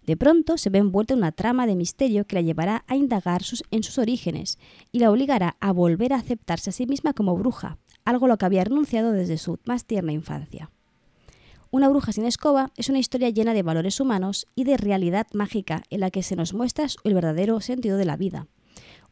De 0.06 0.16
pronto 0.16 0.56
se 0.56 0.70
ve 0.70 0.78
envuelta 0.78 1.14
en 1.14 1.18
una 1.18 1.32
trama 1.32 1.66
de 1.66 1.74
misterio 1.74 2.24
que 2.24 2.36
la 2.36 2.40
llevará 2.40 2.84
a 2.86 2.96
indagar 2.96 3.42
en 3.70 3.82
sus 3.82 3.98
orígenes 3.98 4.58
y 4.92 5.00
la 5.00 5.10
obligará 5.10 5.56
a 5.60 5.72
volver 5.72 6.12
a 6.12 6.16
aceptarse 6.16 6.70
a 6.70 6.72
sí 6.72 6.86
misma 6.86 7.12
como 7.12 7.36
bruja, 7.36 7.78
algo 8.04 8.26
a 8.26 8.28
lo 8.28 8.38
que 8.38 8.46
había 8.46 8.64
renunciado 8.64 9.12
desde 9.12 9.38
su 9.38 9.58
más 9.64 9.84
tierna 9.84 10.12
infancia. 10.12 10.70
Una 11.72 11.88
bruja 11.88 12.12
sin 12.12 12.24
escoba 12.24 12.72
es 12.76 12.88
una 12.88 12.98
historia 12.98 13.30
llena 13.30 13.54
de 13.54 13.62
valores 13.62 14.00
humanos 14.00 14.46
y 14.54 14.64
de 14.64 14.76
realidad 14.76 15.26
mágica 15.32 15.82
en 15.90 16.00
la 16.00 16.10
que 16.10 16.22
se 16.22 16.34
nos 16.34 16.54
muestra 16.54 16.86
el 17.04 17.14
verdadero 17.14 17.60
sentido 17.60 17.96
de 17.96 18.04
la 18.04 18.16
vida. 18.16 18.48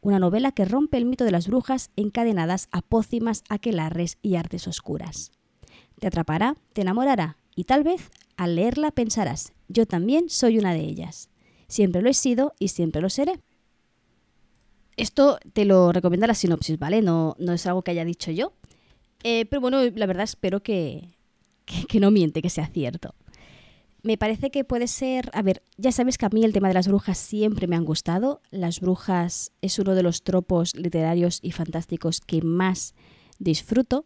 Una 0.01 0.19
novela 0.19 0.51
que 0.51 0.65
rompe 0.65 0.97
el 0.97 1.05
mito 1.05 1.25
de 1.25 1.31
las 1.31 1.47
brujas 1.47 1.91
encadenadas 1.95 2.67
a 2.71 2.81
pócimas, 2.81 3.43
aquelarres 3.49 4.17
y 4.21 4.35
artes 4.35 4.67
oscuras. 4.67 5.31
Te 5.99 6.07
atrapará, 6.07 6.55
te 6.73 6.81
enamorará 6.81 7.37
y 7.55 7.65
tal 7.65 7.83
vez 7.83 8.09
al 8.37 8.55
leerla 8.55 8.91
pensarás, 8.91 9.51
yo 9.67 9.85
también 9.85 10.29
soy 10.29 10.57
una 10.57 10.73
de 10.73 10.79
ellas. 10.79 11.29
Siempre 11.67 12.01
lo 12.01 12.09
he 12.09 12.13
sido 12.13 12.53
y 12.57 12.69
siempre 12.69 13.01
lo 13.01 13.09
seré. 13.09 13.39
Esto 14.95 15.39
te 15.53 15.65
lo 15.65 15.91
recomienda 15.91 16.27
la 16.27 16.33
sinopsis, 16.33 16.79
¿vale? 16.79 17.01
No, 17.01 17.35
no 17.37 17.53
es 17.53 17.65
algo 17.67 17.83
que 17.83 17.91
haya 17.91 18.03
dicho 18.05 18.31
yo. 18.31 18.53
Eh, 19.23 19.45
pero 19.45 19.61
bueno, 19.61 19.79
la 19.83 20.05
verdad 20.05 20.23
espero 20.23 20.61
que, 20.61 21.09
que, 21.65 21.99
no 21.99 22.11
miente, 22.11 22.41
que 22.41 22.49
sea 22.49 22.67
cierto. 22.67 23.13
Me 24.01 24.17
parece 24.17 24.49
que 24.49 24.63
puede 24.63 24.87
ser, 24.87 25.29
a 25.33 25.41
ver, 25.41 25.61
ya 25.77 25.91
sabes 25.91 26.17
que 26.17 26.25
a 26.25 26.29
mí 26.29 26.45
el 26.45 26.53
tema 26.53 26.69
de 26.69 26.73
las 26.73 26.87
brujas 26.87 27.17
siempre 27.17 27.67
me 27.67 27.75
han 27.75 27.83
gustado. 27.83 28.41
Las 28.49 28.79
brujas 28.79 29.51
es 29.61 29.77
uno 29.77 29.93
de 29.93 30.03
los 30.03 30.23
tropos 30.23 30.75
literarios 30.75 31.39
y 31.41 31.51
fantásticos 31.51 32.21
que 32.21 32.41
más 32.41 32.95
disfruto. 33.39 34.05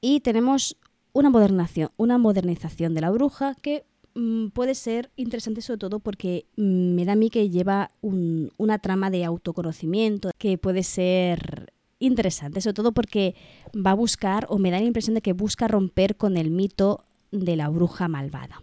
Y 0.00 0.20
tenemos 0.20 0.76
una 1.12 1.30
modernización, 1.30 1.90
una 1.96 2.18
modernización 2.18 2.94
de 2.94 3.00
la 3.00 3.10
bruja 3.10 3.54
que 3.62 3.84
mm, 4.14 4.48
puede 4.48 4.74
ser 4.74 5.12
interesante 5.16 5.62
sobre 5.62 5.78
todo 5.78 6.00
porque 6.00 6.46
mm, 6.56 6.94
me 6.94 7.04
da 7.04 7.12
a 7.12 7.16
mí 7.16 7.30
que 7.30 7.48
lleva 7.48 7.90
una 8.02 8.78
trama 8.80 9.10
de 9.10 9.24
autoconocimiento 9.24 10.30
que 10.36 10.58
puede 10.58 10.82
ser 10.82 11.72
interesante, 11.98 12.60
sobre 12.60 12.74
todo 12.74 12.92
porque 12.92 13.34
va 13.74 13.92
a 13.92 13.94
buscar, 13.94 14.46
o 14.50 14.58
me 14.58 14.70
da 14.70 14.78
la 14.78 14.84
impresión 14.84 15.14
de 15.14 15.22
que 15.22 15.32
busca 15.32 15.68
romper 15.68 16.16
con 16.16 16.36
el 16.36 16.50
mito 16.50 17.04
de 17.30 17.56
la 17.56 17.68
bruja 17.68 18.08
malvada. 18.08 18.62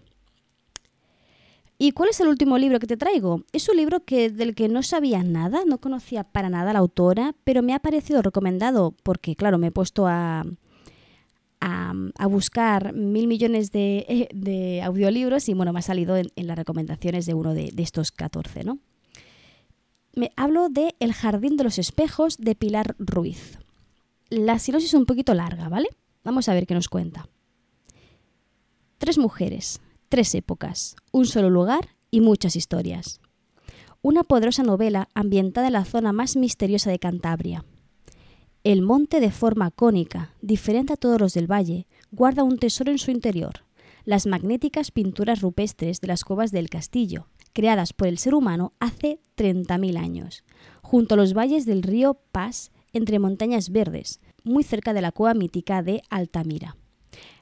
¿Y 1.83 1.91
cuál 1.91 2.11
es 2.11 2.21
el 2.21 2.29
último 2.29 2.57
libro 2.57 2.79
que 2.79 2.87
te 2.87 2.95
traigo? 2.95 3.43
Es 3.51 3.67
un 3.67 3.75
libro 3.75 4.05
que, 4.05 4.29
del 4.29 4.55
que 4.55 4.69
no 4.69 4.83
sabía 4.83 5.21
nada, 5.21 5.63
no 5.65 5.79
conocía 5.79 6.23
para 6.23 6.47
nada 6.47 6.71
la 6.71 6.79
autora, 6.79 7.35
pero 7.43 7.61
me 7.61 7.73
ha 7.73 7.79
parecido 7.79 8.21
recomendado 8.21 8.95
porque, 9.03 9.35
claro, 9.35 9.57
me 9.57 9.67
he 9.67 9.71
puesto 9.71 10.07
a, 10.07 10.45
a, 11.59 12.27
buscar 12.27 12.93
mil 12.93 13.27
millones 13.27 13.73
de, 13.73 14.29
de, 14.33 14.81
audiolibros 14.81 15.49
y, 15.49 15.53
bueno, 15.55 15.73
me 15.73 15.79
ha 15.79 15.81
salido 15.81 16.15
en, 16.15 16.29
las 16.37 16.57
recomendaciones 16.57 17.25
de 17.25 17.33
uno 17.33 17.53
de, 17.53 17.71
de 17.73 17.83
estos 17.83 18.13
14, 18.13 18.63
¿no? 18.63 18.79
me 20.15 20.31
hablo 20.37 20.69
de 20.69 20.95
El 21.01 21.11
jardín 21.11 21.57
de 21.57 21.65
los 21.65 21.79
espejos 21.79 22.37
de 22.37 22.55
Pilar 22.55 22.95
Ruiz. 22.97 23.59
La 24.29 24.57
sinopsis 24.57 24.91
es 24.91 24.93
un 24.93 25.05
poquito 25.05 25.33
larga, 25.33 25.67
¿vale? 25.67 25.89
Vamos 26.23 26.47
a 26.47 26.53
ver 26.53 26.65
qué 26.65 26.75
nos 26.75 26.87
cuenta. 26.87 27.27
Tres 28.99 29.17
mujeres, 29.17 29.81
tres 30.13 30.35
épocas, 30.35 30.95
un 31.11 31.25
solo 31.25 31.49
lugar 31.49 31.89
y 32.11 32.21
muchas 32.21 32.55
historias. 32.55 33.19
Una 34.03 34.21
poderosa 34.23 34.61
novela 34.61 35.09
ambientada 35.15 35.65
en 35.65 35.73
la 35.73 35.85
zona 35.85 36.13
más 36.13 36.35
misteriosa 36.35 36.91
de 36.91 36.99
Cantabria. 36.99 37.65
El 38.63 38.83
monte 38.83 39.19
de 39.19 39.31
forma 39.31 39.71
cónica, 39.71 40.35
diferente 40.39 40.93
a 40.93 40.97
todos 40.97 41.19
los 41.19 41.33
del 41.33 41.51
valle, 41.51 41.87
guarda 42.11 42.43
un 42.43 42.59
tesoro 42.59 42.91
en 42.91 42.99
su 42.99 43.09
interior, 43.09 43.65
las 44.05 44.27
magnéticas 44.27 44.91
pinturas 44.91 45.41
rupestres 45.41 45.99
de 45.99 46.09
las 46.09 46.23
cuevas 46.23 46.51
del 46.51 46.69
castillo, 46.69 47.25
creadas 47.51 47.91
por 47.91 48.07
el 48.07 48.19
ser 48.19 48.35
humano 48.35 48.73
hace 48.79 49.19
30.000 49.35 49.97
años, 49.97 50.43
junto 50.83 51.15
a 51.15 51.17
los 51.17 51.33
valles 51.33 51.65
del 51.65 51.81
río 51.81 52.19
Paz, 52.31 52.71
entre 52.91 53.17
montañas 53.17 53.71
verdes, 53.71 54.19
muy 54.43 54.63
cerca 54.63 54.93
de 54.93 55.01
la 55.01 55.11
cueva 55.11 55.33
mítica 55.33 55.81
de 55.81 56.03
Altamira. 56.11 56.77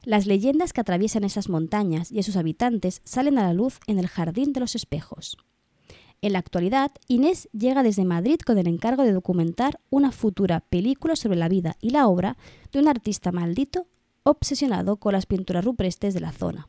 Las 0.04 0.26
leyendas 0.26 0.72
que 0.72 0.80
atraviesan 0.80 1.24
esas 1.24 1.48
montañas 1.48 2.10
y 2.10 2.18
a 2.18 2.22
sus 2.22 2.36
habitantes 2.36 3.00
salen 3.04 3.38
a 3.38 3.44
la 3.44 3.52
luz 3.52 3.78
en 3.86 3.98
el 3.98 4.08
Jardín 4.08 4.52
de 4.52 4.60
los 4.60 4.74
Espejos. 4.74 5.36
En 6.20 6.34
la 6.34 6.38
actualidad, 6.38 6.92
Inés 7.08 7.48
llega 7.52 7.82
desde 7.82 8.04
Madrid 8.04 8.38
con 8.46 8.56
el 8.56 8.68
encargo 8.68 9.02
de 9.02 9.12
documentar 9.12 9.80
una 9.90 10.12
futura 10.12 10.60
película 10.60 11.16
sobre 11.16 11.36
la 11.36 11.48
vida 11.48 11.76
y 11.80 11.90
la 11.90 12.06
obra 12.06 12.36
de 12.70 12.78
un 12.78 12.86
artista 12.86 13.32
maldito 13.32 13.86
obsesionado 14.22 14.98
con 14.98 15.14
las 15.14 15.26
pinturas 15.26 15.64
rupestres 15.64 16.14
de 16.14 16.20
la 16.20 16.30
zona. 16.30 16.68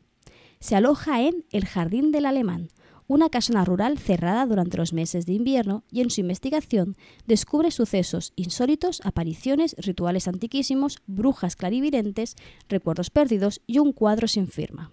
Se 0.58 0.74
aloja 0.74 1.22
en 1.22 1.44
El 1.52 1.66
Jardín 1.66 2.10
del 2.10 2.26
Alemán, 2.26 2.68
una 3.06 3.28
casona 3.28 3.64
rural 3.64 3.98
cerrada 3.98 4.46
durante 4.46 4.76
los 4.76 4.92
meses 4.92 5.26
de 5.26 5.34
invierno 5.34 5.84
y 5.90 6.00
en 6.00 6.10
su 6.10 6.20
investigación 6.20 6.96
descubre 7.26 7.70
sucesos 7.70 8.32
insólitos, 8.36 9.00
apariciones, 9.04 9.76
rituales 9.78 10.28
antiquísimos, 10.28 10.98
brujas 11.06 11.56
clarividentes, 11.56 12.36
recuerdos 12.68 13.10
perdidos 13.10 13.60
y 13.66 13.78
un 13.78 13.92
cuadro 13.92 14.28
sin 14.28 14.48
firma. 14.48 14.90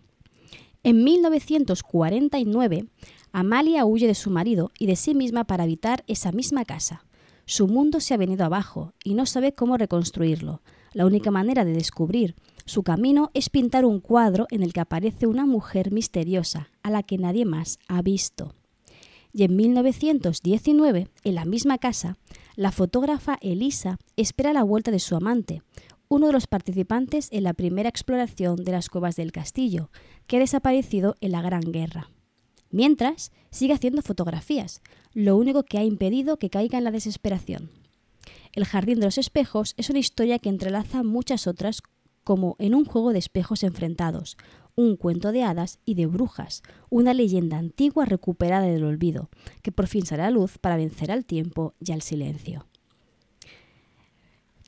En 0.84 1.04
1949, 1.04 2.86
Amalia 3.32 3.86
huye 3.86 4.08
de 4.08 4.16
su 4.16 4.32
marido 4.32 4.72
y 4.78 4.88
de 4.88 4.96
sí 4.96 5.14
misma 5.14 5.46
para 5.46 5.64
habitar 5.64 6.04
esa 6.08 6.32
misma 6.32 6.66
casa. 6.66 7.06
Su 7.46 7.68
mundo 7.68 8.00
se 8.00 8.14
ha 8.14 8.18
venido 8.18 8.46
abajo 8.46 8.94
y 9.04 9.14
no 9.14 9.26
sabe 9.26 9.54
cómo 9.54 9.78
reconstruirlo. 9.78 10.62
La 10.94 11.06
única 11.06 11.32
manera 11.32 11.64
de 11.64 11.74
descubrir 11.74 12.36
su 12.72 12.84
camino 12.84 13.32
es 13.34 13.50
pintar 13.50 13.84
un 13.84 14.00
cuadro 14.00 14.48
en 14.50 14.64
el 14.64 14.72
que 14.72 14.80
aparece 14.80 15.28
una 15.28 15.46
mujer 15.46 15.92
misteriosa 15.92 16.70
a 16.84 16.90
la 16.90 17.04
que 17.04 17.18
nadie 17.18 17.44
más 17.44 17.80
ha 17.90 18.02
visto. 18.02 18.56
Y 19.34 19.44
en 19.44 19.58
1919, 19.58 21.10
en 21.26 21.36
la 21.36 21.44
misma 21.44 21.78
casa, 21.80 22.18
la 22.56 22.72
fotógrafa 22.72 23.38
Elisa 23.42 24.00
espera 24.16 24.54
la 24.54 24.64
vuelta 24.64 24.90
de 24.90 25.00
su 25.00 25.18
amante, 25.18 25.64
uno 26.08 26.28
de 26.28 26.34
los 26.34 26.48
participantes 26.48 27.28
en 27.32 27.44
la 27.44 27.54
primera 27.54 27.90
exploración 27.90 28.64
de 28.64 28.72
las 28.72 28.88
cuevas 28.88 29.18
del 29.18 29.34
castillo, 29.34 29.90
que 30.26 30.38
ha 30.38 30.40
desaparecido 30.40 31.16
en 31.20 31.34
la 31.34 31.42
Gran 31.42 31.74
Guerra. 31.74 32.10
Mientras, 32.70 33.34
sigue 33.50 33.74
haciendo 33.74 34.02
fotografías, 34.02 34.82
lo 35.14 35.36
único 35.36 35.64
que 35.64 35.78
ha 35.78 35.84
impedido 35.84 36.38
que 36.38 36.50
caiga 36.50 36.78
en 36.78 36.86
la 36.86 36.92
desesperación. 36.92 37.70
El 38.54 38.64
Jardín 38.64 39.02
de 39.02 39.08
los 39.08 39.18
Espejos 39.18 39.74
es 39.76 39.90
una 39.90 40.00
historia 40.00 40.40
que 40.40 40.48
entrelaza 40.48 41.04
muchas 41.04 41.48
otras 41.48 41.82
como 42.24 42.56
en 42.60 42.76
un 42.76 42.86
juego 42.86 43.14
de 43.14 43.20
espejos 43.20 43.64
enfrentados, 43.64 44.38
un 44.76 44.96
cuento 44.96 45.32
de 45.32 45.44
hadas 45.44 45.80
y 45.86 45.96
de 45.96 46.06
brujas, 46.06 46.64
una 46.90 47.14
leyenda 47.14 47.58
antigua 47.58 48.06
recuperada 48.06 48.66
del 48.66 48.84
olvido, 48.84 49.30
que 49.62 49.72
por 49.72 49.88
fin 49.88 50.06
sale 50.06 50.24
a 50.24 50.32
luz 50.32 50.58
para 50.58 50.78
vencer 50.78 51.12
al 51.12 51.26
tiempo 51.26 51.74
y 51.80 51.92
al 51.92 52.02
silencio. 52.02 52.68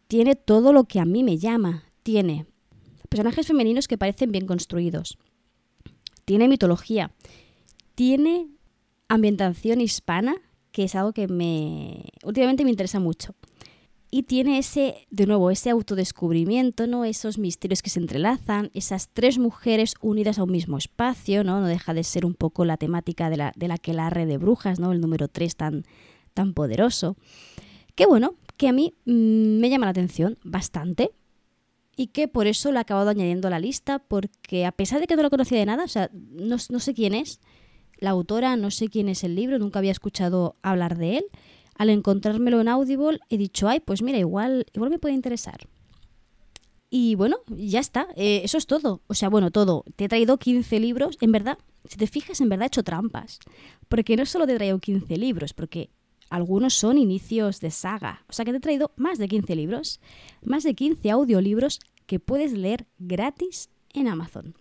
Tiene 0.07 0.35
todo 0.35 0.73
lo 0.73 0.83
que 0.85 0.99
a 0.99 1.05
mí 1.05 1.23
me 1.23 1.37
llama, 1.37 1.85
tiene 2.03 2.45
personajes 3.09 3.47
femeninos 3.47 3.87
que 3.87 3.97
parecen 3.97 4.31
bien 4.31 4.45
construidos, 4.45 5.17
tiene 6.25 6.47
mitología, 6.47 7.11
tiene 7.95 8.49
ambientación 9.07 9.81
hispana, 9.81 10.35
que 10.71 10.83
es 10.85 10.95
algo 10.95 11.13
que 11.13 11.27
me 11.27 12.05
últimamente 12.23 12.63
me 12.63 12.71
interesa 12.71 12.99
mucho 12.99 13.35
y 14.15 14.21
tiene 14.21 14.59
ese, 14.59 15.07
de 15.09 15.25
nuevo, 15.25 15.49
ese 15.49 15.71
autodescubrimiento, 15.71 16.85
¿no? 16.85 17.03
Esos 17.03 17.39
misterios 17.39 17.81
que 17.81 17.89
se 17.89 17.99
entrelazan, 17.99 18.69
esas 18.75 19.09
tres 19.11 19.39
mujeres 19.39 19.95
unidas 20.01 20.37
a 20.37 20.43
un 20.43 20.51
mismo 20.51 20.77
espacio, 20.77 21.43
¿no? 21.43 21.61
No 21.61 21.65
deja 21.65 21.95
de 21.95 22.03
ser 22.03 22.23
un 22.23 22.35
poco 22.35 22.63
la 22.63 22.77
temática 22.77 23.31
de 23.31 23.37
la, 23.37 23.53
de 23.55 23.67
la 23.67 23.79
que 23.79 23.91
la 23.91 24.11
red 24.11 24.27
de 24.27 24.37
brujas, 24.37 24.79
¿no? 24.79 24.91
El 24.91 25.01
número 25.01 25.29
tres 25.29 25.55
tan, 25.55 25.83
tan 26.35 26.53
poderoso. 26.53 27.17
Que 27.95 28.05
bueno, 28.05 28.35
que 28.55 28.67
a 28.67 28.71
mí 28.71 28.93
mm, 29.05 29.57
me 29.59 29.71
llama 29.71 29.87
la 29.87 29.91
atención 29.91 30.37
bastante 30.43 31.09
y 31.95 32.09
que 32.09 32.27
por 32.27 32.45
eso 32.45 32.71
lo 32.71 32.77
he 32.77 32.81
acabado 32.81 33.09
añadiendo 33.09 33.47
a 33.47 33.51
la 33.51 33.57
lista, 33.57 33.97
porque 33.97 34.67
a 34.67 34.71
pesar 34.71 34.99
de 34.99 35.07
que 35.07 35.15
no 35.15 35.23
lo 35.23 35.31
conocía 35.31 35.57
de 35.57 35.65
nada, 35.65 35.85
o 35.85 35.87
sea, 35.87 36.11
no, 36.13 36.57
no 36.69 36.79
sé 36.79 36.93
quién 36.93 37.15
es 37.15 37.39
la 37.97 38.11
autora, 38.11 38.57
no 38.57 38.69
sé 38.69 38.89
quién 38.89 39.09
es 39.09 39.23
el 39.23 39.33
libro, 39.33 39.57
nunca 39.57 39.79
había 39.79 39.91
escuchado 39.91 40.55
hablar 40.61 40.99
de 40.99 41.17
él 41.17 41.25
al 41.75 41.89
encontrármelo 41.89 42.61
en 42.61 42.67
Audible 42.67 43.19
he 43.29 43.37
dicho, 43.37 43.67
ay, 43.67 43.79
pues 43.79 44.01
mira, 44.01 44.17
igual, 44.17 44.65
igual 44.73 44.89
me 44.89 44.99
puede 44.99 45.15
interesar. 45.15 45.67
Y 46.89 47.15
bueno, 47.15 47.37
ya 47.47 47.79
está, 47.79 48.07
eh, 48.15 48.41
eso 48.43 48.59
es 48.59 48.67
todo. 48.67 49.01
O 49.07 49.15
sea, 49.15 49.27
bueno, 49.27 49.49
todo. 49.49 49.83
Te 49.95 50.05
he 50.05 50.07
traído 50.07 50.37
15 50.37 50.79
libros. 50.79 51.17
En 51.21 51.31
verdad, 51.31 51.57
si 51.85 51.97
te 51.97 52.05
fijas, 52.05 52.39
en 52.39 52.49
verdad 52.49 52.65
he 52.65 52.67
hecho 52.67 52.83
trampas. 52.83 53.39
Porque 53.89 54.15
no 54.15 54.27
solo 54.27 54.45
te 54.45 54.53
he 54.53 54.57
traído 54.57 54.77
15 54.77 55.17
libros, 55.17 55.53
porque 55.53 55.89
algunos 56.29 56.75
son 56.75 56.99
inicios 56.99 57.59
de 57.61 57.71
saga. 57.71 58.23
O 58.29 58.33
sea 58.33 58.45
que 58.45 58.51
te 58.51 58.57
he 58.57 58.61
traído 58.61 58.91
más 58.95 59.17
de 59.17 59.27
15 59.27 59.55
libros, 59.55 60.01
más 60.43 60.63
de 60.63 60.75
15 60.75 61.09
audiolibros 61.09 61.79
que 62.05 62.19
puedes 62.19 62.53
leer 62.53 62.85
gratis 62.99 63.69
en 63.93 64.07
Amazon. 64.07 64.55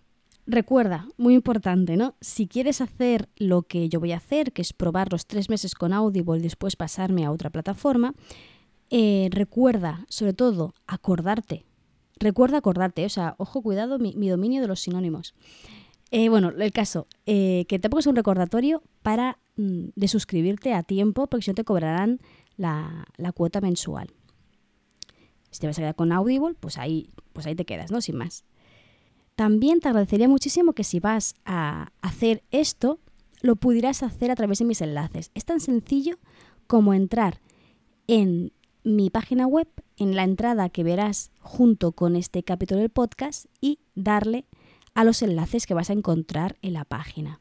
Recuerda, 0.45 1.07
muy 1.17 1.35
importante, 1.35 1.95
¿no? 1.95 2.15
Si 2.19 2.47
quieres 2.47 2.81
hacer 2.81 3.29
lo 3.37 3.63
que 3.63 3.87
yo 3.87 4.01
voy 4.01 4.11
a 4.11 4.17
hacer, 4.17 4.51
que 4.51 4.61
es 4.61 4.73
probar 4.73 5.11
los 5.11 5.25
tres 5.25 5.49
meses 5.49 5.73
con 5.73 5.93
Audible 5.93 6.39
y 6.39 6.41
después 6.41 6.75
pasarme 6.75 7.23
a 7.23 7.31
otra 7.31 7.49
plataforma, 7.49 8.13
eh, 8.89 9.29
recuerda, 9.31 10.05
sobre 10.09 10.33
todo, 10.33 10.73
acordarte. 10.85 11.65
Recuerda 12.19 12.57
acordarte, 12.57 13.05
o 13.05 13.09
sea, 13.09 13.35
ojo, 13.37 13.61
cuidado, 13.61 13.99
mi, 13.99 14.29
dominio 14.29 14.61
de 14.61 14.67
los 14.67 14.81
sinónimos. 14.81 15.33
Eh, 16.11 16.27
bueno, 16.27 16.49
el 16.49 16.71
caso, 16.73 17.07
eh, 17.25 17.65
que 17.69 17.79
te 17.79 17.89
pongas 17.89 18.07
un 18.07 18.15
recordatorio 18.15 18.83
para 19.01 19.39
mm, 19.55 19.89
de 19.95 20.07
suscribirte 20.09 20.73
a 20.73 20.83
tiempo, 20.83 21.27
porque 21.27 21.45
si 21.45 21.51
no 21.51 21.55
te 21.55 21.63
cobrarán 21.63 22.19
la, 22.57 23.07
la, 23.17 23.31
cuota 23.31 23.61
mensual. 23.61 24.11
Si 25.51 25.59
te 25.59 25.67
vas 25.67 25.77
a 25.77 25.81
quedar 25.81 25.95
con 25.95 26.11
Audible, 26.11 26.53
pues 26.59 26.77
ahí, 26.77 27.09
pues 27.31 27.47
ahí 27.47 27.55
te 27.55 27.65
quedas, 27.65 27.91
¿no? 27.91 28.01
Sin 28.01 28.17
más. 28.17 28.43
También 29.35 29.79
te 29.79 29.87
agradecería 29.87 30.27
muchísimo 30.27 30.73
que 30.73 30.83
si 30.83 30.99
vas 30.99 31.33
a 31.45 31.91
hacer 32.01 32.43
esto, 32.51 32.99
lo 33.41 33.55
pudieras 33.55 34.03
hacer 34.03 34.31
a 34.31 34.35
través 34.35 34.59
de 34.59 34.65
mis 34.65 34.81
enlaces. 34.81 35.31
Es 35.33 35.45
tan 35.45 35.59
sencillo 35.59 36.17
como 36.67 36.93
entrar 36.93 37.41
en 38.07 38.53
mi 38.83 39.09
página 39.09 39.47
web, 39.47 39.67
en 39.97 40.15
la 40.15 40.23
entrada 40.23 40.69
que 40.69 40.83
verás 40.83 41.31
junto 41.39 41.93
con 41.93 42.15
este 42.15 42.43
capítulo 42.43 42.81
del 42.81 42.89
podcast 42.89 43.45
y 43.61 43.79
darle 43.95 44.45
a 44.93 45.03
los 45.03 45.21
enlaces 45.21 45.65
que 45.65 45.73
vas 45.73 45.89
a 45.89 45.93
encontrar 45.93 46.57
en 46.61 46.73
la 46.73 46.85
página. 46.85 47.39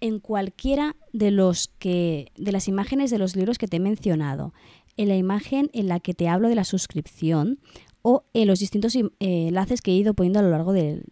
En 0.00 0.18
cualquiera 0.18 0.96
de 1.12 1.30
los 1.30 1.68
que 1.78 2.32
de 2.36 2.52
las 2.52 2.68
imágenes 2.68 3.10
de 3.10 3.18
los 3.18 3.36
libros 3.36 3.58
que 3.58 3.68
te 3.68 3.78
he 3.78 3.80
mencionado, 3.80 4.52
en 4.96 5.08
la 5.08 5.16
imagen 5.16 5.70
en 5.72 5.88
la 5.88 6.00
que 6.00 6.14
te 6.14 6.28
hablo 6.28 6.48
de 6.48 6.54
la 6.54 6.64
suscripción 6.64 7.58
o 8.06 8.22
en 8.34 8.46
los 8.46 8.58
distintos 8.58 8.94
eh, 8.94 9.08
enlaces 9.18 9.80
que 9.80 9.90
he 9.90 9.96
ido 9.96 10.12
poniendo 10.12 10.38
a 10.38 10.42
lo 10.42 10.50
largo 10.50 10.74
del, 10.74 11.02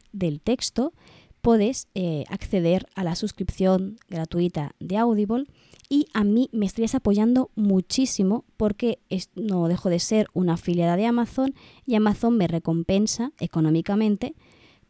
texto, 0.44 0.92
puedes 1.40 1.88
eh, 1.94 2.24
acceder 2.28 2.86
a 2.94 3.02
la 3.02 3.16
suscripción 3.16 3.96
gratuita 4.10 4.74
de 4.78 4.98
Audible 4.98 5.46
y 5.88 6.06
a 6.12 6.22
mí 6.22 6.50
me 6.52 6.66
estarías 6.66 6.94
apoyando 6.94 7.50
muchísimo 7.54 8.44
porque 8.58 8.98
no 9.34 9.68
dejo 9.68 9.88
de 9.88 10.00
ser 10.00 10.26
una 10.34 10.54
afiliada 10.54 10.96
de 10.96 11.06
Amazon 11.06 11.54
y 11.86 11.94
Amazon 11.94 12.36
me 12.36 12.46
recompensa 12.46 13.32
económicamente 13.40 14.34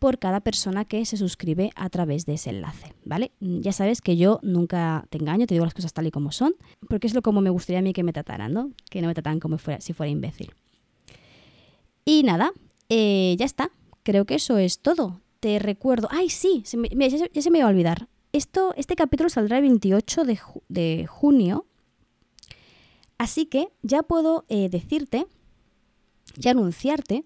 por 0.01 0.19
cada 0.19 0.41
persona 0.41 0.85
que 0.85 1.07
se 1.07 1.17
suscribe 1.17 1.71
a 1.77 1.89
través 1.89 2.27
de 2.27 2.35
ese 2.35 2.51
enlace, 2.51 2.97
¿vale? 3.05 3.31
Ya 3.39 3.71
sabes 3.71 4.01
que 4.01 4.17
yo 4.17 4.41
nunca 4.43 5.07
te 5.09 5.19
engaño, 5.19 5.47
te 5.47 5.55
digo 5.55 5.65
las 5.65 5.75
cosas 5.75 5.93
tal 5.93 6.09
y 6.09 6.11
como 6.11 6.33
son, 6.33 6.57
porque 6.89 7.07
es 7.07 7.15
lo 7.15 7.23
como 7.23 7.41
me 7.41 7.51
gustaría 7.51 7.79
a 7.79 7.83
mí 7.83 7.93
que 7.93 8.03
me 8.03 8.13
trataran, 8.13 8.53
¿no? 8.53 8.73
Que 8.91 9.01
no 9.01 9.07
me 9.07 9.15
trataran 9.15 9.39
como 9.39 9.59
si 9.79 9.93
fuera 9.93 10.11
imbécil. 10.11 10.53
Y 12.05 12.23
nada, 12.23 12.53
eh, 12.89 13.37
ya 13.39 13.45
está. 13.45 13.71
Creo 14.03 14.25
que 14.25 14.35
eso 14.35 14.59
es 14.59 14.81
todo. 14.81 15.21
Te 15.41 15.59
recuerdo. 15.59 16.09
¡Ay, 16.11 16.31
sí! 16.31 16.63
ya, 16.65 17.43
se 17.43 17.51
me 17.51 17.59
iba 17.59 17.67
a 17.67 17.71
olvidar. 17.71 18.09
Esto, 18.33 18.75
este 18.77 18.97
capítulo 18.97 19.29
saldrá 19.29 19.59
el 19.59 19.63
28 19.63 20.23
de, 20.69 21.07
junio. 21.07 21.67
Así 23.19 23.47
que 23.47 23.69
ya 23.83 24.03
puedo 24.03 24.45
eh, 24.49 24.69
decirte 24.69 25.27
y 26.37 26.49
anunciarte 26.49 27.25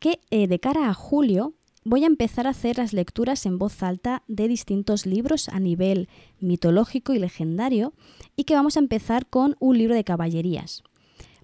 que 0.00 0.20
eh, 0.30 0.46
de 0.46 0.60
cara 0.60 0.88
a 0.88 0.94
julio 0.94 1.54
voy 1.84 2.04
a 2.04 2.06
empezar 2.06 2.46
a 2.46 2.50
hacer 2.50 2.78
las 2.78 2.92
lecturas 2.92 3.44
en 3.44 3.58
voz 3.58 3.82
alta 3.82 4.22
de 4.26 4.48
distintos 4.48 5.04
libros 5.06 5.48
a 5.48 5.60
nivel 5.60 6.08
mitológico 6.40 7.12
y 7.12 7.18
legendario 7.18 7.92
y 8.36 8.44
que 8.44 8.54
vamos 8.54 8.76
a 8.76 8.80
empezar 8.80 9.26
con 9.26 9.56
un 9.60 9.76
libro 9.76 9.94
de 9.94 10.04
caballerías. 10.04 10.82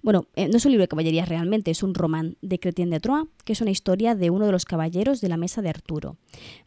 Bueno, 0.03 0.25
eh, 0.35 0.47
no 0.47 0.57
es 0.57 0.65
un 0.65 0.71
libro 0.71 0.83
de 0.83 0.87
caballerías 0.87 1.29
realmente, 1.29 1.69
es 1.69 1.83
un 1.83 1.93
román 1.93 2.37
de 2.41 2.59
Chrétien 2.59 2.89
de 2.89 2.99
Troyes, 2.99 3.27
que 3.45 3.53
es 3.53 3.61
una 3.61 3.69
historia 3.69 4.15
de 4.15 4.31
uno 4.31 4.47
de 4.47 4.51
los 4.51 4.65
caballeros 4.65 5.21
de 5.21 5.29
la 5.29 5.37
mesa 5.37 5.61
de 5.61 5.69
Arturo. 5.69 6.17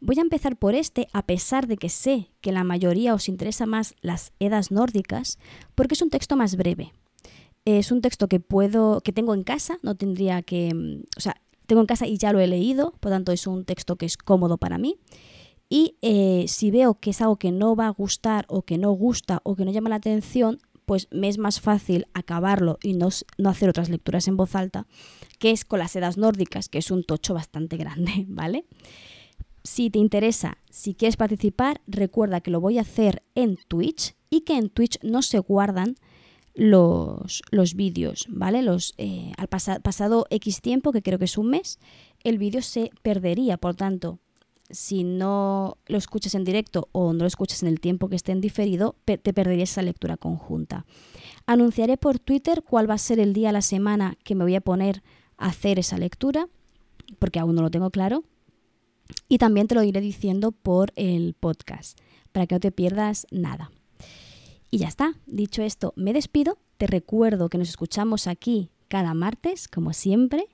Voy 0.01 0.19
a 0.19 0.23
empezar 0.23 0.57
por 0.57 0.75
este, 0.75 1.09
a 1.13 1.27
pesar 1.27 1.67
de 1.67 1.77
que 1.77 1.89
sé 1.89 2.31
que 2.41 2.53
la 2.53 2.63
mayoría 2.63 3.15
os 3.15 3.29
interesa 3.29 3.67
más 3.67 3.95
las 4.03 4.33
edas 4.39 4.71
nórdicas, 4.71 5.39
porque 5.75 5.95
es 5.95 6.03
un 6.03 6.11
texto 6.11 6.37
más 6.37 6.57
breve. 6.57 6.93
Es 7.65 7.91
un 7.91 8.03
texto 8.03 8.29
que 8.29 8.41
puedo, 8.41 9.01
que 9.01 9.13
tengo 9.13 9.35
en 9.35 9.43
casa, 9.43 9.79
no 9.83 9.97
tendría 9.97 10.43
que, 10.43 10.73
mm, 10.73 11.03
o 11.17 11.21
sea, 11.21 11.41
tengo 11.67 11.81
en 11.81 11.87
casa 11.87 12.07
y 12.07 12.19
ya 12.19 12.33
lo 12.33 12.41
he 12.41 12.47
leído, 12.47 12.93
por 13.01 13.11
tanto 13.11 13.33
es 13.33 13.47
un 13.47 13.65
texto 13.65 13.97
que 13.97 14.07
es 14.07 14.17
cómodo 14.17 14.59
para 14.59 14.79
mí. 14.79 14.99
Y 15.69 15.97
eh, 16.03 16.45
si 16.47 16.71
veo 16.71 17.01
que 17.01 17.11
es 17.11 17.21
algo 17.21 17.37
que 17.37 17.51
no 17.51 17.75
va 17.75 17.87
a 17.87 17.91
gustar 17.91 18.45
o 18.49 18.63
que 18.63 18.79
no 18.79 18.93
gusta 18.93 19.41
o 19.45 19.57
que 19.57 19.65
no 19.65 19.73
llama 19.73 19.89
la 19.89 19.97
atención, 19.97 20.61
pues 20.87 21.09
me 21.11 21.29
es 21.29 21.39
más 21.39 21.61
fácil 21.61 22.07
acabarlo 22.15 22.79
y 22.83 22.95
no, 22.95 23.09
hacer 23.45 23.69
otras 23.69 23.89
lecturas 23.89 24.29
en 24.29 24.37
voz 24.37 24.55
alta, 24.55 24.87
que 25.39 25.51
es 25.51 25.65
con 25.65 25.79
las 25.79 25.95
edas 25.97 26.17
nórdicas, 26.17 26.69
que 26.69 26.79
es 26.79 26.91
un 26.91 27.05
tocho 27.05 27.35
bastante 27.35 27.77
grande, 27.77 28.25
¿vale? 28.29 28.67
Si 29.63 29.89
te 29.89 29.99
interesa, 29.99 30.59
si 30.71 30.95
quieres 30.95 31.17
participar, 31.17 31.81
recuerda 31.87 32.41
que 32.41 32.51
lo 32.51 32.61
voy 32.61 32.79
a 32.79 32.83
hacer 32.83 33.23
en 33.35 33.57
Twitch 33.69 34.15
y 34.29 34.43
que 34.43 34.57
en 34.57 34.69
Twitch 34.69 34.99
no 35.03 35.23
se 35.23 35.39
guardan 35.39 35.97
los, 36.55 37.43
los 37.51 37.75
vídeos, 37.75 38.27
¿vale? 38.29 38.63
Los, 38.63 38.95
eh, 38.99 39.33
al 39.39 39.49
pasado 39.49 40.27
X 40.31 40.61
tiempo, 40.61 40.93
que 40.93 41.03
creo 41.03 41.19
que 41.19 41.25
es 41.25 41.39
un 41.39 41.49
mes, 41.51 41.79
el 42.23 42.39
vídeo 42.39 42.63
se 42.63 42.91
perdería, 43.03 43.57
por 43.57 43.75
tanto, 43.75 44.21
si 44.75 45.05
no 45.05 45.79
lo 45.87 45.97
escuchas 45.97 46.35
en 46.35 46.45
directo 46.45 46.89
o 46.93 47.13
no 47.13 47.21
lo 47.21 47.27
escuchas 47.27 47.63
en 47.63 47.69
el 47.69 47.81
tiempo 47.81 48.09
que 48.09 48.17
esté 48.17 48.33
en 48.33 48.41
diferido, 48.41 48.97
te 49.05 49.19
perderías 49.19 49.71
esa 49.71 49.83
lectura 49.83 50.17
conjunta. 50.17 50.85
Anunciaré 51.47 51.97
por 51.97 52.19
Twitter 52.19 52.63
cuál 52.63 52.91
va 52.91 52.95
a 52.95 52.99
ser 52.99 53.21
el 53.21 53.33
día 53.33 53.51
a 53.51 53.53
la 53.53 53.63
semana 53.63 54.19
que 54.25 54.35
me 54.35 54.45
voy 54.45 54.57
a 54.57 54.61
poner 54.61 55.03
a 55.39 55.47
hacer 55.47 55.79
esa 55.79 55.97
lectura, 55.97 56.49
porque 57.19 57.39
aún 57.39 57.55
no 57.55 57.63
lo 57.63 57.71
tengo 57.71 57.91
claro. 57.91 58.25
Y 59.29 59.39
también 59.39 59.69
te 59.69 59.75
lo 59.75 59.83
iré 59.83 60.01
diciendo 60.01 60.51
por 60.51 60.93
el 60.97 61.35
podcast, 61.35 61.99
para 62.33 62.47
que 62.47 62.55
no 62.57 62.61
te 62.61 62.73
pierdas 62.73 63.27
nada. 63.31 63.71
Y 64.71 64.79
ya 64.79 64.89
está, 64.89 65.15
dicho 65.27 65.63
esto, 65.63 65.93
me 65.97 66.13
despido. 66.13 66.59
Te 66.79 66.89
recuerdo 66.89 67.49
que 67.49 67.59
nos 67.59 67.69
escuchamos 67.69 68.27
aquí 68.27 68.71
cada 68.89 69.15
martes, 69.15 69.69
como 69.69 69.93
siempre. 69.93 70.49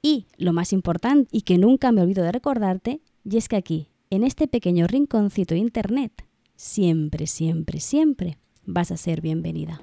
Y 0.00 0.28
lo 0.38 0.54
más 0.54 0.72
importante, 0.72 1.28
y 1.30 1.42
que 1.42 1.58
nunca 1.58 1.92
me 1.92 2.00
olvido 2.00 2.24
de 2.24 2.32
recordarte, 2.32 3.02
y 3.30 3.36
es 3.36 3.48
que 3.48 3.54
aquí, 3.54 3.90
en 4.10 4.24
este 4.24 4.48
pequeño 4.48 4.88
rinconcito 4.88 5.54
de 5.54 5.60
Internet, 5.60 6.26
siempre, 6.56 7.28
siempre, 7.28 7.78
siempre 7.78 8.38
vas 8.64 8.90
a 8.90 8.96
ser 8.96 9.20
bienvenida. 9.20 9.80